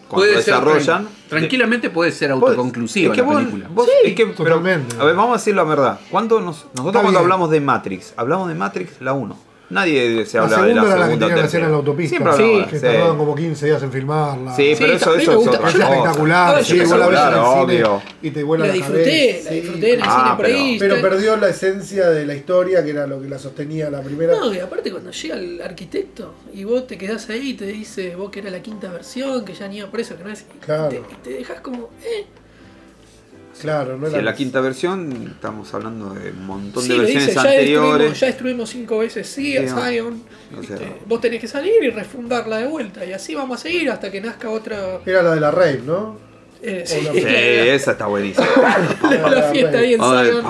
[0.08, 1.04] cuando Puede desarrollan.
[1.04, 3.68] tran- tranquilamente puede ser autoconclusiva es que la vos- película.
[3.72, 4.58] vos- es que- pero, a
[5.04, 6.00] ver, vamos a decir la verdad.
[6.10, 7.22] ¿Cuánto nos- nosotros cuando bien.
[7.22, 9.36] hablamos de Matrix, hablamos de Matrix la 1.
[9.70, 11.26] Nadie se La habla de segunda la era la que segunda.
[11.26, 12.16] tenían que hacer en la autopista.
[12.16, 12.82] Siempre Que sí.
[12.82, 14.54] tardaban como 15 días en filmarla.
[14.54, 15.50] Sí, pero Sí, eso, eso me es gusta.
[15.58, 17.88] otra espectacular, Ah, sí, vos la ves en el cine
[18.22, 19.60] y te vuela La la disfruté, cabeza, la sí.
[19.60, 20.76] disfruté en el Ah, cine por pero- ahí.
[20.78, 24.34] Pero perdió la esencia de la historia, que era lo que la sostenía la primera.
[24.38, 28.14] No, y aparte cuando llega el arquitecto y vos te quedás ahí y te dice
[28.16, 30.42] vos que era la quinta versión, que ya ni iba por eso, que no es.
[30.42, 30.88] y Claro.
[30.90, 32.26] te, y te dejas como, eh.
[33.60, 34.18] Claro, no Si era.
[34.20, 37.84] en la quinta versión estamos hablando de un montón Sí, de versiones dice, ya destruimos,
[37.92, 38.20] anteriores.
[38.20, 39.82] ya destruimos cinco veces sí, no.
[39.86, 40.22] Zion.
[41.06, 43.04] Vos tenés que salir y refundarla de vuelta.
[43.04, 45.00] Y así vamos a seguir hasta que nazca otra.
[45.06, 46.16] Era la de la rave, ¿no?
[46.62, 47.30] eh, sí, la- Sí, la,
[47.74, 48.46] esa está buenísima.
[49.10, 50.44] la- la fiesta ahí en Zion.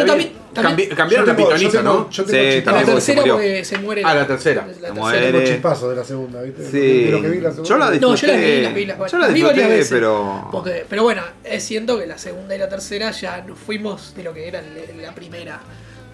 [0.00, 0.32] Pero también.
[0.54, 1.50] También cambiaron la tengo-
[1.82, 2.10] ¿no?
[2.10, 3.34] Yo tengo Sí, la se tercera murió.
[3.34, 4.02] porque se muere.
[4.04, 4.62] Ah, la tercera.
[4.66, 4.94] La Se tercera.
[4.94, 5.32] muere.
[5.32, 6.64] tengo chispazos de la segunda, ¿viste?
[6.70, 7.04] Sí.
[7.04, 7.68] De lo que vi la segunda.
[7.68, 8.62] Yo la No, yo las vi, disfruté.
[8.62, 9.90] las vi, las Yo la las vi varias disfruté, veces.
[9.92, 10.48] pero.
[10.50, 14.22] Porque, pero bueno, es cierto que la segunda y la tercera ya nos fuimos de
[14.24, 15.60] lo que era el- la primera.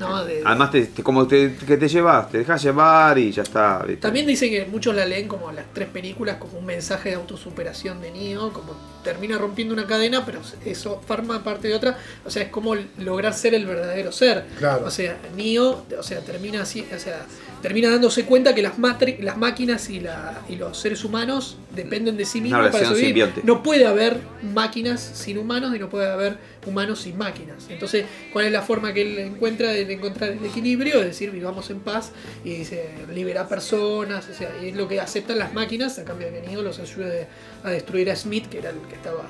[0.01, 0.25] ¿No?
[0.25, 3.79] De- Además, te, te- como te, que te llevas, te dejas llevar y ya está.
[3.87, 4.03] ¿viste?
[4.03, 8.01] También dicen que muchos la leen como las tres películas, como un mensaje de autosuperación
[8.01, 8.75] de Neo, como
[9.05, 11.99] termina rompiendo una cadena, pero eso forma parte de otra.
[12.25, 14.47] O sea, es como lograr ser el verdadero ser.
[14.59, 14.87] Claro.
[14.87, 17.25] O sea, Neo, o sea, termina así, o sea,
[17.65, 18.75] termina dándose cuenta que las,
[19.21, 23.07] las máquinas y, la, y los seres humanos dependen de sí mismos para sobrevivir.
[23.07, 23.41] simbionte.
[23.43, 26.37] No puede haber máquinas sin humanos y no puede haber
[26.67, 27.65] humanos sin máquinas.
[27.71, 28.05] Entonces,
[28.35, 31.01] ¿cuál es la forma que él encuentra de encontrar el equilibrio?
[31.01, 32.13] Es decir, vivamos en paz
[32.45, 36.31] y dice, liberar personas, o sea, y es lo que aceptan las máquinas a cambio
[36.31, 37.27] de que los ayude
[37.65, 39.23] a destruir a Smith, que era el que estaba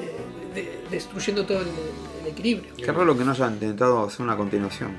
[0.00, 1.66] eh, de- destruyendo todo el,
[2.22, 2.74] el equilibrio.
[2.76, 4.96] Qué raro que no hayan intentado hacer una continuación.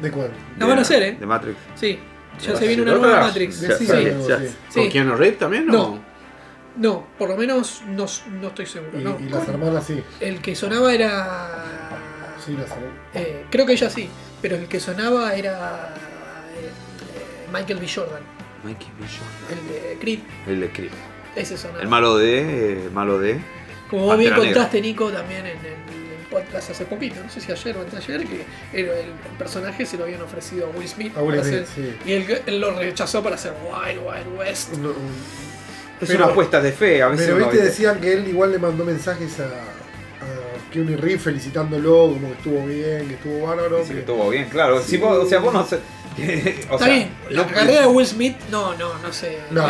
[0.00, 0.30] ¿De cuál?
[0.58, 1.16] La de- van a hacer, ¿eh?
[1.18, 1.56] De Matrix.
[1.74, 1.98] Sí,
[2.44, 3.26] ya ¿Va se viene una nueva otra?
[3.26, 3.54] Matrix.
[3.56, 3.66] Sí.
[3.86, 3.86] sí,
[4.28, 4.38] ya.
[4.40, 4.46] Sí.
[4.80, 5.66] ¿Con Keanu Reeves también?
[5.66, 5.98] No.
[6.76, 8.04] No, por lo menos no,
[8.40, 9.00] no estoy seguro.
[9.00, 9.16] Y, no.
[9.20, 10.02] y las hermanas sí.
[10.20, 11.48] El que sonaba era.
[12.44, 12.92] Sí, las hermanas.
[13.14, 14.08] eh, creo que ella sí,
[14.42, 15.94] pero el que sonaba era.
[16.58, 17.86] eh, eh, Michael B.
[17.88, 18.22] Jordan,
[18.64, 19.06] Mikey B.
[19.06, 19.58] Jordan.
[19.68, 20.18] el de Creed.
[20.48, 20.90] El de Creed.
[21.36, 21.80] Ese sonaba.
[21.82, 22.82] El malo de.
[22.86, 23.38] El malo de.
[23.88, 25.83] Como vos bien contaste, Nico, también en el
[26.34, 29.96] podcast hace poquito, no sé si ayer o anteayer, que era el, el personaje se
[29.96, 31.16] lo habían ofrecido a Will Smith.
[31.16, 32.08] A Will para Smith, hacer- sí.
[32.10, 34.72] Y él, él lo rechazó para hacer Wild Wild West.
[34.74, 34.90] No,
[36.00, 37.26] Es Pero- una apuesta de fe, a veces.
[37.26, 39.48] pero viste, decían que él igual le mandó mensajes a,
[40.72, 43.76] Keanu Reeves felicitándolo, como que estuvo bien, que estuvo bárbaro.
[43.78, 44.82] Dice que que- estuvo bien, claro.
[44.82, 45.64] Si vos, o sea, vos no.
[46.70, 49.66] o Está sea, bien, la no- carrera de Will Smith no, no, no se No,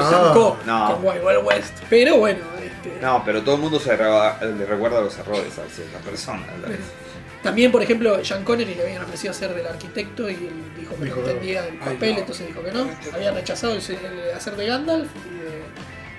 [0.65, 0.97] no.
[0.97, 1.79] con Wild Wild West.
[1.89, 5.67] Pero bueno, este, No, pero todo el mundo se recuerda, le recuerda los errores a
[5.75, 6.47] ciertas personas.
[6.67, 6.79] Pero
[7.43, 11.05] También, por ejemplo, Sean Connery le habían ofrecido hacer del arquitecto y él dijo que
[11.05, 11.29] Dijo no no.
[11.29, 12.87] entendía el papel, entonces dijo que no.
[13.15, 15.09] Había rechazado el, el hacer de Gandalf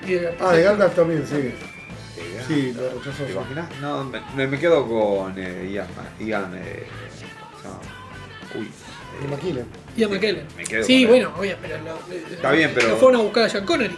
[0.05, 1.53] y de, y Ah, de Gandalf también, sí.
[2.47, 3.23] Sí, lo rechazó.
[3.25, 3.69] ¿Te imaginas?
[3.81, 4.03] No,
[4.35, 5.87] me, quedo con eh, Ian.
[6.19, 6.87] Ian eh.
[8.55, 8.69] Uy.
[9.21, 9.65] Me eh,
[9.95, 10.09] imagino.
[10.09, 10.47] Ian McKellen.
[10.57, 11.21] Me quedo Sí, con él.
[11.27, 13.97] bueno, obvio, pero lo, Está bien, pero- lo fueron a buscar a Sean Connery.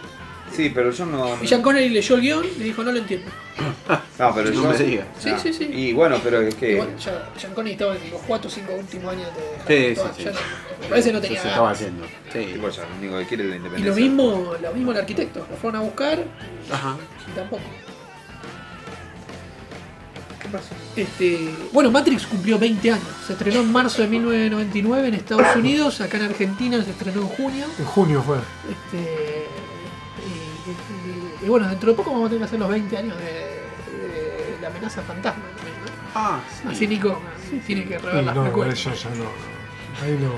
[0.55, 1.37] Sí, pero yo no.
[1.43, 3.29] Y Sean Connery leyó el guion y dijo, no lo entiendo.
[4.19, 4.69] No, pero No yo.
[4.69, 5.03] me sigue.
[5.19, 5.39] Sí, no.
[5.39, 5.65] sí, sí.
[5.71, 6.71] Y bueno, pero es que.
[6.73, 9.27] Igual, ya, Sean Connery estaba en los 4 o 5 últimos años
[9.67, 10.37] de Sí, sí, ya sí.
[10.39, 11.77] no- me parece que no Se tenía estaba ganas.
[11.77, 12.05] haciendo.
[12.33, 12.39] Sí.
[12.53, 13.89] tipo, ya, lo único que quiere es la Y independencia.
[13.89, 16.23] lo mismo, lo mismo el arquitecto, lo fueron a buscar
[16.71, 16.97] Ajá.
[17.27, 17.61] y tampoco.
[20.51, 20.67] ¿Qué pasó?
[20.95, 23.05] Este, bueno, Matrix cumplió 20 años.
[23.25, 27.27] Se estrenó en marzo de 1999 en Estados Unidos, acá en Argentina se estrenó en
[27.27, 27.65] junio.
[27.77, 28.37] En junio fue.
[28.37, 29.47] Este,
[30.25, 33.17] y, y- y bueno, dentro de poco vamos a tener que hacer los 20 años
[33.17, 35.43] de, de la amenaza fantasma.
[35.55, 35.91] también, ¿no?
[36.15, 36.39] Ah,
[36.69, 37.19] Así Nico
[37.65, 39.25] tiene que rever las no, yo ya no.
[40.03, 40.31] Ahí no.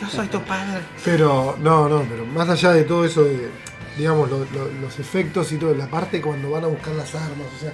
[0.00, 0.80] Yo soy tu padre.
[1.04, 3.48] Pero, no, no, pero más allá de todo eso, de,
[3.96, 7.46] digamos, lo- lo- los efectos y todo, la parte cuando van a buscar las armas,
[7.56, 7.72] o sea,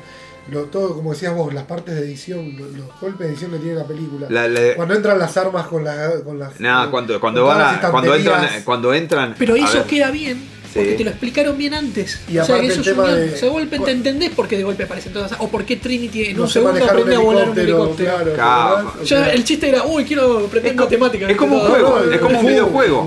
[0.50, 3.58] lo, todo, como decías vos, las partes de edición, lo- los, golpes de edición que
[3.58, 4.26] tiene la película.
[4.30, 6.58] La- la- Cuando entran las armas con, la, con las.
[6.60, 9.34] Nada, con- cuando, cuando van las a, cuando entran, cuando entran.
[9.38, 10.57] Pero eso ver, queda bien.
[10.78, 10.84] Sí.
[10.84, 12.20] Porque te lo explicaron bien antes.
[12.28, 13.00] Y o sea, que eso es un de-
[13.34, 15.32] O sea, de golpe te entendés por qué de golpe aparecen todas.
[15.38, 18.34] O por qué Trinity en No un segundo aprende a volar un helicóptero, claro.
[18.34, 18.76] Claro.
[18.76, 18.92] ¿verdad?
[19.00, 21.30] O Ya, sea, el chiste era, uy, quiero aprender matemáticas.
[21.30, 23.06] es como un juego, es como un videojuego.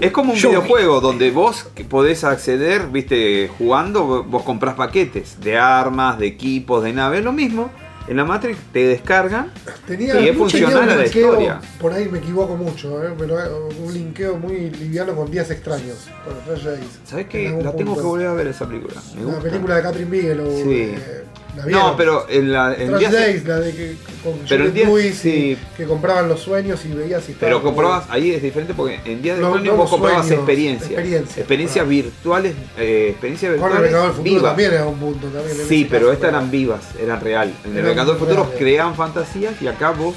[0.00, 6.18] Es como, un videojuego donde vos podés acceder, viste, jugando, vos comprás paquetes de armas,
[6.18, 7.70] de equipos, de naves, lo mismo.
[8.06, 9.50] En la Matrix te descargan
[9.86, 11.60] Tenía Y es mucho funcional a la linkeo, historia.
[11.80, 13.10] Por ahí me equivoco mucho, ¿eh?
[13.18, 13.48] pero eh,
[13.82, 16.06] un linkeo muy liviano con días extraños.
[16.24, 16.98] Con Flash Days.
[17.04, 17.62] ¿Sabés En qué?
[17.64, 19.00] La tengo que volver a ver esa película.
[19.18, 20.56] Me La película de Catherine Bigelow.
[20.62, 20.70] Sí.
[20.70, 21.24] eh,
[21.56, 21.66] ¿la?
[21.66, 23.94] No, pero en la en días- Days, la de que
[24.24, 25.56] con Pero en días- Lewis, sí.
[25.76, 29.22] que compraban los sueños y veías si Pero estaban comprobas, ahí es diferente porque en
[29.22, 30.90] Día de No, vos comprobas sueños, experiencias.
[31.38, 34.42] experiencias, virtuales, eh, experiencias virtuales vivas.
[34.42, 35.28] también era un punto.
[35.28, 37.54] También Sí, pero caso, estas eran vivas, eran real.
[37.64, 40.14] En el Vengador del Futuro creaban fantasías y acá vos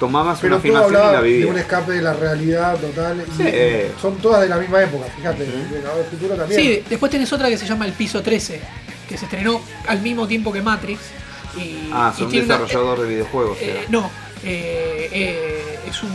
[0.00, 1.56] tomabas Pero una afirmación y la de un vivías.
[1.56, 3.24] escape de la realidad total.
[3.26, 3.48] y Sí.
[4.00, 5.42] Son todas de la misma época, fíjate.
[5.44, 6.60] El Vengador del Futuro también.
[6.60, 8.60] Sí, después tenés otra que se llama El Piso 13,
[9.08, 11.00] que se estrenó al mismo tiempo que Matrix.
[11.56, 13.58] Y, Ah, y son una- desarrollador de videojuegos.
[13.60, 14.08] eh, no,
[14.44, 16.10] eh, eh, es un,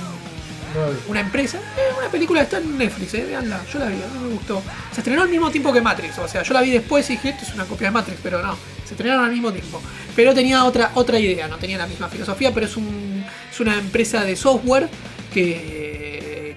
[1.07, 4.27] una empresa, eh, una película está en Netflix, eh, veanla, yo la vi, a mí
[4.27, 4.61] me gustó.
[4.91, 7.29] Se estrenó al mismo tiempo que Matrix, o sea, yo la vi después y dije,
[7.29, 8.55] esto es una copia de Matrix, pero no,
[8.85, 9.81] se estrenaron al mismo tiempo.
[10.15, 13.77] Pero tenía otra, otra idea, no tenía la misma filosofía, pero es, un, es una
[13.77, 14.89] empresa de software
[15.33, 16.55] que,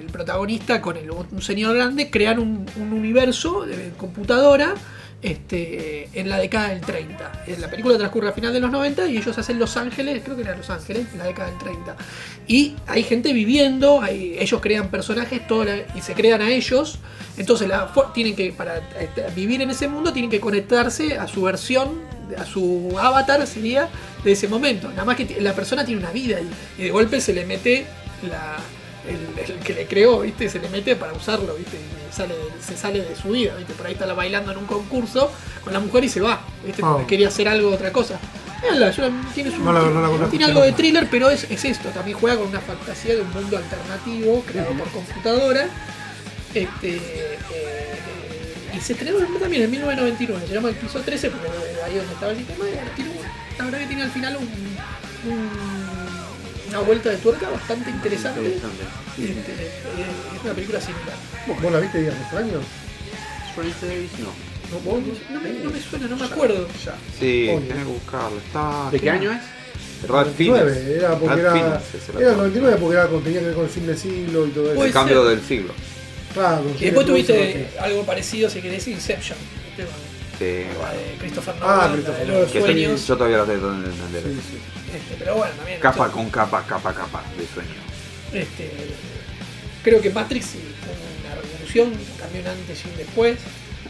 [0.00, 4.74] el protagonista con el- un señor grande crean un universo de computadora
[5.26, 7.44] este, en la década del 30.
[7.46, 10.36] Eh, La película transcurre a final de los 90 y ellos hacen Los Ángeles, creo
[10.36, 11.96] que era Los Ángeles, en la década del 30.
[12.46, 15.64] Y hay gente viviendo, ellos crean personajes todo
[15.94, 17.00] y se crean a ellos.
[17.36, 21.42] Entonces la, tienen que, para este, vivir en ese mundo, tienen que conectarse a su
[21.42, 22.00] versión,
[22.38, 23.88] a su avatar sería
[24.22, 24.90] de ese momento.
[24.90, 27.84] Nada más que la persona tiene una vida y, y de golpe se le mete
[28.28, 28.58] la,
[29.08, 30.48] el, el que le creó, ¿viste?
[30.48, 31.76] Se le mete para usarlo, ¿viste?
[31.76, 32.34] Y sale,
[32.64, 33.72] se sale de su vida, ¿viste?
[33.74, 35.30] Por ahí está la bailando en un concurso
[35.64, 36.82] con la mujer y se va, ¿viste?
[36.82, 37.06] Porque Ah.
[37.06, 38.18] quería hacer algo, otra cosa.
[38.90, 39.80] Yo tiene, su- No no
[40.46, 41.88] algo de thriller, pero es, es esto.
[41.90, 45.68] También juega con una fantasía de un mundo alternativo creado por computadora.
[46.54, 47.38] Este, eh,
[48.76, 50.46] y se estrenó también en 1999.
[50.48, 51.48] Se llama El Piso 13 porque
[51.84, 52.64] ahí donde estaba el sistema.
[53.58, 55.85] la verdad que tiene al final un- un-
[56.68, 58.40] una vuelta de tuerca bastante interesante.
[58.40, 58.82] Interesante.
[59.18, 59.70] Este, eh,
[60.36, 61.16] es una película similar.
[61.62, 62.64] ¿Vos la viste Días Extraños?
[63.50, 64.32] Strange Days, no.
[64.70, 65.00] ¿No, vos?
[65.30, 66.66] No me, no me suena, no me acuerdo.
[67.18, 67.68] Sí, Obvio.
[67.68, 68.38] tenés que buscarlo.
[68.38, 68.88] Está.
[68.90, 69.40] ¿De qué año es?
[70.08, 70.98] Ralph 99, Fiennes.
[70.98, 72.36] era porque era, Fiennes era el actor.
[72.36, 74.84] 99 porque era, tenía que ver con el fin de siglo y todo eso.
[74.84, 75.36] El cambio ser.
[75.36, 75.72] del siglo.
[76.34, 79.38] Claro, Y después tuviste algo parecido, si querés, Inception.
[79.76, 79.82] Sí.
[80.38, 80.66] De
[81.18, 83.72] Christopher Ah, Nolan, de los Que yo, todavía la tengo.
[83.74, 84.58] Sí, sí.
[84.94, 85.80] Este, pero bueno, también.
[85.80, 87.70] Capa con capa, capa, capa de sueño.
[88.32, 88.70] Este,
[89.82, 90.60] creo que Matrix fue
[91.24, 93.38] una revolución, cambió un antes y un después.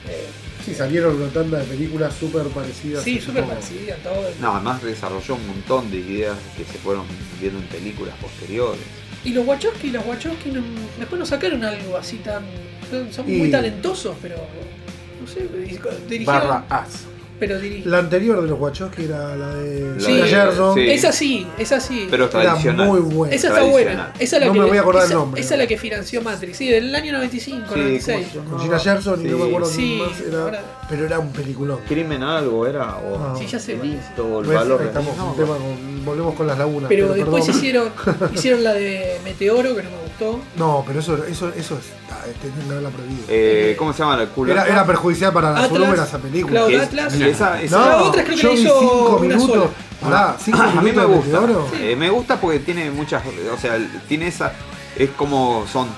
[0.09, 0.27] Eh,
[0.65, 3.05] Sí, salieron una tanda de películas súper parecidas.
[3.05, 4.29] sí, súper como- parecida, todo.
[4.41, 7.05] No, además desarrolló un montón de ideas que se fueron
[7.41, 8.81] viendo en películas posteriores.
[9.25, 10.65] Y los Wachowski, los Wachowski no-
[10.99, 12.45] después no sacaron algo así tan.
[13.13, 14.35] Son muy Y- talentosos, pero.
[15.27, 15.49] No sé,
[16.09, 16.25] dirigieron.
[16.25, 17.05] Barra As.
[17.39, 17.91] Pero dirigieron.
[17.93, 20.07] La anterior de los Wachowski era la de Sí.
[20.07, 20.75] Gina Gerson.
[20.75, 20.89] Sí.
[20.91, 22.07] Esa sí, esa sí.
[22.11, 22.87] Pero Era tradicional.
[22.89, 23.35] muy buena.
[23.35, 24.13] esa está buena.
[24.19, 25.41] Esa es la No que me le- voy a acordar esa, el nombre.
[25.43, 28.27] Esa es la que financió Matrix, sí, del año 95, Sí, 96.
[28.33, 30.43] ¿cómo se Con Gina Gerson y no me acuerdo Sí, quién más era.
[30.43, 31.81] ahora- Pero era un peliculón.
[31.89, 33.35] Crimen algo era, o Ah.
[33.37, 33.75] Sí, ya sé.
[33.75, 33.83] es.
[33.83, 34.57] listo, o el ¿Ves?
[34.57, 36.89] valor Ahí de estamos no, un tema con- volvemos con las lagunas.
[36.89, 37.59] Pero después perdón.
[37.61, 37.89] hicieron,
[38.35, 40.41] hicieron la de Meteoro, que no me gustó.
[40.57, 41.85] No, pero eso, eso, eso es.
[42.13, 43.25] ah, Tienen que haberla prohibido.
[43.29, 44.53] eh, ¿Cómo se llama la culo?
[44.53, 46.09] Era, era perjudicial para la Atlas.
[46.09, 46.53] esa película.
[46.67, 47.15] Claro, es- Atlas.
[47.15, 49.57] esa- esa- No, La otra creo que yo la hizo cinco una minutos.
[49.57, 49.71] sola.
[50.01, 51.41] Pará, cinco a mí me gusta.
[51.41, 51.67] Meteoro.
[51.81, 53.77] Eh, me gusta porque tiene muchas, o sea,
[54.07, 54.53] tiene esa,
[54.97, 55.89] es como son,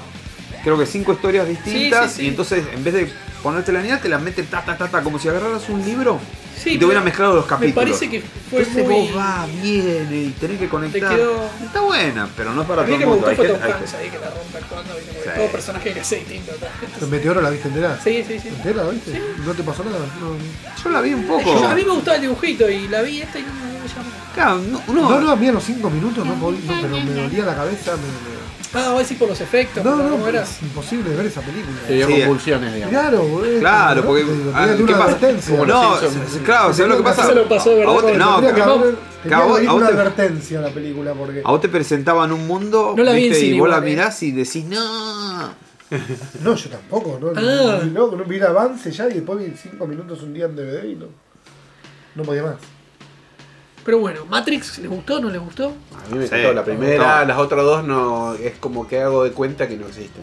[0.65, 2.25] creo que cinco historias distintas Sí, sí, sí.
[2.25, 3.13] y entonces en vez de
[3.43, 6.19] ponerte la niña te la mete ta ta ta ta como si agarraras un libro
[6.59, 7.75] Sí, y te hubieran mezclado los Me capítulos.
[7.85, 8.95] parece que fue entonces muy.
[9.09, 11.15] vos va, viene y tenés que conectar.
[11.15, 13.29] quedó- Está buena, pero no es para A todo el que me mundo.
[13.29, 15.31] gustó Tom hay- Hanks ahí que la rompe actuando, Sí.
[15.37, 16.53] todo personaje que hace distinto.
[17.01, 18.01] ¿El Meteoro la viste entera?
[18.03, 18.49] Sí, sí, sí.
[18.49, 19.13] ¿Entera, viste?
[19.13, 19.19] Sí.
[19.47, 19.99] ¿No te pasó nada?
[20.21, 21.45] No, Yo la vi un poco.
[21.61, 23.79] Yo- a mí me gustaba el dibujito y la vi esta y no me no
[23.79, 24.11] me llamó.
[24.35, 26.97] Claro, no, uno- no, no, a mí a los cinco minutos no podía, no, pero
[27.05, 27.93] me dolía la cabeza.
[27.93, 28.38] Me, me-
[28.75, 29.83] Ah, voy a decir por los efectos.
[29.85, 30.43] No, no, cómo era.
[30.43, 31.77] es imposible ver esa película.
[31.87, 32.19] Te dio Sí.
[32.21, 32.93] convulsiones, digamos.
[32.93, 33.61] Claro, boludo.
[33.61, 34.25] Claro, porque
[34.55, 35.05] ah, ¿qué una pasa?
[35.05, 35.51] advertencia.
[35.53, 35.95] Como No,
[36.45, 37.27] claro, ¿sabes lo que pasa?
[37.27, 37.89] Se lo pasó, ¿verdad?
[37.89, 38.55] A vos te- no, que haber-
[39.23, 42.31] tenía vos- a vos una te- advertencia a la película porque a vos te presentaban
[42.33, 43.41] un mundo No la vi en ¿viste?
[43.45, 43.81] cine y vos la eh.
[43.81, 45.69] mirás y decís, no.
[46.43, 47.81] no yo tampoco no Ah.
[47.91, 50.55] no, no, no vi el avance ya y después vi cinco minutos un día en
[50.55, 51.07] DVD y no
[52.15, 52.57] no podía más
[53.89, 55.69] Pero bueno, Matrix, ¿les gustó o no les gustó?
[55.69, 57.25] A mí me Sí, gustó la me primera, gustó.
[57.29, 58.35] las otras dos no.
[58.35, 60.23] Es como que hago de cuenta que no existen.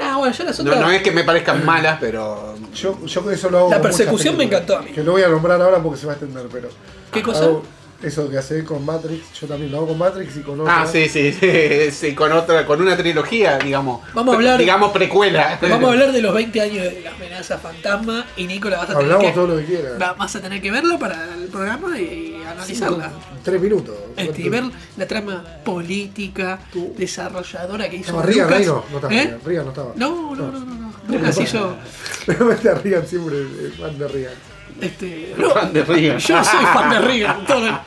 [0.00, 0.80] Ah, No, bueno, ya las No, otras.
[0.84, 2.56] no es que me parezcan malas, pero.
[2.74, 4.90] Yo, yo con eso lo hago La persecución me encantó a mí.
[4.90, 6.70] Que no voy a nombrar ahora porque se va a extender, pero.
[7.12, 7.44] ¿Qué cosa?
[7.44, 7.62] hago
[8.02, 10.82] eso que hace con Matrix, yo también lo hago con Matrix y con otra.
[10.82, 14.02] Ah, sí, sí, sí, sí, con otra, con una trilogía, digamos.
[14.14, 15.58] Vamos a hablar- Digamos precuela.
[15.60, 18.90] Vamos a hablar de los 20 años de la amenaza fantasma y Nico la vas
[18.90, 19.32] a tener Hablamos que.
[19.32, 19.92] todo lo que quieras.
[20.00, 23.10] va- Vas a tener que verla para el programa y analizarla.
[23.42, 23.94] Tres minutos.
[24.16, 24.64] Este, y ver
[24.96, 26.58] la trama política,
[26.96, 28.66] desarrolladora que hizo Estaba Rigan Lucas.
[28.66, 29.22] no, no estaba ¿Eh?
[29.24, 29.92] Rigan, Rigan no estaba.
[29.96, 30.92] No, no, no, no, no.
[31.08, 31.76] Lucas hizo.
[32.26, 34.32] Realmente a Rigan siempre es fan de Rigan.
[34.80, 36.18] Este, no, Fan de Reagan.
[36.18, 37.44] Yo soy fan de Reagan.
[37.46, 37.80] todo-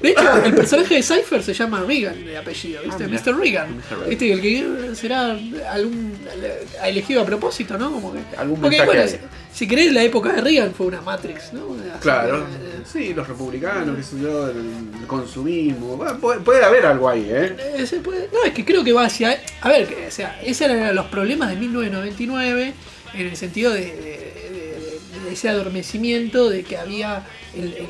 [0.00, 3.04] De hecho, el personaje de Cypher se llama Reagan de apellido, ¿viste?
[3.04, 3.22] Ah, mira.
[3.22, 3.36] Mr.
[3.38, 3.82] Reagan.
[4.08, 4.32] ¿Viste?
[4.32, 5.36] El que será
[5.70, 6.14] algún
[6.82, 7.90] elegido a propósito, ¿no?
[7.92, 9.16] Como que, Algún porque, bueno, si,
[9.52, 11.74] si querés, la época de Reagan fue una Matrix, ¿no?
[11.74, 12.46] Así Claro.
[12.46, 15.98] que, Sí, los republicanos, qué sé yo, el consumismo.
[15.98, 17.54] Bueno, puede, puede haber algo ahí, ¿eh?
[17.78, 19.38] Eh, puede- no, es que creo que va hacia.
[19.60, 22.72] A ver, que, o sea, esos eran los problemas de 1999
[23.14, 24.29] en el sentido de- de
[25.30, 27.24] ese adormecimiento de que había
[27.54, 27.86] el, el-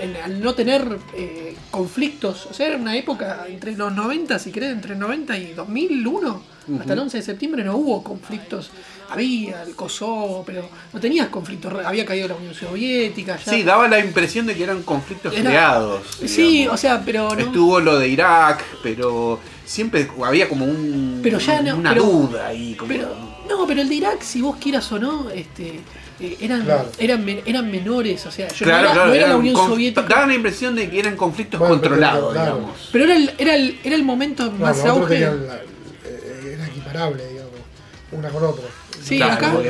[0.00, 2.46] el- al no tener eh, conflictos.
[2.46, 6.54] O sea, era una época entre los 90, si querés, entre el 90 y 2001.
[6.80, 8.70] Hasta el 11 de septiembre no hubo conflictos.
[9.10, 11.72] Había el Kosovo, pero no tenías conflictos.
[11.84, 13.36] Había caído la Unión Soviética.
[13.44, 13.52] Ya.
[13.52, 16.00] Sí, daba la impresión de que eran conflictos Era- creados.
[16.24, 16.74] Sí, digamos.
[16.74, 17.38] o sea, pero no.
[17.38, 22.46] Estuvo lo de Irak, pero siempre había como un, Pero ya no- una pero- duda
[22.48, 22.74] ahí.
[22.76, 25.80] Como, Pero, no, pero el de Irak, si vos quieras o no, este,
[26.20, 26.88] eh, eran, Claro.
[26.98, 29.56] eran, men- eran menores, o sea, yo claro, no era, claro, no era la Unión
[29.56, 30.02] Soviética.
[30.08, 32.54] Daba la impresión de que eran conflictos Bueno, pero- controlados, claro.
[32.56, 32.88] digamos.
[32.92, 35.22] Pero era el, era el, era el momento Claro, más auge.
[35.24, 37.50] eh, era equiparable, digamos,
[38.12, 38.64] una con otra.
[39.02, 39.68] Sí, Claro, acá- porque,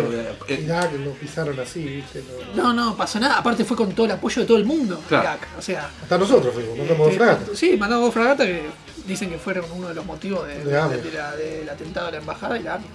[0.48, 2.22] eh, Irak lo pisaron así, ¿viste?
[2.54, 3.38] No- No, no, pasó nada.
[3.38, 5.00] Aparte fue con todo el apoyo de todo el mundo.
[5.08, 5.24] Claro.
[5.24, 5.48] Irak.
[5.58, 7.58] O sea, Hasta nosotros fuimos, mandamos dos eh, fragatas.
[7.58, 8.62] sí, mandamos dos fragatas que
[9.06, 12.10] dicen que fueron uno de los motivos de- De de- de la- del atentado a
[12.10, 12.88] la embajada y la AMIA.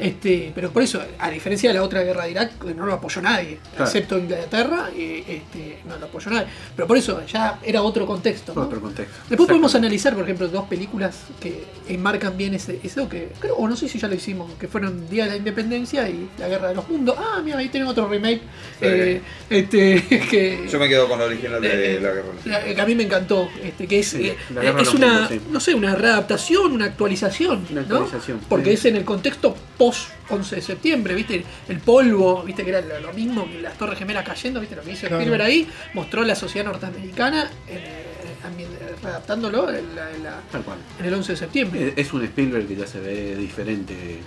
[0.00, 3.20] este, pero por eso, a diferencia de la otra guerra de Irak, no lo apoyó
[3.22, 3.84] nadie, Claro.
[3.84, 6.46] excepto Inglaterra, y, este, no lo apoyó nadie.
[6.74, 8.52] Pero por eso ya era otro contexto.
[8.54, 8.62] ¿no?
[8.62, 9.14] Otro contexto.
[9.28, 13.68] Después podemos analizar, por ejemplo, dos películas que enmarcan bien ese, eso que creo, o
[13.68, 16.68] no sé si ya lo hicimos, que fueron Día de la Independencia y La Guerra
[16.68, 17.16] de los Mundos.
[17.18, 18.40] Ah, mira, ahí tienen otro remake.
[18.80, 22.28] eh, este, que, Yo me quedo con la original de eh, la guerra.
[22.44, 24.86] la- que a mí me encantó, este, que es, Sí, eh, La Guerra de es
[24.88, 25.40] los una, Mundos, sí.
[25.50, 27.96] No sé, una readaptación, una actualización, Una ¿no?
[27.96, 28.74] actualización, Porque sí.
[28.74, 31.44] es en el contexto post 11 de septiembre, ¿viste?
[31.68, 32.62] El polvo, ¿viste?
[32.64, 34.76] Que era lo, mismo que las Torres Gemelas cayendo, ¿viste?
[34.76, 35.16] Lo que hizo Claro.
[35.18, 38.06] Spielberg ahí, mostró la sociedad norteamericana eh,
[38.46, 38.68] ambien-
[39.02, 40.78] readaptándolo en, la- en la- Tal cual.
[40.98, 41.88] en el 11 de septiembre.
[41.88, 44.18] Eh, Es un Spielberg que ya se ve diferente.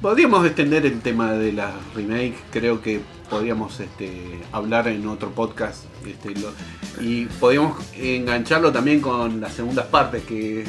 [0.00, 3.00] Podríamos extender el tema de la remake, creo que
[3.36, 4.10] podríamos este,
[4.52, 6.52] hablar en otro podcast este, lo-
[7.00, 10.66] y podríamos engancharlo también con las segundas partes que eh,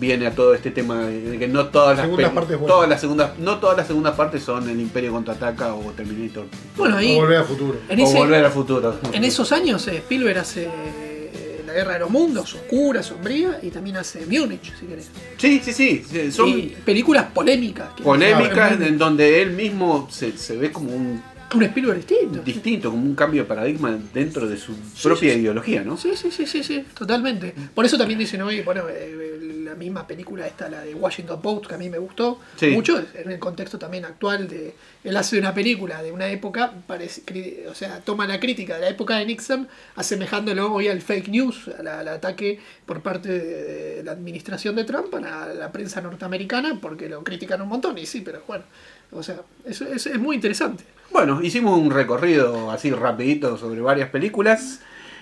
[0.00, 3.00] viene a todo este tema de que no todas las Segundas peli- partes todas las
[3.00, 7.20] segundas no todas las segundas partes son el Imperio contraataca o Terminator Bueno, ahí, O
[7.20, 7.78] volver al futuro.
[7.88, 8.98] en, o volver al futuro.
[9.12, 13.70] en esos años, eh, Spielberg hace eh, La Guerra de los Mundos, oscura, sombría, y
[13.70, 15.08] también hace Munich, si querés.
[15.38, 17.90] Sí, sí, sí, son Y películas polémicas.
[17.96, 21.22] que- polémicas en donde él mismo se, se ve como un
[21.54, 22.42] Un Spielberg distinto.
[22.42, 25.96] distinto, como un cambio de paradigma dentro de su propia sí, ideología, ¿no?
[25.96, 27.54] Sí, sí, sí, sí, sí, totalmente.
[27.74, 31.66] Por eso también dicen hoy, bueno, eh, la misma película esta, la de Washington Post,
[31.66, 32.68] que a mí me gustó Sí.
[32.68, 34.74] mucho, en el contexto también actual de...
[35.02, 38.88] Él hace una película de una época, parece, o sea, toma la crítica de la
[38.88, 43.64] época de Nixon, asemejándolo hoy al fake news, al, al ataque por parte de,
[43.96, 45.20] de la administración de Trump a
[45.52, 48.64] la, prensa norteamericana, porque lo critican un montón, y sí, pero bueno,
[49.12, 50.84] o sea, eso, eso es muy interesante.
[51.14, 54.80] Bueno, hicimos un recorrido así rapidito sobre varias películas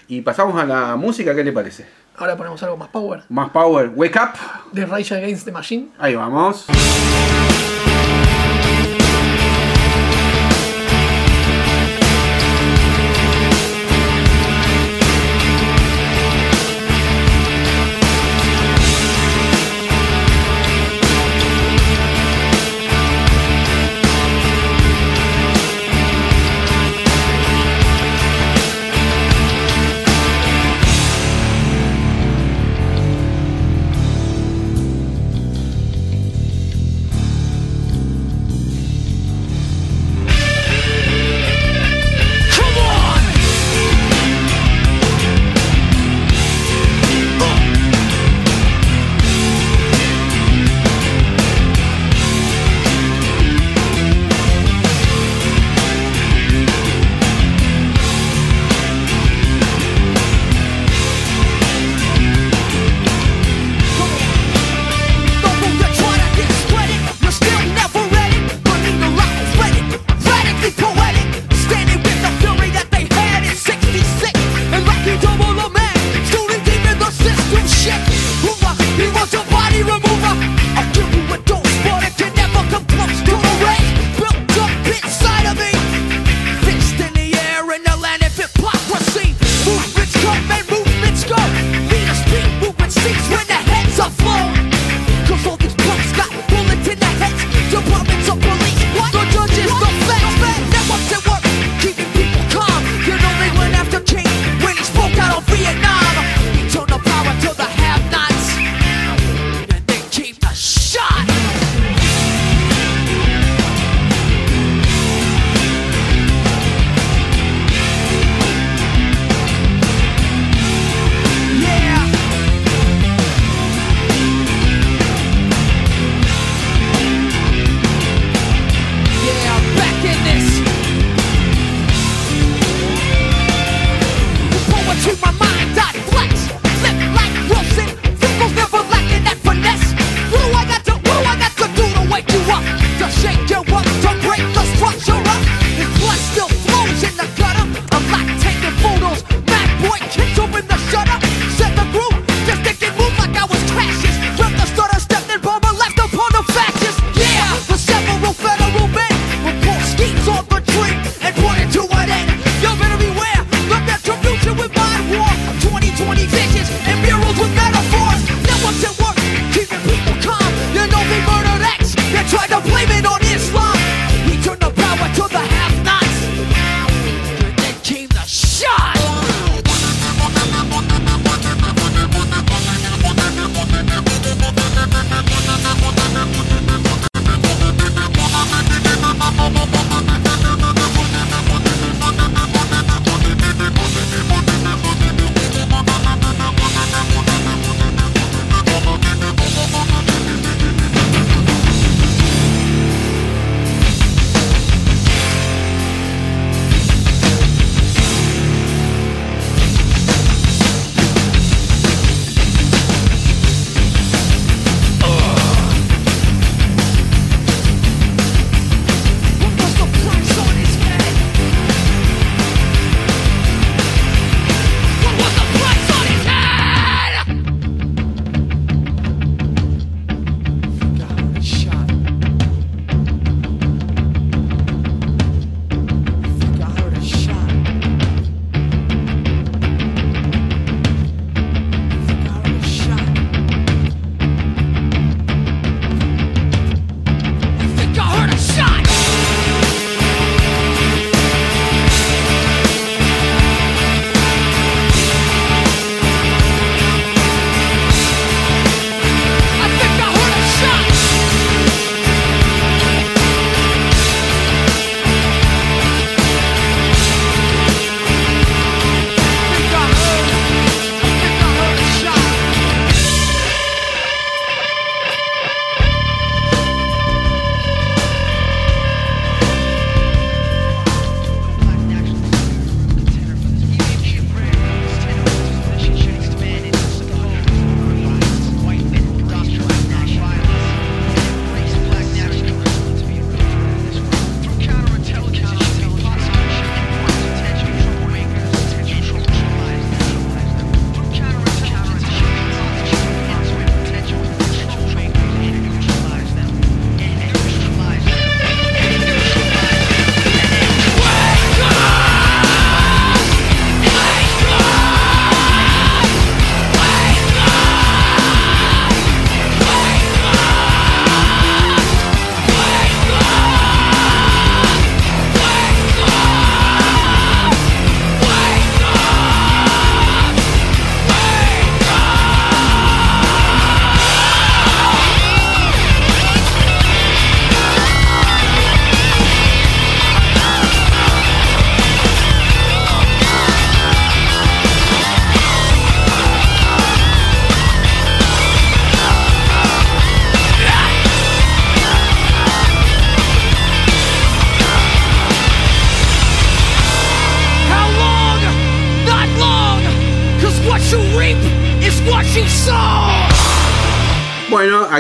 [0.09, 1.87] y pasamos a la música, ¿qué le parece?
[2.17, 3.25] Ahora ponemos algo más power.
[3.29, 4.31] Más power, Wake Up,
[4.73, 5.91] De Rage Against the Machine.
[5.99, 6.65] ahí vamos.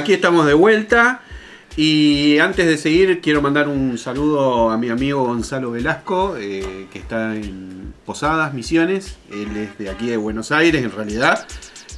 [0.02, 1.20] Aquí estamos de vuelta.
[1.76, 6.98] Y antes de seguir, quiero mandar un saludo a mi amigo Gonzalo Velasco, eh, que
[6.98, 9.16] está en Posadas Misiones.
[9.30, 11.46] Él es de aquí de Buenos Aires, en realidad,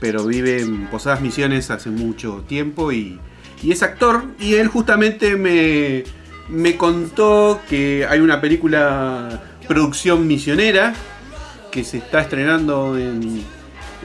[0.01, 3.19] pero vive en Posadas Misiones hace mucho tiempo y,
[3.63, 4.25] y es actor.
[4.39, 6.05] Y él justamente me,
[6.49, 10.95] me contó que hay una película producción misionera
[11.73, 13.43] que se está estrenando en,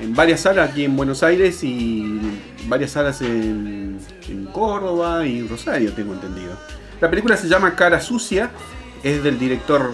[0.02, 2.20] en varias salas aquí en Buenos Aires y
[2.68, 3.90] varias salas en,
[4.54, 6.54] Córdoba y Rosario, tengo entendido.
[7.00, 8.50] La película se llama Cara Sucia,
[9.04, 9.92] es del director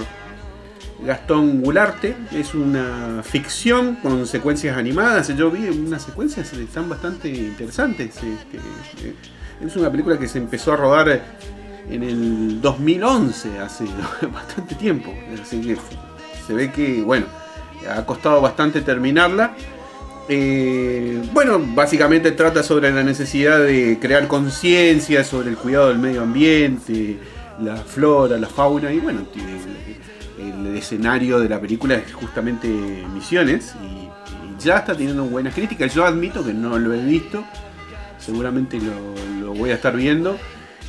[1.03, 5.27] Gastón Gularte, es una ficción con secuencias animadas.
[5.35, 8.15] Yo vi unas secuencias que están bastante interesantes.
[8.15, 8.57] este,
[9.07, 9.15] eh,
[9.61, 11.21] Es una película que se empezó a rodar
[11.89, 13.85] en el 2011, hace
[14.33, 15.13] bastante tiempo.
[15.41, 15.77] Así que
[16.47, 17.25] se ve que, bueno,
[17.89, 19.53] ha costado bastante terminarla.
[20.27, 26.23] Eh, bueno, básicamente trata sobre la necesidad de crear conciencia sobre el cuidado del medio
[26.23, 27.17] ambiente,
[27.61, 29.27] la flora, la fauna y bueno,
[30.39, 32.67] el, escenario de la película es justamente
[33.13, 34.05] Misiones y,
[34.63, 35.93] ya está teniendo buenas críticas.
[35.93, 37.43] Yo admito que no lo he visto,
[38.17, 38.79] seguramente
[39.39, 40.37] lo voy a estar viendo.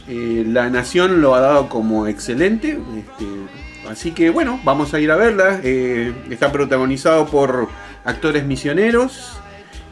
[0.09, 3.27] Eh, la Nación lo ha dado como excelente, este,
[3.91, 5.61] así que bueno, vamos a ir a verla.
[5.63, 7.69] Eh, está protagonizado por
[8.05, 9.39] actores misioneros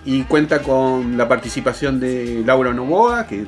[0.04, 3.44] y cuenta con la participación de Laura Novoa, que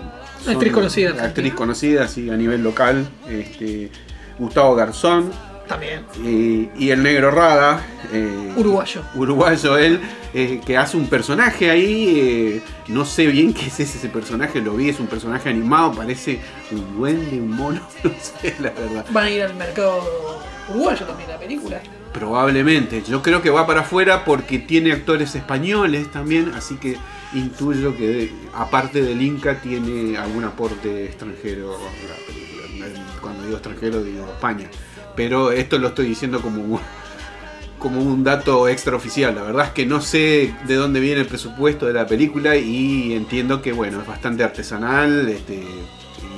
[0.47, 3.91] Actriz conocida, actriz conocida sí, a nivel local, este,
[4.39, 5.31] Gustavo Garzón
[5.69, 6.05] También.
[6.25, 9.03] eh, y el negro Rada, eh, Uruguayo.
[9.17, 10.01] uruguayo él,
[10.33, 14.61] eh, que hace un personaje ahí, eh, no sé bien qué es ese, ese personaje,
[14.61, 16.39] lo vi, es un personaje animado, parece
[16.71, 19.07] un duende, un mono, no sé la verdad.
[19.11, 20.41] Van a ir al mercado
[20.71, 21.81] uruguayo también la película.
[22.13, 26.97] Probablemente, yo creo que va para afuera porque tiene actores españoles también, así que
[27.35, 32.87] intuyo que aparte del Inca tiene algún aporte extranjero a la película.
[33.21, 34.69] Cuando digo extranjero digo España.
[35.17, 36.81] Pero esto lo estoy diciendo como,
[37.79, 39.35] como un dato extraoficial.
[39.35, 43.15] La verdad es que no sé de dónde viene el presupuesto de la película y
[43.15, 45.55] entiendo que bueno, es bastante artesanal este,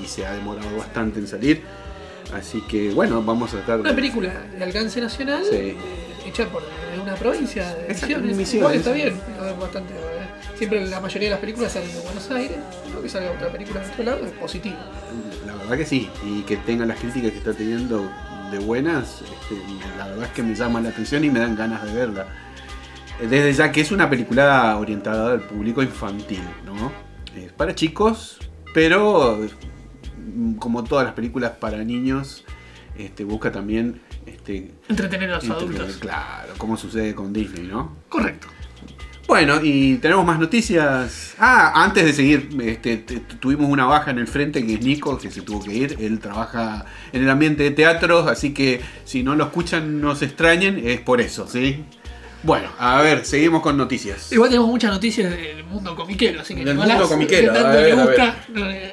[0.02, 1.62] y se ha demorado bastante en salir.
[2.34, 5.56] Así que bueno, vamos a tratar Una película de alcance nacional Sí.
[5.56, 5.76] eh,
[6.26, 8.54] hecha por de una provincia de Misiones.
[8.54, 9.18] Igual está bien,
[9.58, 9.94] bastante.
[9.94, 9.96] eh,
[10.58, 12.58] Siempre la mayoría de las películas salen de Buenos Aires,
[12.92, 14.76] no que salga otra película de otro lado es positivo.
[15.46, 18.10] La verdad que sí, y que tenga las críticas que está teniendo
[18.50, 19.60] de buenas, este,
[19.96, 22.26] la verdad es que me llama la atención y me dan ganas de verla.
[23.20, 26.92] Desde ya que es una película orientada al público infantil, ¿no?
[27.36, 28.38] Es para chicos,
[28.72, 29.40] pero
[30.58, 32.44] como todas las películas para niños,
[32.96, 35.96] este, busca también este, Entretener a los entretener, adultos.
[35.98, 37.96] Claro, como sucede con Disney, ¿no?
[38.08, 38.48] Correcto.
[39.28, 41.34] Bueno, y tenemos más noticias.
[41.38, 42.96] Ah, antes de seguir, este,
[43.38, 45.96] tuvimos una baja en el frente que es Nico, que se tuvo que ir.
[46.00, 50.24] Él trabaja en el ambiente de teatro, así que si no lo escuchan, no se
[50.24, 51.84] extrañen, es por eso, ¿sí?
[52.42, 54.30] Bueno, a ver, seguimos con noticias.
[54.30, 57.72] Igual tenemos muchas noticias del mundo comiquero, así que Del mundo comiquero, que tanto a
[57.80, 58.44] ver, le gusta,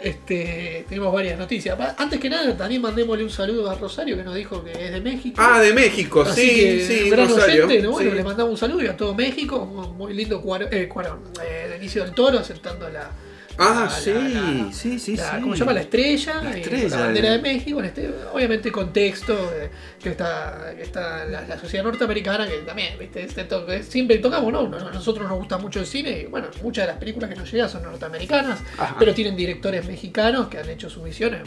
[0.04, 1.78] este, tenemos varias noticias.
[1.98, 5.02] Antes que nada, también mandémosle un saludo a Rosario que nos dijo que es de
[5.02, 5.40] México.
[5.40, 7.66] Ah, de México, Así sí, que, sí, gran Rosario.
[7.66, 7.92] oyente, ¿no?
[7.92, 8.18] Bueno, sí.
[8.18, 9.66] le mandamos un saludo y a todo México.
[9.96, 13.12] Muy lindo Cuarón, eh, Cuarón, eh, Benicio del Toro sentando la.
[13.58, 15.42] Ah, la- sí, la- sí, sí, la- sí.
[15.42, 15.74] ¿Cómo se llama?
[15.74, 16.42] La estrella.
[16.44, 17.32] La y estrella, la bandera eh.
[17.32, 17.82] de México.
[17.82, 19.70] Este, obviamente, contexto eh,
[20.02, 23.24] que está, que está la, sociedad norteamericana, que también, ¿viste?
[23.24, 24.68] Este to- siempre tocamos, ¿no?
[24.68, 27.52] No- Nosotros nos gusta mucho el cine y, bueno, muchas de las películas que nos
[27.52, 28.96] llegan son norteamericanas, Ajá.
[29.00, 31.42] pero tienen directores mexicanos que han hecho sus visiones.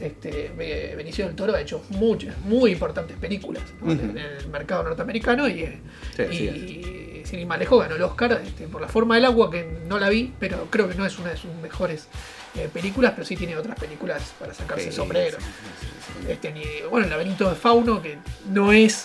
[0.00, 5.46] Este, Be- Benicio del Toro ha hecho muchas, muy importantes películas en el mercado norteamericano
[5.48, 5.78] y, eh,
[6.16, 7.09] Sí, y, sí.
[7.30, 9.98] Sin ir más lejos ganó el Oscar este, por La Forma del Agua, que no
[9.98, 12.08] la vi, pero creo que no es una de sus mejores
[12.56, 15.38] eh, películas, pero sí tiene otras películas para sacarse el sombrero.
[15.38, 16.32] sí, sí, sí, sí.
[16.32, 18.18] Este, ni- bueno, El laberinto de Fauno, que
[18.50, 19.04] no es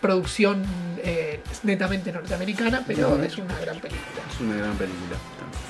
[0.00, 0.62] producción
[1.02, 4.22] eh, netamente norteamericana, pero es una gran película.
[4.32, 5.16] Es una gran película.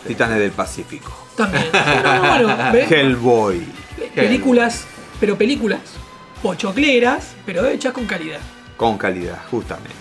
[0.07, 1.29] Titanes del Pacífico.
[1.37, 1.65] También.
[2.05, 2.89] No, no, bueno.
[2.91, 3.65] Hellboy.
[4.15, 4.85] películas,
[5.21, 5.81] pero películas
[6.43, 8.41] pochocleras, pero hechas con calidad.
[8.77, 9.95] Con calidad, justamente.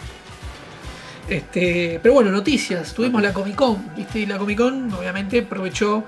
[1.29, 2.93] Este, pero bueno, noticias.
[2.93, 4.19] Tuvimos la Comic Con, ¿viste?
[4.19, 6.03] Y la Comic Con obviamente aprovechó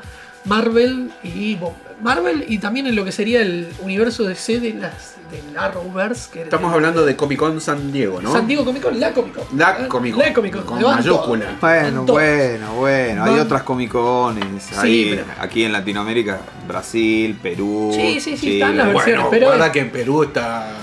[0.45, 5.15] Marvel y bueno, Marvel y también en lo que sería el universo DC de las
[5.31, 6.29] del Arrowverse.
[6.31, 8.31] Que Estamos hablando de Comic Con San Diego, ¿no?
[8.31, 9.57] San Diego Comic Con, la Comic Con.
[9.57, 10.63] La Ah, Comic Con, La Comic Con.
[10.65, 11.45] con mayúscula.
[11.61, 13.23] Bueno, bueno, bueno.
[13.23, 14.63] Hay otras Comic Cones.
[14.63, 17.91] Sí, ahí, pero- Aquí en Latinoamérica, Brasil, Perú.
[17.95, 18.53] Sí, sí, sí, Chile.
[18.55, 19.15] están las versiones.
[19.15, 20.73] Bueno, pero- guarda que en Perú está.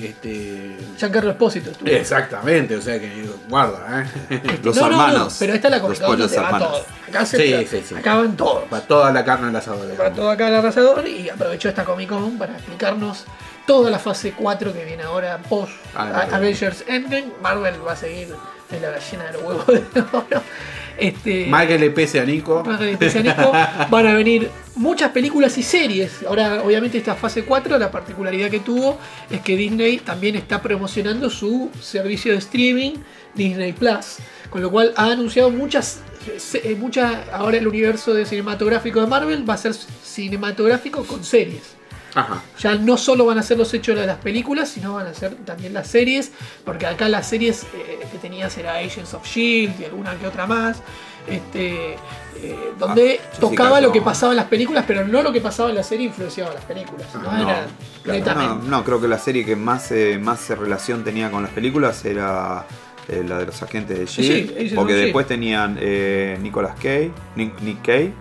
[0.00, 0.76] este.
[1.02, 1.88] Giancarlo Espósito estuvo.
[1.90, 4.42] Exactamente, o sea que guarda, ¿eh?
[4.62, 5.36] Los No, no, no, hermanos.
[5.38, 6.68] pero esta es la pollos donde va hermanos.
[6.68, 6.86] todo.
[7.08, 7.94] Acá se Sí, sí, sí.
[7.94, 8.64] acá van todos.
[8.68, 9.88] Para toda la carne al asador.
[9.94, 13.24] Para todo acá el arrasador y aprovechó esta Comic Con para explicarnos
[13.66, 16.26] toda la fase 4 que viene ahora post Ah.
[16.32, 17.32] Avengers Endgame.
[17.42, 18.34] Marvel va a seguir
[18.70, 20.42] en la gallina de los huevos de oro.
[20.98, 22.62] Este, Mal que le pese a Nico.
[22.64, 26.22] más que especialista, van a venir muchas películas y series.
[26.26, 28.98] Ahora, obviamente, esta fase 4, la particularidad que tuvo
[29.30, 32.92] es que Disney también está promocionando su servicio de streaming,
[33.34, 34.18] Disney Plus.
[34.50, 36.00] Con lo cual ha anunciado muchas.
[36.54, 41.81] eh, muchas ahora el universo de cinematográfico de Marvel va a ser cinematográfico con series.
[42.14, 42.42] Ajá.
[42.58, 45.34] Ya no solo van a ser los hechos de las películas, sino van a ser
[45.44, 46.32] también las series,
[46.64, 50.26] porque acá las series eh, que tenías era Agents of Shield E y alguna que
[50.26, 50.82] otra más,
[51.26, 55.40] este, eh, donde Ah, tocaba lo que pasaba en las películas, pero no lo que
[55.40, 57.06] pasaba en la serie influenciaba las películas.
[57.14, 57.30] ¿no?
[57.30, 57.66] Ah, no, Era
[58.04, 58.68] No, netamente.
[58.68, 62.66] no, creo que la serie que más, eh, más relación tenía con las películas era
[63.08, 64.74] eh, la de los agentes de S.H.I.E.L.D.
[64.74, 68.12] Porque of después tenían eh, Nicolas Cage, Nick, Nick Cage,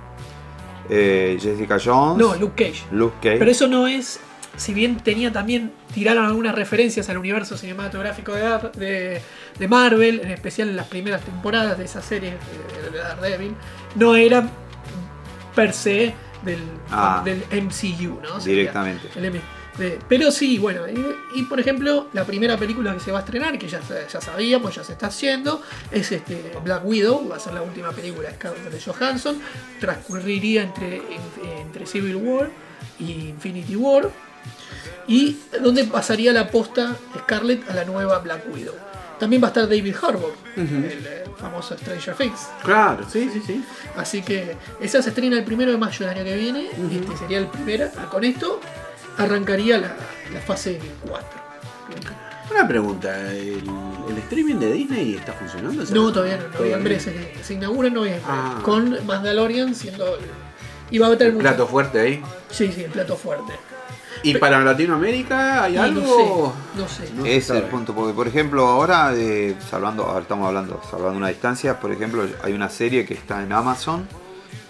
[0.91, 2.83] eh, Jessica Jones, No, Luke Cage.
[2.91, 3.37] Luke Cage.
[3.39, 4.19] Pero eso no es,
[4.57, 9.21] si bien tenía también, tiraron algunas referencias al universo cinematográfico de, Dar- de,
[9.57, 13.55] de Marvel, en especial en las primeras temporadas de esa serie eh, de Daredevil,
[13.95, 14.47] no era
[15.55, 16.13] per se
[16.43, 16.59] del,
[16.91, 17.21] Ah.
[17.23, 18.39] del MCU, ¿no?
[18.41, 19.07] Sería Directamente.
[19.15, 19.41] el M-
[19.77, 23.21] de- pero sí, bueno, y, y, por ejemplo, la primera película que se va a
[23.21, 23.79] estrenar, que ya,
[24.11, 25.61] ya sabíamos, ya se está haciendo,
[25.91, 29.39] es este Black Widow, va a ser la última película de Scarlett Johansson,
[29.79, 32.49] transcurriría entre, en- entre Civil War
[32.99, 34.09] y Infinity War,
[35.07, 38.75] y donde pasaría la posta Scarlett a la nueva Black Widow.
[39.19, 42.47] También va a estar David Harbour, el eh, famoso Stranger Things.
[42.63, 43.63] Claro, sí, sí, sí.
[43.95, 46.65] Así que esa se estrena el primero de mayo del año que viene.
[46.91, 47.87] Este sería el primero.
[48.09, 48.59] Con esto
[49.17, 49.95] arrancaría la,
[50.33, 51.27] la fase 4.
[52.51, 53.63] Una pregunta, ¿el,
[54.09, 55.83] el streaming de Disney está funcionando?
[55.93, 56.59] No, todavía no.
[56.59, 58.23] Noviembre se, se inaugura en noviembre.
[58.27, 58.59] Ah.
[58.63, 60.15] Con Mandalorian siendo.
[60.17, 60.25] el-
[60.89, 62.21] Y va a tener El mucho- plato fuerte ahí.
[62.49, 63.53] Sí, sí, el plato fuerte.
[64.23, 66.53] ¿Y para Latinoamérica hay algo?
[66.75, 67.03] No sé.
[67.03, 67.13] No sé.
[67.15, 71.29] No es el punto, porque por ejemplo ahora, eh, salvando, ahora estamos hablando, salvando una
[71.29, 74.07] distancia, por ejemplo hay una serie que está en Amazon,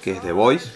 [0.03, 0.69] que es The Voice.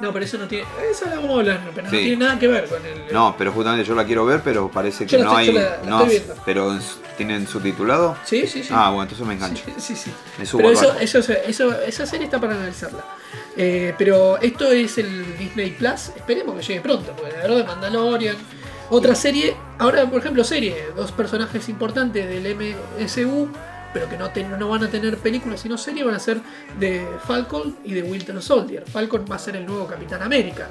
[0.00, 0.64] No, pero eso no tiene.
[0.90, 1.98] Eso la vamos a hablar, pero no Sí.
[2.04, 3.12] tiene nada que ver con el.
[3.12, 5.54] No, pero justamente yo la quiero ver, pero parece Yo que la no estoy- hay...
[5.54, 6.42] yo la- la no, estoy viendo.
[6.44, 6.80] pero en-
[7.16, 8.16] tienen subtitulado.
[8.24, 8.68] Sí, sí, sí.
[8.72, 9.64] Ah, bueno, entonces me engancho.
[9.78, 10.12] Sí, sí.
[10.38, 11.00] Me subo Pero al eso, barco.
[11.02, 13.04] eso, eso- esa serie está para analizarla.
[13.56, 16.10] Eh, pero esto es el Disney Plus.
[16.16, 18.36] Esperemos que llegue pronto, porque la verdad de Mandalorian.
[18.90, 23.48] Otra serie, ahora por ejemplo serie, dos personajes importantes del MSU,
[23.92, 26.40] pero que no, no van a tener películas sino serie, van a ser
[26.78, 28.84] de Falcon y de Winter Soldier.
[28.90, 30.68] Falcon va a ser el nuevo Capitán América.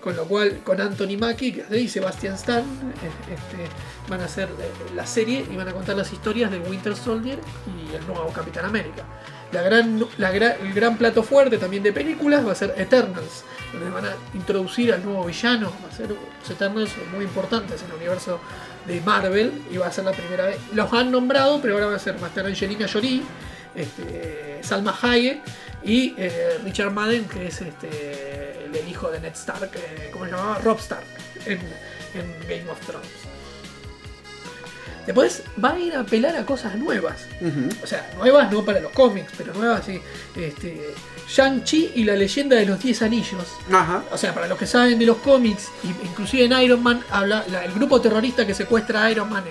[0.00, 3.66] Con lo cual, con Anthony Mackie ahí, Sebastian Stan, eh, este,
[4.08, 7.40] van a hacer eh, la serie y van a contar las historias de Winter Soldier
[7.66, 9.02] y el nuevo Capitán América.
[9.50, 13.42] La gran, la gra- el gran plato fuerte también de películas va a ser Eternals,
[13.72, 15.72] donde van a introducir al nuevo villano.
[15.84, 18.38] Va a ser los Eternals son muy importantes en el universo
[18.86, 20.58] de Marvel y va a ser la primera vez.
[20.72, 23.22] Los han nombrado, pero ahora va a ser a estar Angelina Jolie,
[23.74, 25.40] este, Salma Hayek
[25.82, 30.30] y eh, Richard Madden, que es este, el, hijo de Ned Stark, eh, ¿cómo se
[30.30, 30.58] llamaba?
[30.58, 31.06] Rob Stark
[31.46, 31.58] en,
[32.14, 33.08] en Game of Thrones.
[35.06, 37.26] Después va a ir a apelar a cosas nuevas.
[37.82, 40.00] O sea, nuevas no para los cómics, pero nuevas sí.
[40.34, 40.94] Este,
[41.28, 43.44] Shang-Chi y la leyenda de los 10 anillos.
[43.72, 44.04] Ajá.
[44.12, 45.68] O sea, para los que saben de los cómics,
[46.04, 49.44] inclusive en Iron Man, habla la- el grupo terrorista que secuestra a Iron Man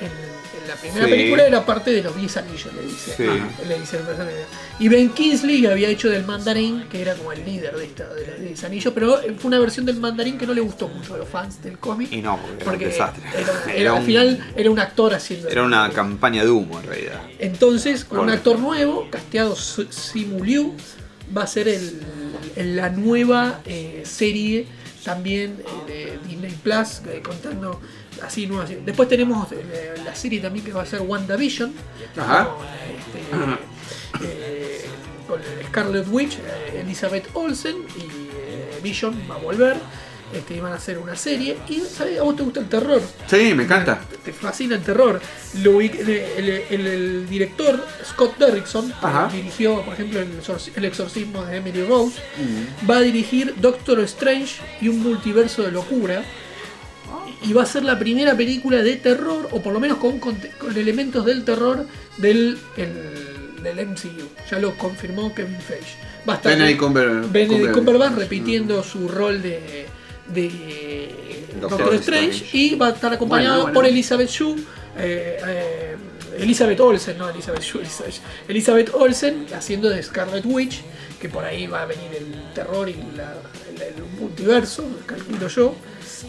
[0.00, 0.27] en, en- en
[0.68, 1.10] la primera Sí.
[1.10, 3.14] película era parte de los 10 anillos, le dice.
[3.16, 3.24] Sí.
[3.24, 4.44] Ajá, le dice el personaje.
[4.78, 8.26] Y Ben Kingsley había hecho del mandarín, que era como el líder de, esta, de
[8.26, 11.18] los 10 anillos, pero fue una versión del mandarín que no le gustó mucho a
[11.18, 12.12] los fans del cómic.
[12.12, 13.22] Y no, porque era un desastre.
[13.34, 15.48] era- Era era- al un- final era un actor haciendo.
[15.48, 17.22] Era una campaña de humo en realidad.
[17.38, 20.74] Entonces, con un actor nuevo, casteado Simu Liu,
[21.36, 22.00] va a ser el,
[22.56, 24.66] el- la nueva eh, serie
[25.04, 25.56] también
[25.88, 27.80] eh, de Disney Plus, eh, contando
[28.22, 28.70] así nuevas.
[28.84, 31.72] Después tenemos eh, la serie también que va a ser WandaVision,
[32.16, 32.48] Ajá.
[32.48, 34.84] con, este, eh,
[35.26, 39.76] con Scarlet Witch, eh, Elizabeth Olsen y Vision va a volver.
[40.30, 41.56] Este, y van a hacer una serie.
[41.70, 42.18] Y ¿sabes?
[42.18, 43.98] a vos te gusta el terror Sí, me encanta.
[44.22, 45.18] te fascina el terror.
[45.62, 49.30] Lo el, el- el- el director Scott Derrickson, que Ajá.
[49.32, 52.20] dirigió, por ejemplo, el, exorci- el exorcismo de Emily Rose,
[52.88, 56.22] va a dirigir Doctor Strange y un multiverso de locura.
[57.42, 60.20] Y va a ser la primera película de terror, o por lo menos con,
[60.76, 61.86] elementos del terror
[62.16, 64.28] del, el- del MCU.
[64.50, 65.96] Ya lo confirmó Kevin Feige.
[66.28, 69.86] Va a estar Benedict Cumber- Benedict Cumber- Cumberbatch repitiendo su rol de,
[70.34, 72.56] de Doctor Doctor Strange, Strange.
[72.56, 73.74] y va a estar acompañado Bueno, bueno.
[73.74, 74.56] por Elizabeth Shue,
[74.98, 75.96] eh, eh,
[76.38, 78.14] Elizabeth Olsen, no Elizabeth Shue, Elizabeth,
[78.48, 80.82] Elizabeth Olsen haciendo de Scarlet Witch,
[81.20, 83.34] que por ahí va a venir el terror y la-
[83.74, 85.74] el, el multiverso, calculo yo.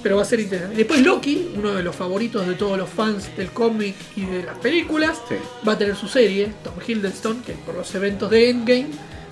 [0.03, 0.76] Pero va a ser interesante.
[0.78, 4.57] Después Loki, uno de los favoritos de todos los fans del cómic y de las
[4.57, 5.36] películas, Sí.
[5.68, 8.88] va a tener su serie, Tom Hiddleston, que por los eventos de Endgame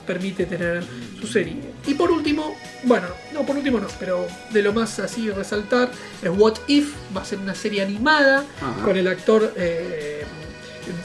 [0.06, 0.84] permite tener
[1.20, 1.58] su serie.
[1.86, 6.30] Y por último, bueno, no por último no, pero de lo más así resaltar es
[6.30, 8.84] What If, va a ser una serie animada Ajá.
[8.84, 10.24] con el actor eh,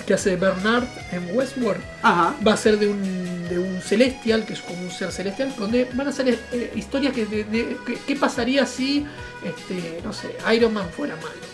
[0.06, 1.82] que hace Bernard en Westworld.
[2.02, 2.34] Ajá.
[2.46, 5.88] Va a ser de un, de un celestial, que es como un ser celestial, donde
[5.94, 7.76] van a ser eh, historias que, de, de-
[8.06, 9.06] que- pasaría si,
[9.44, 11.52] este, no sé, Iron Man fuera malo.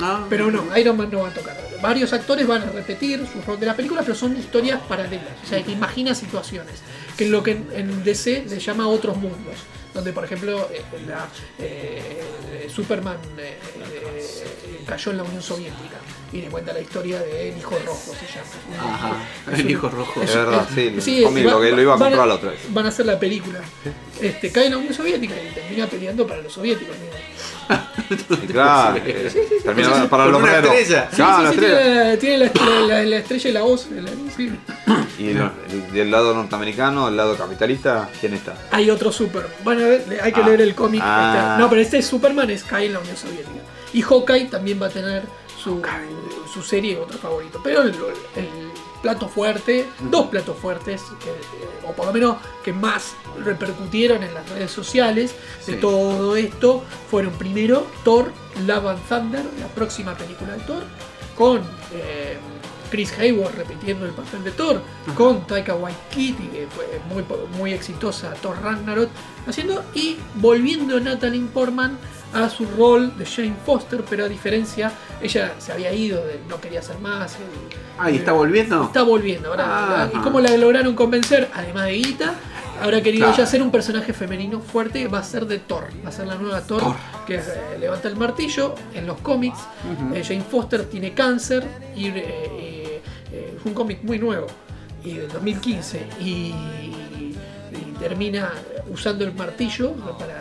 [0.00, 0.26] Ah.
[0.28, 1.56] Pero no, Iron Man no va a tocar.
[1.80, 5.28] Varios actores van a repetir su rol de la película, pero son historias paralelas.
[5.44, 6.74] O sea, que imagina situaciones.
[7.16, 9.54] Que es lo que en, en DC le llama otros mundos.
[9.94, 13.56] Donde, por ejemplo, eh, la, eh, Superman eh,
[13.92, 15.96] eh, cayó en la Unión Soviética.
[16.32, 18.92] Y le cuenta la historia del Hijo Rojo, se llama.
[18.94, 19.16] Ajá.
[19.52, 20.20] Es El un- hijo rojo.
[20.20, 22.60] Es verdad, sí, va- lo que lo iba a van comprar la otra vez.
[22.70, 23.60] Van a hacer la película.
[24.20, 26.96] Este, cae en la Unión Soviética y termina peleando para los soviéticos.
[28.52, 31.08] Claro, eh, termina Con para estrella.
[31.10, 32.18] Sí, Claro, sí, la sí, estrella.
[32.18, 33.88] tiene, la, tiene la- la- la estrella y la voz.
[33.90, 34.52] la- sí.
[35.18, 35.32] Y
[35.92, 38.54] del lado norteamericano, del lado capitalista, ¿quién está?
[38.72, 39.50] Hay otro Superman.
[39.62, 40.46] Bueno, a ver, le- hay que Ah.
[40.46, 41.00] leer el cómic.
[41.04, 41.34] Ah.
[41.52, 43.50] Este- No, pero este Superman es cae en la Unión Soviética.
[43.92, 45.22] Y Hawkeye también va a tener
[45.62, 45.80] su,
[46.52, 47.60] su serie otro favorito.
[47.62, 48.63] Pero el, el
[49.04, 53.14] plato fuerte, dos platos fuertes, que, eh, o por lo menos que más
[53.44, 55.34] repercutieron en las redes sociales
[55.66, 58.32] de todo esto, fueron primero Thor,
[58.66, 60.84] Love and Thunder, la próxima película de Thor,
[61.36, 61.60] con
[61.92, 62.38] eh,
[62.90, 64.80] Chris Hayward repitiendo el papel de Thor,
[65.14, 67.26] con Taika Waititi, que fue muy,
[67.58, 69.10] muy exitosa Thor Ragnarok,
[69.46, 71.98] haciendo, y volviendo Natalie Portman
[72.34, 74.90] a su rol de Jane Foster, pero a diferencia,
[75.22, 77.36] ella se había ido, de- no quería hacer más.
[77.98, 78.84] Ah, ¿y está volviendo?
[78.84, 80.10] Está volviendo, ahora.
[80.12, 81.48] ¿Y cómo la lograron convencer?
[81.54, 82.34] Además de Guita,
[82.82, 83.40] habrá querido Claro.
[83.40, 85.84] ella ser un personaje femenino fuerte, va a ser de Thor.
[86.04, 86.96] Va a ser la nueva Thor, Thor.
[87.26, 87.42] que eh,
[87.78, 89.58] levanta el martillo en los cómics.
[90.12, 93.00] Eh, Jane Foster tiene cáncer y eh,
[93.32, 94.46] es un cómic muy nuevo,
[95.04, 96.04] y del 2015.
[96.20, 97.36] Y, y
[98.00, 98.50] termina
[98.90, 100.40] usando el martillo para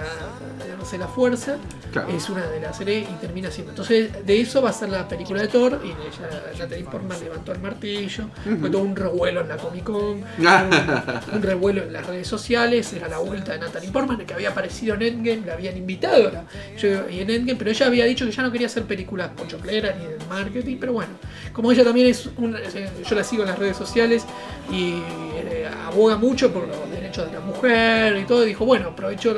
[0.83, 1.57] ganarse la fuerza.
[1.91, 2.09] Claro.
[2.09, 3.71] Es una de las series y termina siendo.
[3.71, 5.79] Entonces, de eso va a ser la película de Thor.
[5.83, 8.25] Y ella, Natalie Portman levantó el martillo.
[8.59, 9.95] Fue todo un revuelo en la Comic Con.
[10.37, 12.91] un, un revuelo en las redes sociales.
[12.93, 15.43] Era la vuelta de Natalie Portman, que había aparecido en Endgame.
[15.45, 16.31] La habían invitado
[16.77, 19.95] yo- y en Endgame, pero ella había dicho que ya no quería hacer películas pochocleras
[19.97, 20.77] ni de marketing.
[20.79, 21.11] Pero bueno,
[21.53, 22.27] como ella también es.
[22.37, 24.25] una- eh, yo la sigo en las redes sociales
[24.71, 24.93] y
[25.35, 26.75] eh, aboga mucho por los
[27.13, 28.43] derechos de la mujer y todo.
[28.43, 29.35] Y dijo, bueno, aprovecho.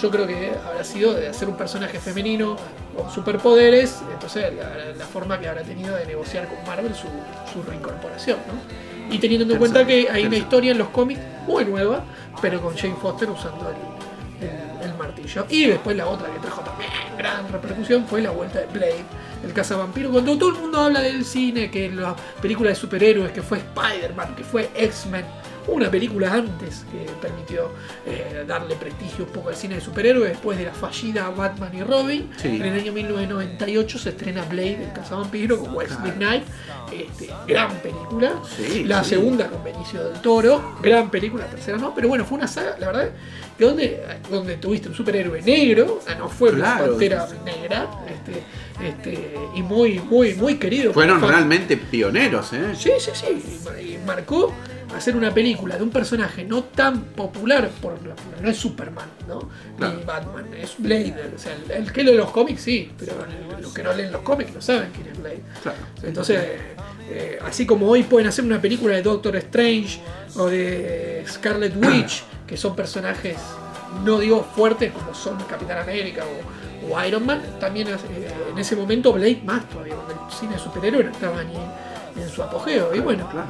[0.00, 2.56] Yo creo que habrá sido de hacer un personaje femenino
[2.96, 4.00] con superpoderes.
[4.12, 7.06] Entonces, la, la forma que habrá tenido de negociar con Marvel su,
[7.52, 9.14] su reincorporación, ¿no?
[9.14, 12.02] Y teniendo en cuenta que hay una historia en los cómics muy nueva,
[12.42, 15.46] pero con Jane Foster usando el, el- el martillo.
[15.48, 19.04] Y después la otra que trajo también gran repercusión fue la vuelta de Blade,
[19.44, 20.10] el cazavampiro.
[20.10, 24.34] Cuando todo el mundo habla del cine, que la película de superhéroes, que fue Spider-Man,
[24.36, 25.24] que fue X-Men,
[25.68, 27.70] una película antes que permitió
[28.06, 31.82] eh, darle prestigio un poco al cine de superhéroes después de la fallida Batman y
[31.82, 32.30] Robin.
[32.36, 32.48] Sí.
[32.48, 36.44] En el año 1998 se estrena Blade, el cazavampiro, con Wesley Knight.
[36.92, 38.32] Este, gran película.
[38.56, 39.10] Sí, la sí.
[39.10, 42.76] segunda con Benicio del Toro, gran película, la tercera no, pero bueno, fue una saga,
[42.78, 43.10] la verdad,
[43.58, 46.90] que donde, donde tuviste un superhéroe negro, ah, no fue una Claro.
[46.92, 48.42] pantera negra, este,
[48.86, 50.92] este, y muy, muy, muy querido.
[50.92, 52.72] Fueron realmente pioneros, ¿eh?
[52.76, 53.64] Sí, sí, sí.
[53.94, 54.52] Y marcó
[54.96, 57.98] hacer una película de un personaje no tan popular, por,
[58.42, 59.48] no es Superman, ¿no?
[59.78, 61.32] Ni Batman, es Blade.
[61.34, 63.12] O sea, el, el que lee los cómics sí, pero
[63.60, 65.42] los que no leen los cómics no saben quién es Blade.
[65.62, 65.78] Claro.
[66.02, 66.40] Entonces,
[67.10, 70.00] eh, así como hoy pueden hacer una película de Doctor Strange
[70.36, 73.36] o de Scarlet Witch, que son personajes,
[74.04, 77.96] no digo fuertes como son Capitán América o, o Iron Man, también eh,
[78.50, 81.56] en ese momento Blade más todavía, donde el cine de superhéroe no estaba ni
[82.20, 82.94] en su apogeo.
[82.94, 83.46] Y bueno, Claro,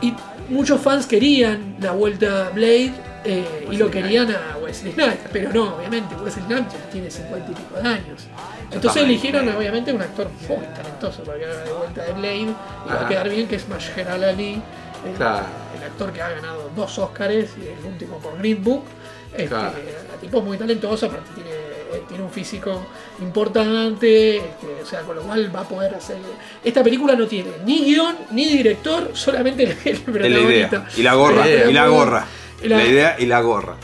[0.00, 0.14] y
[0.52, 2.92] muchos fans querían la vuelta a Blade
[3.24, 7.50] eh, y lo querían a Wesley Snipes, pero no, obviamente, Wesley Snipes ya tiene 50
[7.50, 8.26] y pico de años.
[8.70, 9.56] Entonces eligieron mal.
[9.56, 13.04] obviamente un actor muy talentoso para que haga de vuelta de Blade y va Ajá.
[13.04, 14.60] a quedar bien que es Mahershala Ali,
[15.06, 15.46] el, Claro.
[15.76, 18.84] el actor que ha ganado dos Oscars y el último por Green Book.
[19.32, 19.72] Este, Claro.
[20.20, 21.41] Tipo muy talentoso, aparte tiene,
[21.94, 22.86] eh, tiene un físico
[23.20, 26.16] importante, este, o sea, con lo cual va a poder hacer...
[26.64, 30.76] Esta película no tiene ni guion, ni director, solamente el, el Es la protagonista.
[30.76, 30.86] idea.
[30.96, 31.44] Y la gorra.
[31.48, 32.26] Y la gorra.
[32.62, 33.76] la- La idea y la gorra.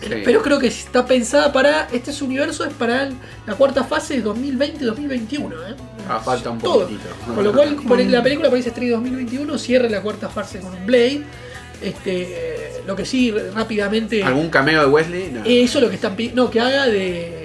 [0.00, 0.08] Sí.
[0.24, 1.86] Pero creo que está pensada para.
[1.92, 3.14] Este su universo es para el-
[3.46, 5.52] la cuarta fase de 2020-2021.
[5.52, 5.74] ¿eh?
[6.08, 6.80] Ah, falta un Todo.
[6.82, 7.08] poquitito.
[7.32, 10.84] Con lo cual, por la película parece estrella 2021, cierra la cuarta fase con un
[10.86, 11.22] Blade.
[11.80, 14.22] Este, lo que sí, rápidamente.
[14.24, 15.30] ¿Algún cameo de Wesley?
[15.32, 15.42] No.
[15.44, 16.44] Eso es lo que están pidiendo.
[16.44, 17.41] No, que haga de.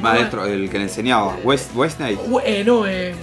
[0.00, 2.18] Maestro, el que le enseñaba, West, Westnight.
[2.44, 3.14] Eh, no, eh,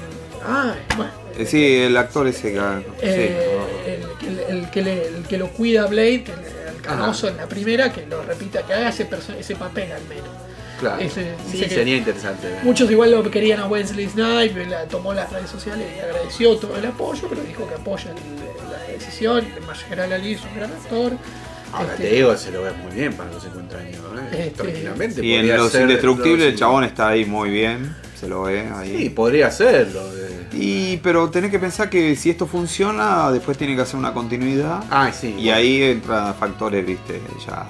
[0.45, 1.11] ah, bueno.
[1.37, 2.59] Eh, sí, el actor ese que.
[3.01, 6.25] Eh, el, que- el que le- el que lo cuida a Blade,
[6.75, 9.07] el canoso en la primera, que lo repita, que haga ese,
[9.39, 10.27] ese papel al menos.
[10.79, 11.01] claro.
[11.01, 12.47] ese- sí, sería interesante.
[12.63, 16.75] Muchos igual lo querían a Wesley Snipes, la- tomó las redes sociales y agradeció todo
[16.77, 19.45] el apoyo, pero dijo que apoya el- la decisión.
[19.65, 21.13] Mahershala Ali es un gran actor.
[21.73, 23.95] Ahora Este, te digo, se lo ve muy bien para los 50 años.
[24.31, 24.45] ¿eh?
[24.47, 25.25] Este- Tranquilamente.
[25.25, 28.95] Y en Los Indestructibles el chabón está ahí muy bien, se lo ve ahí.
[28.97, 30.01] Sí, podría serlo.
[30.15, 30.47] eh.
[30.53, 34.83] Y pero tenés que pensar que si esto funciona, después tiene que hacer una continuidad.
[34.91, 35.35] Ah, sí.
[35.37, 37.65] Y ahí entran factores, viste, ya.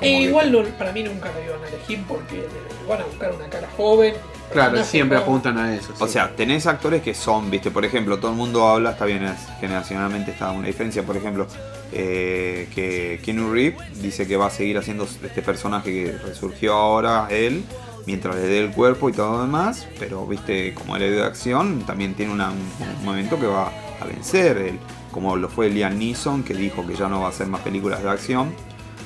[0.00, 2.44] que- igual no- para mí nunca lo iban a elegir porque
[2.86, 4.12] van a buscar una cara joven.
[4.54, 5.92] Claro, siempre apuntan a eso.
[5.98, 6.12] O sí.
[6.14, 9.46] sea, tenés actores que son, viste, por ejemplo, todo el mundo habla, está bien, es-
[9.60, 11.46] generacionalmente está una diferencia, por ejemplo,
[11.92, 17.26] eh, que Keanu Reeves dice que va a seguir haciendo este personaje que resurgió ahora,
[17.30, 17.64] él,
[18.06, 21.22] mientras le dé el cuerpo y todo lo demás, pero, viste, como él es de
[21.24, 22.58] acción, también tiene una- un,
[22.98, 24.78] un momento que va a vencer, él,
[25.10, 28.02] como lo fue Liam Neeson, que dijo que ya no va a hacer más películas
[28.02, 28.54] de acción,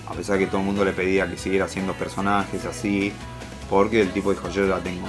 [0.07, 3.13] a pesar que todo el mundo le pedía que siguiera haciendo personajes así,
[3.69, 5.07] porque el tipo dijo, yo ya tengo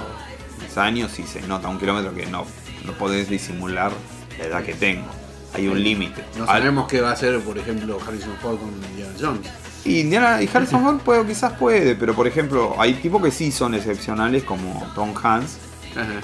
[0.70, 2.44] 10 años y se nota un kilómetro que no,
[2.84, 3.92] no podés disimular
[4.38, 5.06] la edad que tengo.
[5.52, 6.24] Hay un límite.
[6.38, 9.48] No sabemos qué va a hacer, por ejemplo, Harrison Ford con Indiana Jones.
[9.84, 13.50] Y Indiana y Harrison Ford puede, quizás puede, pero por ejemplo, hay tipos que sí
[13.50, 15.58] son excepcionales, como Tom Hanks,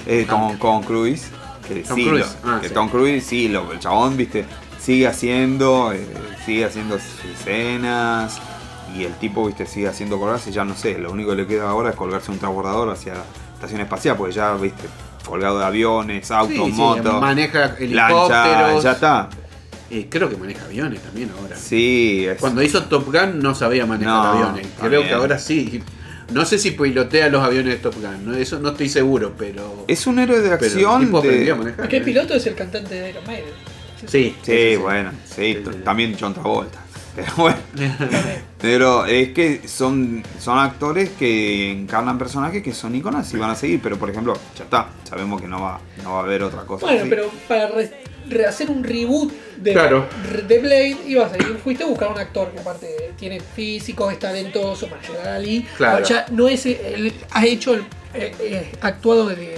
[0.05, 1.27] eh, Tom, Tom Cruise,
[1.67, 2.73] que Tom sí, Cruise, lo- ah, que sí.
[2.73, 4.45] Tom Cruise sí, lo, el chabón, viste,
[4.79, 6.07] sigue haciendo, eh,
[6.45, 8.39] sigue haciendo sus escenas
[8.95, 11.69] y el tipo, viste, sigue haciendo colgarse, ya no sé, lo único que le queda
[11.69, 13.15] ahora es colgarse un transbordador hacia
[13.57, 14.83] estación espacial, porque ya, viste,
[15.25, 18.83] colgado de aviones, autos, Sí, sí, motos, maneja lancha, helicópteros.
[18.83, 19.29] ya está.
[19.89, 21.55] Y creo que maneja aviones también ahora.
[21.57, 24.67] Sí, es- Cuando hizo Top Gun no sabía manejar No, aviones.
[24.77, 25.07] Creo también.
[25.07, 25.81] que ahora sí.
[26.33, 28.35] No sé si pilotea los aviones de Top Gun, ¿no?
[28.35, 29.85] eso no estoy seguro, pero.
[29.87, 31.09] es un héroe de acción.
[31.21, 31.93] de- manejar.
[31.93, 32.01] ¿eh?
[32.01, 33.45] piloto es el cantante de Iron Maiden.
[34.05, 35.79] Sí, Sí, bueno, sí, Sí, t- sí.
[35.83, 36.79] también John Travolta.
[37.17, 37.57] Pero bueno,
[38.61, 43.55] pero es que son, son actores que encarnan personajes que son iconos y van a
[43.55, 46.61] seguir, pero por ejemplo, ya está, sabemos que no va, no va a haber otra
[46.61, 46.85] cosa.
[46.85, 47.09] Bueno, así.
[47.09, 47.91] pero para re-
[48.29, 50.07] rehacer un reboot de, Claro.
[50.47, 54.19] de Blade, ibas a ir, fuiste a buscar un actor que aparte tiene físico, es
[54.19, 55.65] talentoso, Mahershala Ali.
[55.75, 56.05] Claro.
[56.05, 57.81] Ya no es, él ha hecho, el-
[58.13, 59.57] eh, eh, actuado de, de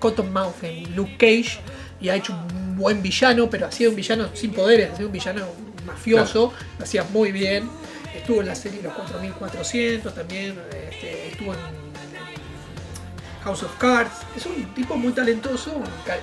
[0.00, 1.60] Cottonmouth en Luke Cage
[2.00, 5.06] y ha hecho un buen villano, pero ha sido un villano sin poderes, ha sido
[5.06, 5.46] un villano
[5.84, 7.68] mafioso, lo hacía muy bien.
[8.16, 10.58] Estuvo en la serie Los 4400 también,
[10.90, 11.60] este, estuvo en
[13.44, 14.12] House of Cards.
[14.36, 15.72] Es un tipo muy talentoso,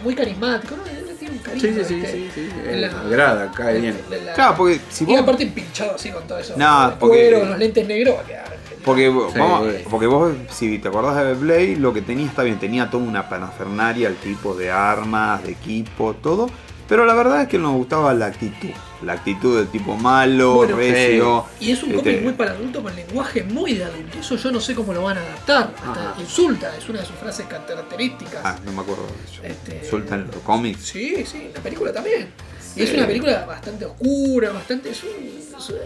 [0.03, 0.84] muy carismático, ¿no?
[0.84, 1.69] Tiene un carisma.
[1.69, 3.98] Sí, sí, sí, sí, sí, En la- agrada, cae en- bien.
[4.10, 5.19] en la- Claro, porque si Y vos.
[5.19, 6.53] aparte pinchado así con todo eso.
[6.56, 8.81] No, porque- cuero, los lentes negros, va a quedar genial.
[8.86, 9.38] Porque, Sí.
[9.40, 13.03] vamos- porque vos, si te acordás de Blade, lo que tenía está bien, tenía toda
[13.03, 16.49] una parafernaria, el tipo de armas, de equipo, todo.
[16.88, 18.69] Pero la verdad es que nos gustaba la actitud.
[19.02, 21.46] La actitud del tipo malo, Bueno, recio.
[21.62, 24.20] Y es un este, cómic muy para adultos con lenguaje muy de adulto.
[24.20, 25.74] Eso yo no sé cómo lo van a adaptar.
[25.78, 26.16] Hasta Ajá.
[26.22, 28.42] insulta, es una de sus frases características.
[28.44, 29.42] Ah, no me acuerdo de eso.
[29.44, 30.82] Este- Sueltan los cómics.
[30.84, 32.30] Sí, sí, la película también.
[32.76, 34.90] Y es una película bastante oscura, bastante.
[34.92, 35.40] es un-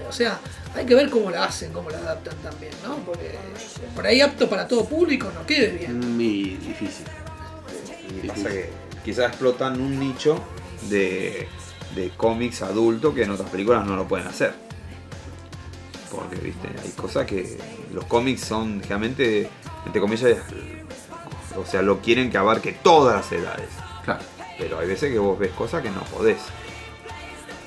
[0.07, 0.40] o sea,
[0.76, 2.98] hay que ver cómo la hacen, cómo la adaptan también, ¿no?
[2.98, 3.31] Porque
[3.95, 5.99] por ahí apto para todo público no quede bien.
[6.18, 7.06] Muy difícil.
[8.23, 8.69] Y pasa que
[9.06, 10.40] quizás explotan un nicho
[10.90, 11.48] de,
[11.95, 14.53] de cómics adultos que en otras películas no lo pueden hacer.
[16.11, 17.57] Porque, viste, hay cosas que
[17.94, 19.49] los cómics son realmente,
[19.86, 20.38] entre comillas,
[21.57, 23.70] o sea, lo quieren que abarque todas las edades.
[24.06, 24.22] Claro.
[24.60, 26.38] Pero hay veces que vos ves cosas que no podés.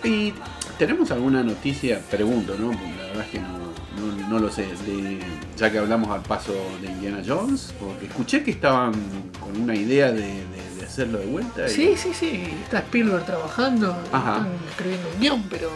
[0.05, 0.33] Y
[0.79, 2.69] tenemos alguna noticia, pregunto, ¿no?
[2.69, 4.63] Porque la verdad es que no, no- no lo sé.
[4.87, 5.19] de-
[5.57, 8.93] ya que hablamos al paso de Indiana Jones, porque escuché que estaban
[9.41, 10.66] con una idea de, de- de
[10.97, 11.67] hacerlo de vuelta.
[11.67, 12.43] y- Sí, sí, sí.
[12.65, 14.37] Está Spielberg trabajando, Ajá.
[14.39, 15.71] están escribiendo un guion, pero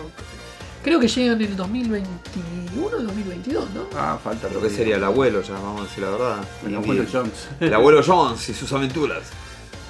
[0.83, 3.83] creo que llegan en el 2021 o 2022, ¿no?
[3.97, 6.37] Ah, falta Lo que sería el abuelo, ya vamos a decir la verdad.
[6.65, 7.49] El Y- abuelo Jones.
[7.61, 9.25] El abuelo Jones y sus aventuras.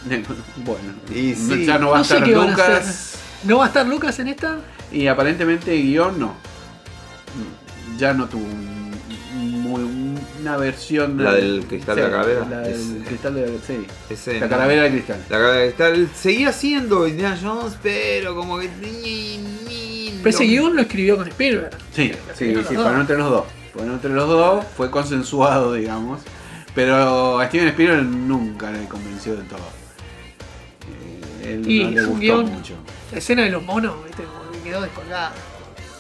[0.57, 1.65] bueno, Y sí.
[1.67, 3.15] ya no va No a estar a Lucas.
[3.45, 4.59] ¿No va a estar Lucas en esta?
[4.91, 6.35] Y aparentemente guion no.
[7.99, 8.80] Ya no tuvo un-
[10.41, 12.47] una versión La del cristal de la calavera.
[12.49, 13.87] La del Es- cristal de sí.
[14.09, 14.49] Ese La no.
[14.51, 15.19] calavera de cristal.
[15.29, 18.69] La cara de cristal seguía siendo Indiana Jones, pero como que.
[20.23, 21.71] Pero ese guion lo escribió con Spielberg.
[21.95, 23.45] Sí, sí, sí, para no entre los dos.
[23.75, 26.21] Bueno, entre los dos fue consensuado, digamos.
[26.75, 29.59] Pero a Steven Spielberg nunca le convenció del todo.
[31.43, 32.45] Eh, él Y no le es un gustó guion.
[32.53, 32.75] mucho.
[33.13, 34.23] La escena de los monos, ¿viste?
[34.25, 35.33] Como que quedó descolgada.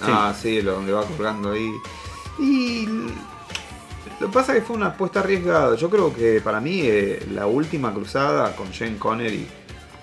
[0.02, 1.70] Ah, sí, lo donde va colgando ahí.
[2.38, 2.86] Y
[4.20, 5.74] lo que pasa es que fue una apuesta arriesgada.
[5.76, 9.46] Yo creo que para mí eh, la última cruzada con Jane Connery,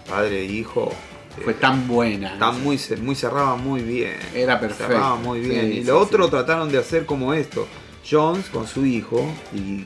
[0.09, 0.91] padre e hijo,
[1.37, 2.33] eh, Fue tan buena.
[2.33, 4.17] está muy, muy cerraba muy bien.
[4.33, 4.87] Era perfecto.
[4.91, 5.61] Cerraba muy bien.
[5.61, 6.31] Sí, y sí, lo otro sí.
[6.31, 7.67] trataron de hacer como esto.
[8.09, 9.85] Jones con su hijo y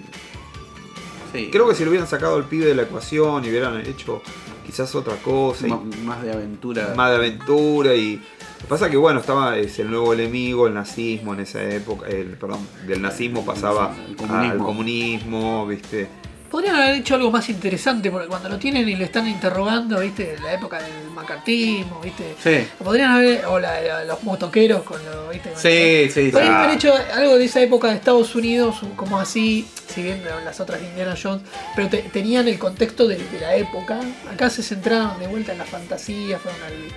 [1.49, 4.21] creo que si lo hubieran sacado al pibe de la ecuación y hubieran hecho
[4.65, 5.71] quizás otra cosa, y
[6.03, 6.93] más de aventura.
[6.95, 8.21] más de aventura y
[8.69, 12.65] pasa que bueno estaba es el nuevo enemigo el nazismo en esa época el perdón
[12.87, 14.51] del nazismo pasaba El comunismo.
[14.51, 16.07] al comunismo viste
[16.49, 20.35] Podrían haber hecho algo más interesante, porque cuando lo tienen y lo están interrogando, ¿viste?
[20.43, 22.35] La época del macartismo, ¿viste?
[22.43, 22.67] Sí.
[22.83, 25.51] Podrían haber, o la, la- los motoqueros con los, ¿viste?
[25.55, 26.31] Sí, sí, sí.
[26.33, 30.23] Podrían haber hecho algo de esa época de Estados Unidos, un- como así, si bien
[30.45, 31.43] las otras de Indiana Jones,
[31.75, 33.99] pero te- tenían el contexto de, de la época.
[34.31, 36.89] Acá se centraron de vuelta en la fantasía, fueron al,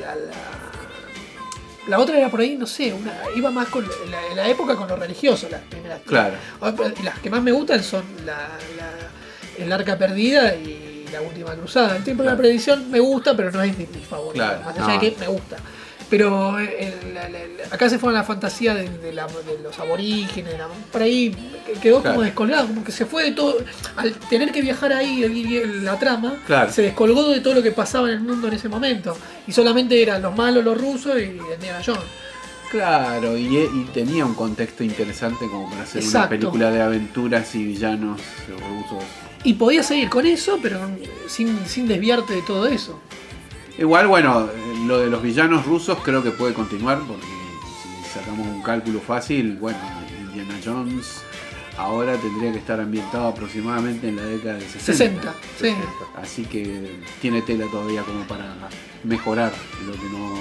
[0.00, 0.14] la...
[1.88, 3.84] La otra era por ahí, no sé, una, iba más con
[4.36, 6.00] la, época con lo religioso, las primeras.
[6.06, 6.34] Claro.
[6.76, 11.54] Pero Las que más me gustan son la, la- El Arca Perdida y La Última
[11.54, 11.96] Cruzada.
[11.96, 14.34] El Tiempo de la Predicción me gusta, pero no es mi, mi favorito.
[14.44, 15.00] Claro, Más allá no.
[15.00, 15.56] de que me gusta.
[16.10, 17.38] Pero eh, la- la-
[17.70, 20.54] acá se fueron a la fantasía de, de la- de los aborígenes.
[20.90, 21.32] por ahí
[21.80, 22.16] quedó Claro.
[22.16, 23.56] como descolgado, como que se fue de todo.
[23.96, 26.72] Al tener que viajar ahí el- la trama, Claro.
[26.72, 29.16] se descolgó de todo lo que pasaba en el mundo en ese momento.
[29.46, 31.24] Y solamente eran los malos, los rusos y
[31.54, 32.02] Indiana Jones.
[32.72, 37.64] Claro, y, y tenía un contexto interesante como para hacer una película de aventuras y
[37.64, 39.04] villanos rusos.
[39.42, 40.78] Y podías seguir con eso, pero
[41.28, 43.00] sin, sin desviarte de todo eso.
[43.78, 47.24] Igual, bueno, eh, lo de los villanos rusos creo que puede continuar porque
[47.82, 49.78] si sacamos un cálculo fácil, bueno,
[50.28, 51.22] Indiana Jones
[51.78, 54.84] ahora tendría que estar ambientado aproximadamente en la década de 60.
[54.84, 55.74] 60, sí.
[56.16, 58.54] Así que tiene tela todavía como para
[59.04, 59.52] mejorar
[59.86, 60.34] lo que no,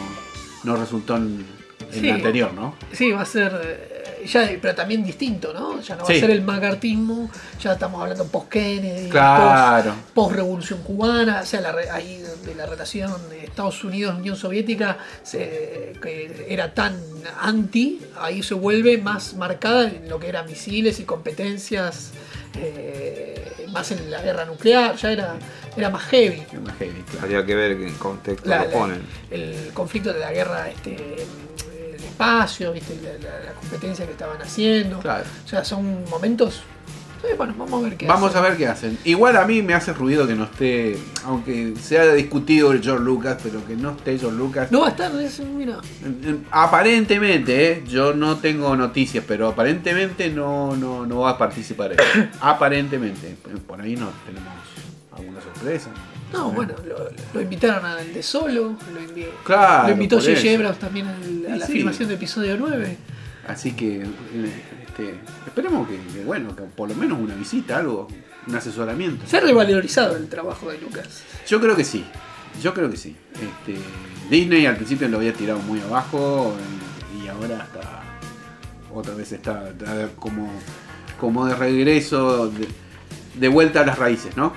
[0.65, 1.45] no resultó en,
[1.93, 2.07] en Sí.
[2.07, 2.75] la anterior, ¿no?
[2.91, 4.08] Sí, va a ser.
[4.25, 5.79] Ya, pero también distinto, ¿no?
[5.81, 6.17] Ya no va Sí.
[6.17, 7.29] a ser el macartismo,
[7.61, 9.93] ya estamos hablando post-Kennedy, Claro.
[10.13, 16.45] post-revolución cubana, o sea, la, ahí donde la relación de Estados Unidos-Unión Soviética se- que
[16.49, 16.95] era tan
[17.41, 22.11] anti, ahí se vuelve más marcada en lo que eran misiles y competencias,
[22.57, 25.35] eh, más en la guerra nuclear, ya era,
[25.77, 26.43] era más heavy.
[26.51, 27.23] Es más heavy, claro.
[27.25, 29.01] habría que ver en contexto La- lo la- ponen
[29.31, 30.97] el conflicto de la guerra este,
[32.23, 32.97] espacio, ¿viste?
[33.01, 34.99] La, la- la competencia que estaban haciendo.
[34.99, 35.23] Claro.
[35.45, 36.61] O sea, son momentos.
[37.37, 38.43] bueno, vamos a ver qué Vamos hacen.
[38.43, 38.97] a ver qué hacen.
[39.05, 43.03] Igual a mí me hace ruido que no esté, aunque se haya discutido el George
[43.05, 44.69] Lucas, pero que no esté George Lucas.
[44.71, 45.77] No va a estar, es- mira.
[46.51, 47.83] Aparentemente, ¿eh?
[47.87, 51.95] yo no tengo noticias, pero aparentemente no, no, no va a participar
[52.41, 53.35] aparentemente.
[53.65, 54.53] Por ahí no tenemos
[55.15, 55.89] alguna sorpresa.
[56.33, 60.53] No, bueno, lo, lo invitaron al de Solo, lo, invi- Claro, lo invitó J.J.
[60.55, 61.07] Abrams también
[61.49, 61.73] a la sí.
[61.73, 62.97] filmación de episodio 9.
[63.47, 65.15] Así que, eh, este,
[65.47, 68.07] esperemos que, que, bueno, que por lo menos una visita, algo,
[68.45, 69.25] un asesoramiento.
[69.25, 71.23] Se ha revalorizado el trabajo de Lucas.
[71.47, 72.05] Yo creo que sí.
[72.61, 73.15] Yo creo que sí.
[73.33, 73.79] Este,
[74.29, 78.03] Disney al principio lo había tirado muy abajo eh, y ahora está
[78.93, 80.51] otra vez está, está como,
[81.19, 82.67] como de regreso, de,
[83.35, 84.51] de vuelta a las raíces, ¿no?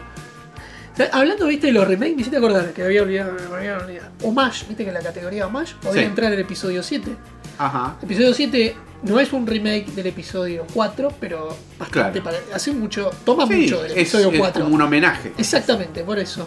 [0.93, 3.78] O sea, hablando, viste, de los remakes, me hiciste acordar que había olvidado, me había
[3.78, 4.10] olvidado.
[4.23, 6.06] Homage, viste que en la categoría Homage podía Sí.
[6.09, 7.16] entrar el episodio 7.
[7.59, 7.97] Ajá.
[8.02, 12.39] Episodio 7 no es un remake del episodio 4, pero bastante Claro.
[12.43, 14.64] para- hace mucho, toma Sí, mucho del es, episodio es 4.
[14.64, 15.32] como un homenaje.
[15.39, 16.47] Exactamente, por eso.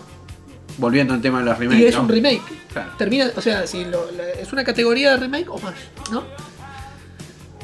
[0.78, 1.82] Volviendo al tema de las remakes.
[1.82, 2.02] y es ¿no?
[2.02, 2.42] un remake.
[2.72, 2.92] Claro.
[2.98, 5.74] Termina, o sea, si lo- la- es una categoría de remake o más,
[6.12, 6.24] ¿no?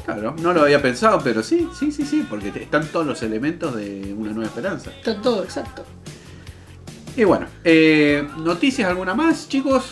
[0.04, 3.76] Claro, no lo había pensado, pero sí, sí, sí, sí, porque están todos los elementos
[3.76, 4.90] de una nueva esperanza.
[4.90, 5.84] Está todo exacto.
[7.16, 9.84] Y bueno, eh, ¿noticias alguna más, chicos?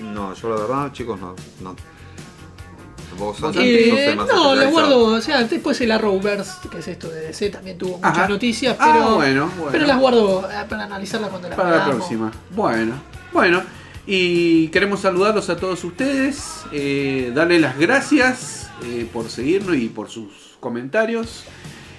[0.00, 1.74] no yo la verdad chicos no no
[3.18, 4.70] vos sos- Eh, el más no, especializado.
[4.70, 8.28] guardo, o sea, después el Arrowverse, que es esto de DC, también tuvo muchas Ajá.
[8.28, 9.72] noticias, Ah, pero, bueno, bueno.
[9.72, 12.30] pero las guardo eh, para analizarlas cuando las Para la próxima.
[12.54, 12.94] Bueno,
[13.32, 13.62] bueno.
[14.06, 20.08] Y queremos saludarlos a todos ustedes, eh, darles las gracias eh, por seguirnos y por
[20.08, 21.42] sus comentarios.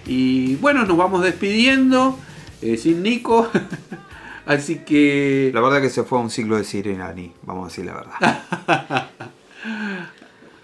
[0.07, 2.17] Y bueno, nos vamos despidiendo
[2.77, 3.49] sin Nico.
[4.49, 5.51] Así que...
[5.53, 9.07] la verdad que se fue a un ciclo de Sirenani vamos a decir la verdad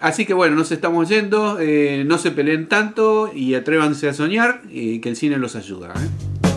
[0.00, 1.58] Así que bueno, nos estamos yendo.
[1.60, 5.94] eh, no se peleen tanto y atrévanse a soñar y que el cine los ayuda.
[5.94, 6.55] ¿eh?